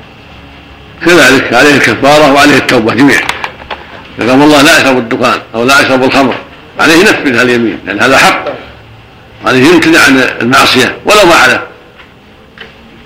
كذلك 1.06 1.54
عليه 1.54 1.76
الكفارة 1.76 2.34
وعليه 2.34 2.58
التوبة 2.58 2.94
جميعا. 2.94 3.28
اذا 4.20 4.32
والله 4.32 4.62
لا 4.62 4.82
أشرب 4.82 4.98
الدخان 4.98 5.40
أو 5.56 5.64
لا 5.64 5.82
أشرب 5.82 6.04
الخمر. 6.04 6.36
عليه 6.80 6.96
ينفذ 6.96 7.36
اليمين 7.40 7.80
لأن 7.86 8.00
هذا 8.00 8.18
حق. 8.18 8.46
عليه 9.46 9.66
يمتنع 9.66 10.00
عن 10.00 10.24
المعصية 10.42 10.96
ولو 11.06 11.26
ما 11.26 11.36
حلف. 11.36 11.62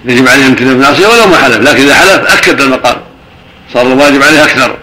يجب 0.05 0.27
عليه 0.27 0.45
عن 0.45 0.55
المعصيه 0.59 1.07
ولو 1.07 1.27
ما 1.27 1.37
حلف 1.37 1.57
لكن 1.57 1.83
إذا 1.83 1.95
حلف 1.95 2.33
أكد 2.33 2.61
المقام. 2.61 2.95
صار 3.73 3.87
الواجب 3.87 4.23
عليه 4.23 4.43
أكثر. 4.43 4.77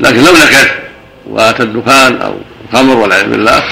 لكن 0.00 0.16
لو 0.16 0.32
نكث 0.32 0.70
وآتى 1.26 1.62
الدخان 1.62 2.22
أو 2.22 2.34
الخمر 2.64 2.96
والعياذ 2.96 3.30
بالله 3.30 3.62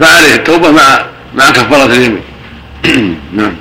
فعليه 0.00 0.34
التوبة 0.34 0.70
مع 0.70 1.04
مع 1.34 1.50
كفارة 1.50 1.84
اليمين. 1.84 2.22
نعم. 3.32 3.56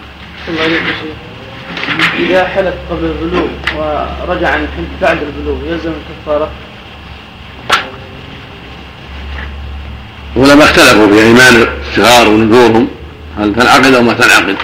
إذا 2.20 2.48
حلف 2.48 2.74
قبل 2.90 3.06
البلوغ 3.06 3.48
ورجع 3.78 4.50
عن 4.50 4.64
الحلف 4.64 4.88
بعد 5.02 5.18
البلوغ 5.24 5.58
يلزم 5.66 5.92
الكفارة؟ 5.92 6.52
اختلفوا 10.64 11.08
في 11.08 11.24
إيمان 11.24 11.68
الصغار 11.90 12.28
ونذورهم 12.30 12.88
هل 13.40 13.56
تنعقد 13.56 13.94
أو 13.94 14.02
ما 14.02 14.14
تنعقد 14.14 14.56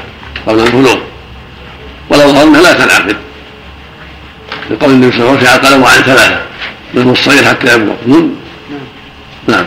قبل 0.47 0.59
البلوغ؟ 0.59 1.12
والاظهر 2.14 2.43
انها 2.43 2.61
لا 2.61 2.74
تنعقد 2.74 3.18
لقول 4.72 4.91
النبي 4.91 5.11
صلى 5.11 5.22
الله 5.22 5.38
عليه 5.38 5.49
وسلم 5.49 5.66
قلموا 5.66 5.89
عن 5.89 6.01
ثلاثة 6.01 6.41
من 6.93 7.11
الصغير 7.11 7.43
حتى 7.43 7.74
يبلغ. 7.74 7.93
نعم. 9.47 9.66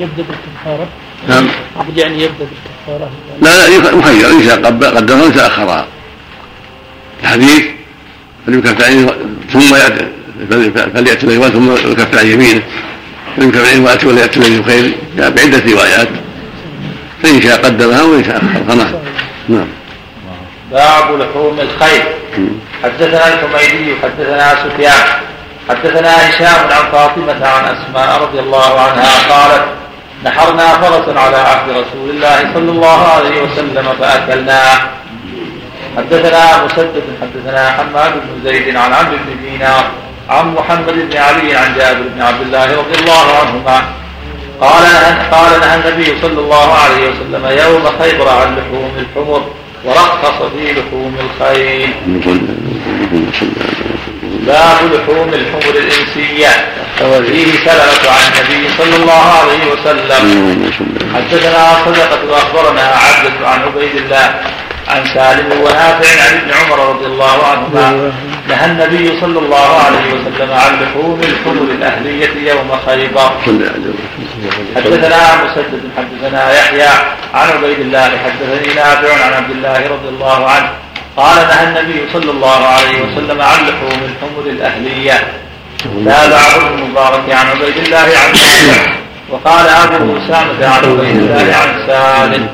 يبدأ 0.00 0.22
بالكفارة؟ 0.22 0.88
نعم. 1.28 1.48
يعني 1.96 2.22
يبدأ 2.22 2.46
بالكفارة. 2.86 3.10
لا 3.42 3.68
لا 3.68 4.30
ان 4.30 4.44
شاء 4.44 4.66
قدرها 4.66 5.46
اخرها 5.46 5.86
الحديث 7.22 7.64
فليكفر 8.46 9.14
ثم 9.52 9.74
يأتي 9.74 10.06
فليأتي 10.94 11.26
الذي 11.26 11.50
ثم 11.50 11.72
يكفر 11.72 12.18
عن 12.18 12.26
يمينه. 12.26 12.62
فليكفر 13.36 13.70
عن 13.74 13.80
وأتي 13.80 14.06
ولا 14.06 14.20
يأتي 14.20 14.40
الذي 14.40 14.60
بخير. 14.60 14.94
جاء 15.16 15.30
بعدة 15.30 15.72
روايات. 15.72 16.08
فإن 17.22 17.42
شاء 17.42 17.64
قدمها 17.64 18.02
وإن 18.02 18.24
شاء 18.24 18.36
أخرها. 18.36 18.74
نعم. 18.74 18.94
نعم. 19.48 19.66
باب 20.70 21.20
لحوم 21.20 21.60
الخيل. 21.60 22.02
حدثنا 22.84 23.28
الحميدي 23.28 23.96
حدثنا 24.02 24.54
سفيان 24.54 25.06
حدثنا 25.68 26.30
هشام 26.30 26.68
عن 26.70 26.92
فاطمة 26.92 27.46
عن 27.46 27.64
أسماء 27.64 28.22
رضي 28.22 28.40
الله 28.40 28.80
عنها 28.80 29.28
قالت 29.34 29.64
نحرنا 30.24 30.68
فرسا 30.68 31.20
على 31.20 31.36
عهد 31.36 31.70
رسول 31.70 32.10
الله 32.10 32.38
صلى 32.54 32.70
الله 32.70 33.08
عليه 33.08 33.42
وسلم 33.42 33.86
فأكلناه 34.00 34.78
حدثنا 35.96 36.64
مسدد 36.64 37.02
حدثنا 37.22 37.70
حماد 37.70 38.12
بن 38.12 38.50
زيد 38.50 38.76
عن 38.76 38.92
عمرو 38.92 39.16
بن 39.16 39.48
دينار 39.50 39.84
عن 40.30 40.54
محمد 40.54 40.94
بن 41.10 41.16
علي 41.16 41.54
عن 41.54 41.74
جابر 41.78 42.02
بن 42.14 42.22
عبد 42.22 42.40
الله 42.40 42.64
رضي 42.64 43.00
الله 43.00 43.38
عنهما. 43.40 43.82
قال 44.60 44.84
قال 45.30 45.60
نهى 45.60 45.74
النبي 45.74 46.20
صلى 46.22 46.40
الله 46.40 46.72
عليه 46.74 47.10
وسلم 47.10 47.46
يوم 47.46 47.84
خيبر 47.98 48.28
عن 48.28 48.56
لحوم 48.56 48.92
الحمر. 48.98 49.42
ورخص 49.86 50.38
في 50.56 50.72
لحوم 50.72 51.16
الخيل 51.20 51.90
باب 54.46 54.78
لحوم 54.92 55.30
الحمر 55.34 55.74
الإنسية. 55.74 56.52
فيه 57.26 57.58
سلمة 57.64 58.04
عن 58.10 58.22
النبي 58.32 58.68
صلى 58.78 58.96
الله 58.96 59.24
عليه 59.40 59.62
وسلم. 59.72 60.22
حدثنا 61.14 61.62
صدقة 61.84 62.30
وأخبرنا 62.30 62.82
عبدة 62.82 63.48
عن 63.48 63.60
عبيد 63.62 63.96
الله. 63.96 64.40
عن 64.88 65.04
سالم 65.14 65.60
ونافع 65.60 66.22
عن 66.22 66.34
ابن 66.40 66.50
عمر 66.50 66.78
رضي 66.92 67.06
الله 67.06 67.46
عنهما 67.46 68.12
نهى 68.48 68.66
النبي 68.66 69.20
صلى 69.20 69.38
الله 69.38 69.68
عليه 69.84 70.06
وسلم 70.14 70.52
عن 70.52 70.72
لحوم 70.82 71.20
الحمر 71.20 71.62
الأهلية 71.62 72.50
يوم 72.50 72.70
خيبر. 72.86 73.30
حدثنا 74.76 75.44
مسدد 75.44 75.82
حدثنا 75.96 76.52
يحيى 76.58 76.88
عن 77.34 77.48
عبيد 77.48 77.80
الله 77.80 78.10
حدثني 78.24 78.74
نافع 78.74 79.24
عن 79.24 79.32
عبد 79.32 79.50
الله 79.50 79.78
رضي 79.78 80.08
الله 80.08 80.50
عنه 80.50 80.68
قال 81.16 81.36
نهى 81.36 81.64
النبي 81.68 82.12
صلى 82.12 82.30
الله 82.30 82.66
عليه 82.66 83.02
وسلم 83.02 83.40
عن 83.40 83.58
لحوم 83.68 84.00
الحمر 84.10 84.44
الأهلية. 84.46 85.32
تابعه 86.04 86.68
المبارك 86.74 87.30
عن 87.30 87.46
عبيد 87.46 87.76
الله 87.76 87.98
عن 87.98 88.32
وقال 89.30 89.66
أبو 89.68 90.16
أسامة 90.18 90.66
عن 90.66 90.84
عبيد 90.84 91.16
الله 91.16 91.56
عن 91.56 91.86
سالم. 91.86 92.48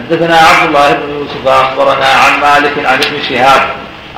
حدثنا 0.00 0.36
عبد 0.36 0.68
الله 0.68 0.92
بن 0.92 1.10
يوسف 1.10 1.46
أخبرنا 1.46 2.06
عن 2.06 2.40
مالك 2.40 2.86
عن 2.86 2.94
ابن 2.94 3.22
شهاب 3.28 3.62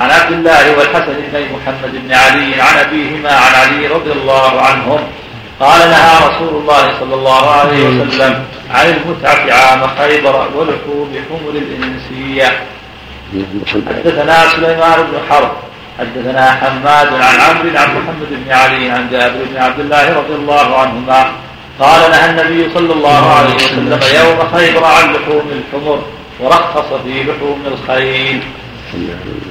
عن 0.01 0.11
عبد 0.11 0.33
الله 0.33 0.79
والحسن 0.79 1.13
بن 1.33 1.43
محمد 1.55 1.93
بن 1.93 2.15
علي 2.15 2.61
عن 2.61 2.77
أبيهما 2.79 3.31
عن 3.33 3.55
علي 3.55 3.87
رضي 3.87 4.13
الله 4.13 4.61
عنهم 4.63 5.01
قال 5.61 5.91
نهى 5.91 6.29
رسول 6.29 6.49
الله 6.49 6.99
صلى 7.01 7.15
الله 7.15 7.51
عليه 7.51 7.85
وسلم 7.89 8.45
عن 8.71 8.87
المتعة 8.87 9.53
عام 9.53 9.87
خيبر 9.99 10.49
ولحوم 10.55 11.15
حمر 11.29 11.51
الإنسية. 11.51 12.61
حدثنا 13.89 14.49
سليمان 14.49 15.03
بن 15.03 15.19
حرب 15.31 15.53
حدثنا 15.99 16.51
حماد 16.51 17.07
عن 17.07 17.41
عمرو 17.41 17.79
عن 17.79 17.89
محمد 17.97 18.29
بن 18.31 18.53
علي 18.53 18.91
عن 18.91 19.09
جابر 19.11 19.45
بن 19.53 19.63
عبد 19.63 19.81
الله 19.81 20.13
رضي 20.19 20.35
الله 20.35 20.79
عنهما 20.81 21.33
قال 21.81 22.11
نهى 22.11 22.31
النبي 22.31 22.75
صلى 22.75 22.93
الله 22.93 23.33
عليه 23.35 23.55
وسلم 23.55 24.01
يوم 24.15 24.39
خيبر 24.55 24.85
عن 24.85 25.13
لحوم 25.13 25.51
الحمر 25.53 26.03
ورخص 26.41 26.89
في 27.05 27.23
لحوم 27.23 27.63
الخيل. 27.67 28.43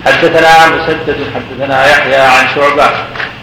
حدثنا 0.06 0.68
مسدد 0.68 1.18
حدثنا 1.36 1.88
يحيى 1.88 2.16
عن 2.16 2.48
شعبة. 2.56 2.90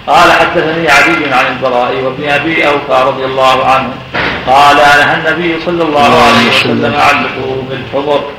قال 0.07 0.33
حدثني 0.33 0.89
علي 0.89 1.35
عن 1.35 1.47
البراء 1.47 1.95
وابن 1.97 2.29
أبي 2.29 2.67
أوفى 2.69 3.09
رضي 3.09 3.25
الله 3.25 3.67
عنه. 3.67 3.91
قال 4.47 4.77
نهى 4.77 5.15
النبي 5.15 5.61
صلى 5.67 5.83
الله 5.83 6.23
عليه 6.23 6.49
وسلم 6.49 6.95
عن 6.97 7.25
لحوم 7.25 7.69
الحمر. 7.73 8.31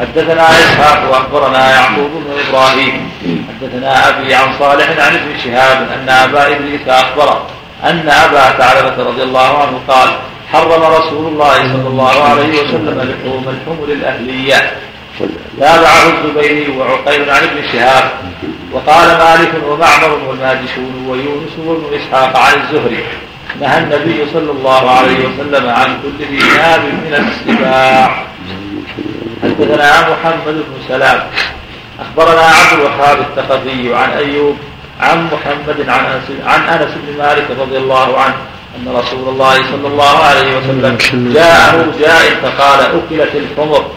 حدثنا 0.00 0.50
إسحاق 0.50 1.10
وأخبرنا 1.10 1.70
يعقوب 1.70 2.10
بن 2.10 2.48
إبراهيم. 2.48 3.10
حدثنا 3.48 4.08
أبي 4.08 4.34
عن 4.34 4.58
صالح 4.58 4.88
عن 5.06 5.14
ابن 5.14 5.38
شهاب 5.44 5.88
أن 5.92 6.08
أبا 6.08 6.56
ابليس 6.56 6.88
أخبره. 6.88 7.46
أن 7.84 8.08
أبا 8.08 8.50
ثعلبة 8.58 9.02
رضي 9.10 9.22
الله 9.22 9.58
عنه 9.58 9.80
قال 9.88 10.08
حرم 10.52 10.82
رسول 10.82 11.26
الله 11.26 11.54
صلى 11.54 11.88
الله 11.88 12.24
عليه 12.24 12.62
وسلم 12.62 12.98
لحوم 12.98 13.44
الحمر 13.48 13.88
الأهلية. 13.88 14.72
تابعه 15.60 16.04
الزبيري 16.08 16.78
وعقيل 16.78 17.30
عن 17.30 17.42
ابن 17.42 17.72
شهاب. 17.72 18.10
وقال 18.72 19.08
مالك 19.08 19.52
ومعمر 19.68 20.18
والماجشون 20.28 21.06
ويونس 21.08 21.58
وابن 21.58 21.84
إسحاق 21.94 22.36
عن 22.36 22.52
الزهري 22.60 23.04
نهى 23.60 23.78
النبي 23.78 24.26
صلى 24.32 24.50
الله 24.50 24.90
عليه 24.90 25.18
وسلم 25.18 25.68
عن 25.68 25.98
كل 26.02 26.24
ذي 26.24 26.38
ناب 26.58 26.80
من 26.80 27.14
السباع. 27.14 28.24
حدثنا 29.42 30.10
محمد 30.10 30.54
بن 30.54 30.88
سلام. 30.88 31.20
أخبرنا 32.00 32.40
عبد 32.40 32.72
الوهاب 32.72 33.18
الثقفي 33.18 33.94
عن 33.94 34.10
أيوب 34.10 34.56
عن 35.00 35.28
محمد 35.32 35.88
عن 35.88 36.04
أنس 36.04 36.46
عن 36.46 36.60
أنس 36.60 36.90
بن 36.96 37.18
مالك 37.18 37.46
رضي 37.60 37.76
الله 37.76 38.18
عنه 38.18 38.36
أن 38.76 38.96
رسول 38.96 39.28
الله 39.28 39.54
صلى 39.54 39.88
الله 39.88 40.18
عليه 40.18 40.56
وسلم 40.56 40.98
جاءه 41.34 41.86
جائع 42.00 42.34
فقال 42.42 42.80
أكلت 42.80 43.34
الحمر. 43.34 43.90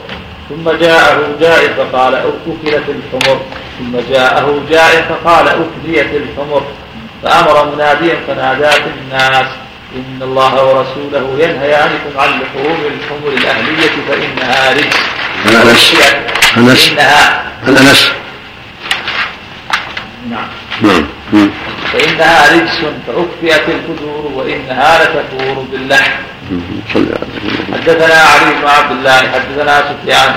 ثم 0.49 0.72
جاءه 0.72 1.36
جائع 1.41 1.74
فقال 1.78 2.16
أكلت 2.16 2.84
الحمر. 2.89 3.41
ثم 3.80 4.14
جاءه 4.14 4.62
جائع 4.70 5.02
فقال 5.02 5.47
أكليت 5.47 6.12
الحمر. 6.14 6.64
فأمر 7.24 7.76
مناديا 7.76 8.16
فنادى 8.28 8.72
في 8.72 8.89
الناس 9.02 9.47
إن 9.95 10.20
الله 10.22 10.64
ورسوله 10.66 11.36
ينهيانكم 11.39 12.18
عن 12.18 12.30
لحوم 12.30 12.80
الحمر 12.86 13.28
الأهلية 13.38 13.91
فإنها 14.08 14.74
رجس. 14.74 14.95
أنس. 15.45 15.95
أنس. 16.58 16.93
أنس. 17.68 18.12
نعم. 20.30 20.61
نعم 20.82 21.05
فإنها 21.93 22.53
رجس 22.53 22.79
فأكفئت 23.07 23.69
الفجور 23.69 24.32
وإنها 24.36 25.03
لتفور 25.03 25.65
باللحم. 25.71 26.11
حدثنا 27.73 28.15
علي 28.15 28.51
بن 28.61 28.67
عبد 28.67 28.91
الله 28.91 29.17
حدثنا 29.17 29.84
سفيان 29.89 30.36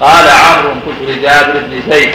قال 0.00 0.28
عمرو 0.28 0.70
قلت 0.70 1.08
لجابر 1.08 1.52
بن 1.60 1.82
زيد 1.90 2.14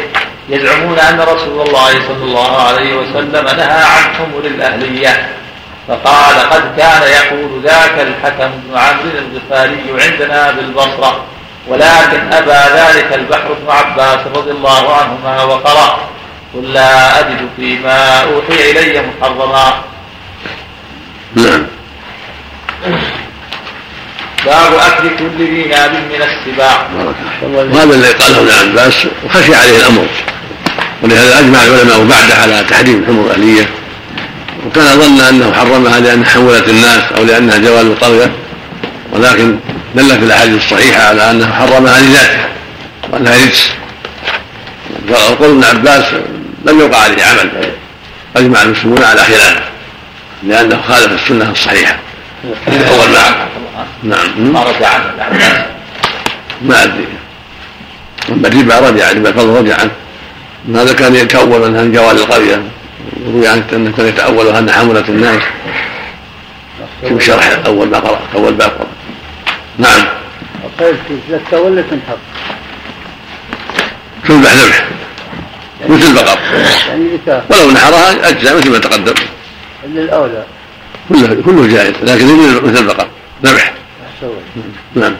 يزعمون 0.49 0.99
أن 0.99 1.19
رسول 1.19 1.67
الله 1.67 1.91
صلى 2.07 2.23
الله 2.23 2.61
عليه 2.61 2.95
وسلم 2.95 3.45
نهى 3.57 3.83
عن 3.83 4.03
حمر 4.17 4.45
الأهلية 4.45 5.29
فقال 5.87 6.35
قد 6.49 6.63
كان 6.77 7.01
يقول 7.01 7.61
ذاك 7.63 7.99
الحكم 8.07 8.51
بن 8.63 8.77
عمرو 8.77 9.09
الغفاري 9.17 9.83
عندنا 10.03 10.51
بالبصرة 10.51 11.23
ولكن 11.67 12.33
أبى 12.33 12.79
ذلك 12.79 13.13
البحر 13.13 13.53
بن 13.53 13.71
عباس 13.71 14.19
رضي 14.35 14.51
الله 14.51 14.95
عنهما 14.95 15.43
وقرأ. 15.43 15.99
قل 16.53 16.73
لا 16.73 17.19
أجد 17.19 17.49
فيما 17.57 18.23
أوحي 18.23 18.71
إلي 18.71 19.01
محرما. 19.01 19.83
نعم. 21.35 21.65
باب 24.45 24.73
أكل 24.73 25.09
كل 25.19 25.37
ذي 25.37 25.65
ناب 25.65 25.91
من 25.91 26.21
السباع. 26.21 26.87
وهذا 27.43 27.95
الذي 27.95 28.13
قاله 28.13 28.37
ابن 28.39 28.51
عباس 28.51 29.07
وخشي 29.25 29.55
عليه 29.55 29.77
الأمر. 29.77 30.07
ولهذا 31.03 31.39
أجمع 31.39 31.63
العلماء 31.63 32.03
بعده 32.03 32.33
على 32.41 32.63
تحريم 32.69 32.99
الحمر 32.99 33.25
الأهلية. 33.25 33.69
وكان 34.67 34.99
ظن 34.99 35.21
أنه 35.21 35.53
حرمها 35.53 35.99
لأنها 35.99 36.29
حولت 36.29 36.69
الناس 36.69 37.03
أو 37.17 37.23
لأنها 37.23 37.57
جوال 37.57 37.87
القرية. 37.87 38.31
ولكن 39.11 39.59
دل 39.95 40.09
في 40.09 40.25
الأحاديث 40.25 40.63
الصحيحة 40.63 41.03
على 41.03 41.31
أنه 41.31 41.53
حرمها 41.53 42.01
لذاتها 42.01 42.49
وأنها 43.09 43.45
رجس. 43.45 43.69
وقول 45.09 45.49
ابن 45.49 45.63
عباس 45.63 46.05
لم 46.65 46.79
يوقع 46.79 46.97
عليه 46.97 47.23
عمل. 47.23 47.71
أجمع 48.35 48.61
المسلمون 48.61 49.03
على 49.03 49.21
خلافه 49.21 49.63
لأنه 50.43 50.81
خالف 50.81 51.23
السنة 51.23 51.51
الصحيحة. 51.51 51.97
اول 52.67 53.09
ما 53.09 53.47
نعم. 54.03 54.53
ما 54.53 54.63
رجع 54.63 54.87
عنه. 54.87 55.65
ما 56.61 56.83
أدري. 56.83 57.07
أما 58.29 58.47
الربا 58.47 58.79
رجع 58.79 59.11
الربا 59.11 59.29
الفضل 59.29 59.49
رجع 59.49 59.75
عنه. 59.79 59.91
هذا 60.75 60.93
كان 60.93 61.15
يتأول 61.15 61.71
من 61.71 61.91
جوال 61.91 62.17
القرية. 62.17 62.63
وروي 63.25 63.47
عنه 63.47 63.63
أنه 63.73 63.91
كان 63.97 64.07
يتأول 64.07 64.47
أن 64.47 64.71
حملة 64.71 65.05
الناس. 65.09 65.41
شوف 67.09 67.23
شرح 67.23 67.59
أول 67.65 67.87
ما 67.87 67.99
قرأ 67.99 68.19
أول 68.35 68.53
باب 68.53 68.69
قرأ. 68.69 68.87
نعم. 69.77 70.07
طيب 70.79 70.95
تزكى 71.29 71.55
ولا 71.55 71.81
تنحر؟ 71.81 72.17
تذبح 74.27 74.53
ذبح 74.53 74.85
مثل 75.89 76.07
البقر؟ 76.07 76.39
يعني 76.87 77.19
ولو 77.49 77.71
نحرها 77.71 78.29
أجزاء 78.29 78.57
مثل 78.57 78.71
ما 78.71 78.77
تقدم. 78.77 79.13
إلا 79.85 80.01
الأولى. 80.01 80.43
كله 81.09 81.41
كله 81.45 81.67
جائز 81.67 81.93
لكن 82.03 82.25
مثل 82.63 82.77
البقر. 82.77 83.07
ذبح. 83.43 83.73
نعم. 84.95 85.15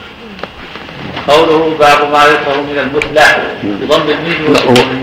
قوله 1.28 1.76
باب 1.80 2.12
ما 2.12 2.26
يكره 2.26 2.62
من 2.62 2.78
المثلى 2.80 3.26
بضم 3.64 4.09
الميم 4.09 4.55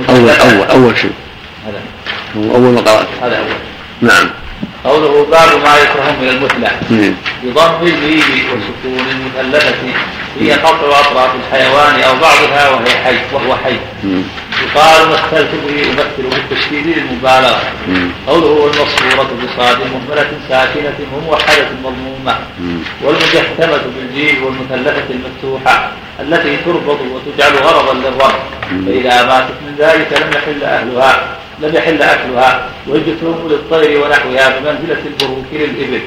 اول 0.08 0.30
اول 0.30 0.66
أول 0.70 0.98
شيء. 0.98 1.12
هذا. 1.66 1.80
هو 2.36 2.54
أول 2.54 2.74
ما 2.74 2.80
قرأت. 2.80 3.06
هذا 3.22 3.36
أول 3.38 3.46
نعم. 4.00 4.30
قوله 4.84 5.26
باب 5.30 5.48
ما 5.64 5.76
يكره 5.76 6.16
من 6.22 6.28
المثلى. 6.28 6.70
بضم 7.44 7.86
الميم 7.86 8.22
وسكون 8.48 9.06
المثلثة 9.10 9.74
هي 10.40 10.52
قطع 10.52 11.00
أطراف 11.00 11.30
الحيوان 11.34 12.00
أو 12.00 12.14
بعضها 12.14 12.70
وهي 12.70 12.90
حي 13.04 13.16
وهو 13.32 13.56
حي. 13.56 13.76
مم. 14.04 14.22
يقال 14.64 15.08
مثلت 15.08 15.48
به 15.66 15.80
يمثل 15.80 16.36
بالتشديد 16.36 16.86
للمبالغة 16.86 17.60
مم. 17.88 18.10
قوله 18.26 18.46
والمصفورة 18.46 19.28
بصاد 19.44 19.78
مهملة 19.78 20.30
ساكنة 20.48 20.98
وموحدة 21.14 21.66
مضمومة. 21.84 22.38
مم. 22.60 22.78
والمجحتمة 23.02 23.80
بالجيم 23.96 24.44
والمثلثة 24.44 25.04
المفتوحة 25.10 25.90
التي 26.20 26.56
تربط 26.56 26.98
وتجعل 27.00 27.52
غرضا 27.52 27.94
للرب 27.94 28.34
فإذا 28.86 29.26
ماتت 29.26 29.54
من 29.66 29.74
ذلك 29.78 30.12
لم 30.22 30.30
يحل 30.36 30.64
أهلها 30.64 31.36
لم 31.62 31.74
يحل 31.74 32.02
أكلها 32.02 32.68
والجثوم 32.86 33.48
للطير 33.50 34.00
ونحوها 34.04 34.58
بمنزلة 34.58 35.02
البروك 35.06 35.46
للإبل. 35.52 36.00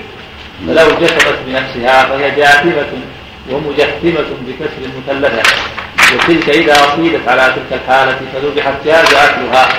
فلو 0.68 0.88
جثمت 1.06 1.36
بنفسها 1.48 2.06
فهي 2.06 2.32
جاثمة 2.32 2.88
ومجثمة 3.52 4.26
بكسر 4.48 4.82
المثلثة. 4.86 5.44
وتلك 6.16 6.50
إذا 6.50 6.74
أصيبت 6.74 7.28
على 7.28 7.54
تلك 7.56 7.82
الحالة 7.82 8.20
فذبحت 8.34 8.74
جاز 8.86 9.14
أكلها 9.14 9.70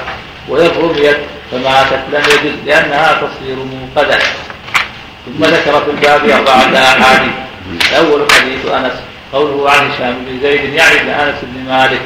وإن 0.49 0.71
رميت 0.79 1.17
فماتت 1.51 2.03
لم 2.13 2.23
يجز 2.33 2.55
لأنها 2.67 3.13
تصير 3.13 3.57
موقدة 3.57 4.19
ثم 5.27 5.45
ذكر 5.45 5.85
في 5.85 5.91
الباب 5.91 6.31
أربعة 6.31 6.83
أحاديث. 6.83 7.33
الأول 7.91 8.27
حديث 8.33 8.67
أنس 8.67 8.93
قوله 9.33 9.71
عن 9.71 9.91
هشام 9.91 10.15
بن 10.27 10.41
زيد 10.43 10.75
يعني 10.75 11.01
ابن 11.01 11.09
أنس 11.09 11.35
بن 11.43 11.73
مالك. 11.73 12.01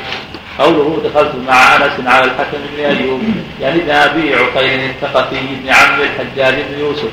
قوله 0.59 1.03
دخلت 1.05 1.33
مع 1.49 1.77
أنس 1.77 2.07
على 2.07 2.25
الحكم 2.25 2.59
بن 2.77 2.85
أيوب 2.85 3.23
يعني 3.61 3.83
ابن 3.83 3.91
أبي 3.91 4.35
عقيل 4.35 4.81
الثقفي 4.81 5.37
بن 5.41 5.69
عم 5.69 6.01
الحجاج 6.01 6.55
بن 6.55 6.81
يوسف 6.81 7.11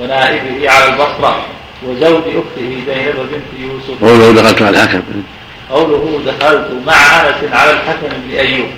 ونائبه 0.00 0.70
على 0.70 0.88
البصرة 0.88 1.44
وزوج 1.86 2.22
أخته 2.26 2.82
زينب 2.86 3.16
بنت 3.16 3.60
يوسف. 3.60 4.04
قوله 4.04 4.42
دخلت 4.42 4.62
على 4.62 4.82
الحكم. 4.82 5.22
قوله 5.70 6.20
دخلت 6.26 6.70
مع 6.86 6.92
أنس 6.92 7.52
على 7.52 7.70
الحكم 7.70 8.08
بن 8.08 8.36
أيوب. 8.36 8.68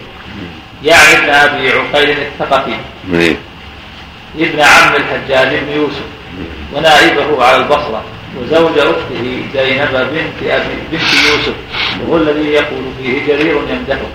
يعني 0.84 1.18
ابن 1.18 1.30
أبي 1.30 1.72
عقيل 1.72 2.11
الثقفي. 2.11 2.76
إيه. 3.14 3.37
ابن 4.39 4.61
عم 4.61 4.95
الحجاج 4.95 5.49
بن 5.49 5.72
يوسف. 5.72 6.07
ونائبه 6.72 7.45
على 7.45 7.57
البصرة. 7.57 8.03
وزوج 8.41 8.78
أخته 8.78 9.43
زينب 9.55 9.93
بنت 9.93 10.51
أبي 10.51 10.74
بنت 10.93 11.03
يوسف. 11.03 11.55
وهو 12.01 12.16
الذي 12.16 12.49
يقول 12.49 12.84
فيه 13.03 13.26
جرير 13.26 13.57
يمدحه. 13.70 14.07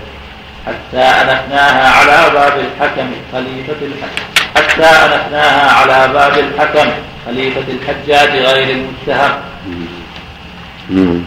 حتى 0.66 0.98
أنفناها 0.98 1.90
على 1.90 2.34
باب 2.34 2.58
الحكم 2.58 3.10
خليفة 3.32 3.76
الحكم 3.82 4.22
حتى 4.56 4.84
أنفناها 4.84 5.72
على 5.72 6.12
باب 6.12 6.38
الحكم 6.38 6.90
خليفة 7.26 7.64
الحجاج 7.68 8.28
غير 8.28 8.70
المتهم. 8.70 9.32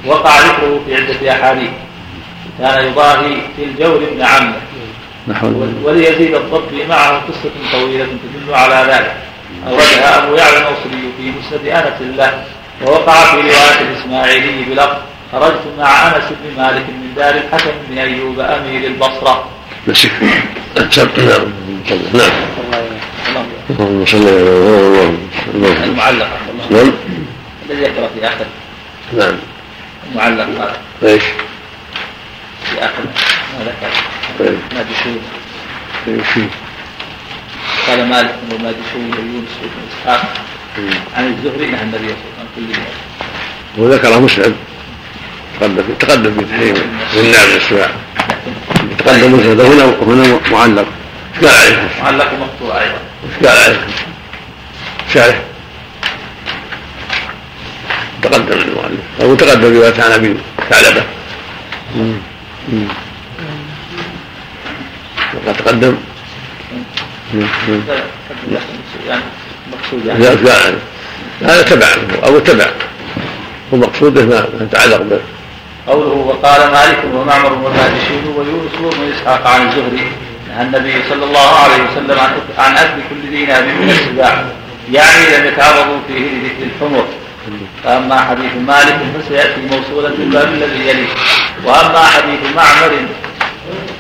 وقع 0.05 0.39
ذكره 0.39 0.81
في 0.87 0.95
عدة 0.95 1.31
أحاديث. 1.31 1.69
كان 2.59 2.87
يضاهي 2.87 3.35
في 3.57 3.63
الجور 3.63 4.03
ابن 4.11 4.21
عمه. 4.21 4.55
نحو 5.27 5.65
وليزيد 5.83 6.35
الضبي 6.35 6.85
معه 6.89 7.09
قصة 7.11 7.51
طويلة 7.71 8.05
تدل 8.05 8.53
على 8.53 8.91
ذلك. 8.93 9.15
أوردها 9.67 10.23
أبو 10.23 10.35
يعلى 10.35 10.57
الموصلي 10.57 11.09
في 11.17 11.31
مسند 11.39 11.67
أنس 11.67 12.17
له 12.17 12.43
ووقع 12.85 13.25
في 13.25 13.35
رواية 13.35 13.81
الإسماعيلي 13.81 14.63
بلفظ 14.69 14.97
خرجت 15.31 15.61
مع 15.79 16.07
أنس 16.07 16.23
بن 16.29 16.61
مالك 16.61 16.85
من 16.89 17.13
دار 17.15 17.35
الحكم 17.35 17.71
بن 17.89 17.97
أيوب 17.97 18.39
أمير 18.39 18.87
البصرة. 18.87 19.49
بس 19.87 20.07
نعم. 20.77 22.31
نعم. 23.33 23.45
اللهم 23.69 24.05
صل 24.05 24.27
على 24.27 25.11
محمد. 25.53 25.83
المعلق. 25.83 26.27
نعم. 26.69 26.91
الذي 27.69 27.81
يقرأ 27.81 28.09
في 28.19 28.27
آخر 28.27 28.45
نعم. 29.17 29.33
المعلق 30.11 30.43
هذا 30.43 30.77
إيش؟ 31.03 31.23
في 32.65 32.79
آخر 32.79 33.03
ما 33.59 33.65
ذكر 33.65 33.91
طيب. 34.39 34.57
ما 34.75 34.81
دشون 34.81 35.21
إيش؟ 36.07 36.45
قال 37.87 38.05
مالك 38.05 38.35
وما 38.51 38.71
دشون 38.71 39.11
ويونس 39.11 39.49
بن 39.61 39.69
إسحاق. 39.91 40.33
عن 41.17 41.27
الزهري 41.27 41.71
نهى 41.71 41.81
النبي 41.81 41.97
صلى 41.97 42.07
الله 42.07 42.37
عليه 42.39 42.49
وسلم. 42.57 42.75
عن 42.75 42.75
كل 43.77 43.81
وذكر 43.81 44.19
مسند 44.19 44.55
تقدم 45.59 45.83
تقدم 45.99 46.33
بتحريم 46.37 46.75
النعم 47.13 47.49
السباع 47.57 47.89
تقدم 48.97 49.33
مسند 49.33 49.61
هنا 49.61 49.85
وهنا 49.85 50.39
معلق. 50.51 50.85
إيش 51.35 51.45
قال 51.45 51.55
عليه؟ 51.55 51.89
معلق 52.03 52.33
مقطوع 52.33 52.81
أيضا. 52.81 52.99
إيش 53.25 53.47
قال 53.47 53.57
عليه؟ 53.57 53.79
شارح. 55.13 55.39
تقدم 58.29 58.57
المؤلف. 58.57 58.99
أو 59.21 59.35
تقدم 59.35 59.77
روايه 59.77 60.01
عن 60.03 60.11
ابي 60.11 60.35
ثعلبه. 60.69 61.03
وقد 65.33 65.57
تقدم. 65.57 65.97
يعني 67.33 68.65
يعني 70.05 70.35
لا 70.35 70.53
عليه؟ 70.53 70.77
هذا 71.41 71.61
تبع 71.61 71.87
أو 72.25 72.39
تبع. 72.39 72.65
ومقصوده 73.71 74.25
ما 74.25 74.47
يتعلق 74.61 75.01
به. 75.01 75.19
قوله 75.87 76.07
وقال 76.07 76.71
مالك 76.71 76.99
ومعمر 77.13 77.53
والماجشون 77.53 78.33
ويونس 78.37 78.95
بن 78.95 79.11
إسحاق 79.13 79.47
عن 79.47 79.67
الزهري 79.67 80.07
نهى 80.49 80.61
النبي 80.61 80.93
صلى 81.09 81.25
الله 81.25 81.49
عليه 81.59 81.83
وسلم 81.83 82.19
عن 82.19 82.31
عن 82.57 82.77
اكل 82.77 83.01
كل 83.09 83.29
ذي 83.31 83.45
ناب 83.45 83.63
من 83.63 83.89
السباع. 83.89 84.45
يعني 84.91 85.37
لم 85.37 85.45
يتعرضوا 85.47 85.99
فيه 86.07 86.19
لذكر 86.19 86.63
الحمر. 86.75 87.05
فاما 87.83 88.15
حديث 88.15 88.51
مالك 88.67 88.97
فسيأتي 89.15 89.61
موصولا 89.61 90.09
في 90.09 90.21
الباب 90.21 90.53
الذي 90.53 90.87
يليه. 90.89 91.07
وأما 91.65 91.99
حديث 91.99 92.39
معمر 92.55 92.93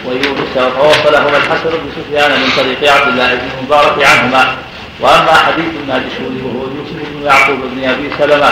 ويونس 0.05 0.53
فوصلهما 0.53 1.37
الحسن 1.37 1.69
بن 1.69 1.89
سفيان 1.95 2.31
من 2.31 2.49
طريق 2.57 2.93
عبد 2.93 3.07
الله 3.07 3.35
بن 3.35 3.47
المبارك 3.59 4.03
عنهما. 4.03 4.55
وأما 4.99 5.33
حديث 5.33 5.71
الناجشون 5.83 6.41
وهو 6.43 6.63
يوسف 6.77 7.09
بن 7.15 7.25
يعقوب 7.25 7.59
بن 7.75 7.89
أبي 7.89 8.09
سلمة 8.19 8.51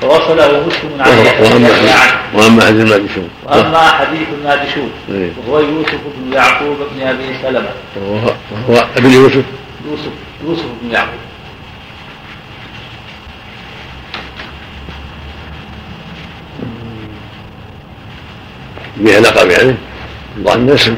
فوصله 0.00 0.66
مسلم 0.66 0.90
عن 1.00 1.08
وأما 2.34 2.64
حديث 2.64 2.80
الماجشون 2.80 3.30
وأما 3.44 3.78
حديث 3.78 4.28
الناجشون 4.38 4.90
إيه. 5.10 5.30
وهو 5.46 5.60
يوسف 5.60 5.98
بن 6.16 6.32
يعقوب 6.32 6.76
بن 6.94 7.06
أبي 7.06 7.36
سلمة. 7.42 7.68
وهو 7.96 8.84
ابن 8.96 9.10
يوسف؟ 9.10 9.44
يوسف 9.90 10.12
يوسف 10.44 10.64
بن 10.82 10.90
يعقوب. 10.90 11.20
به 19.02 19.18
لقب 19.18 19.50
يعني 19.50 19.74
الله 20.36 20.54
الناس 20.54 20.90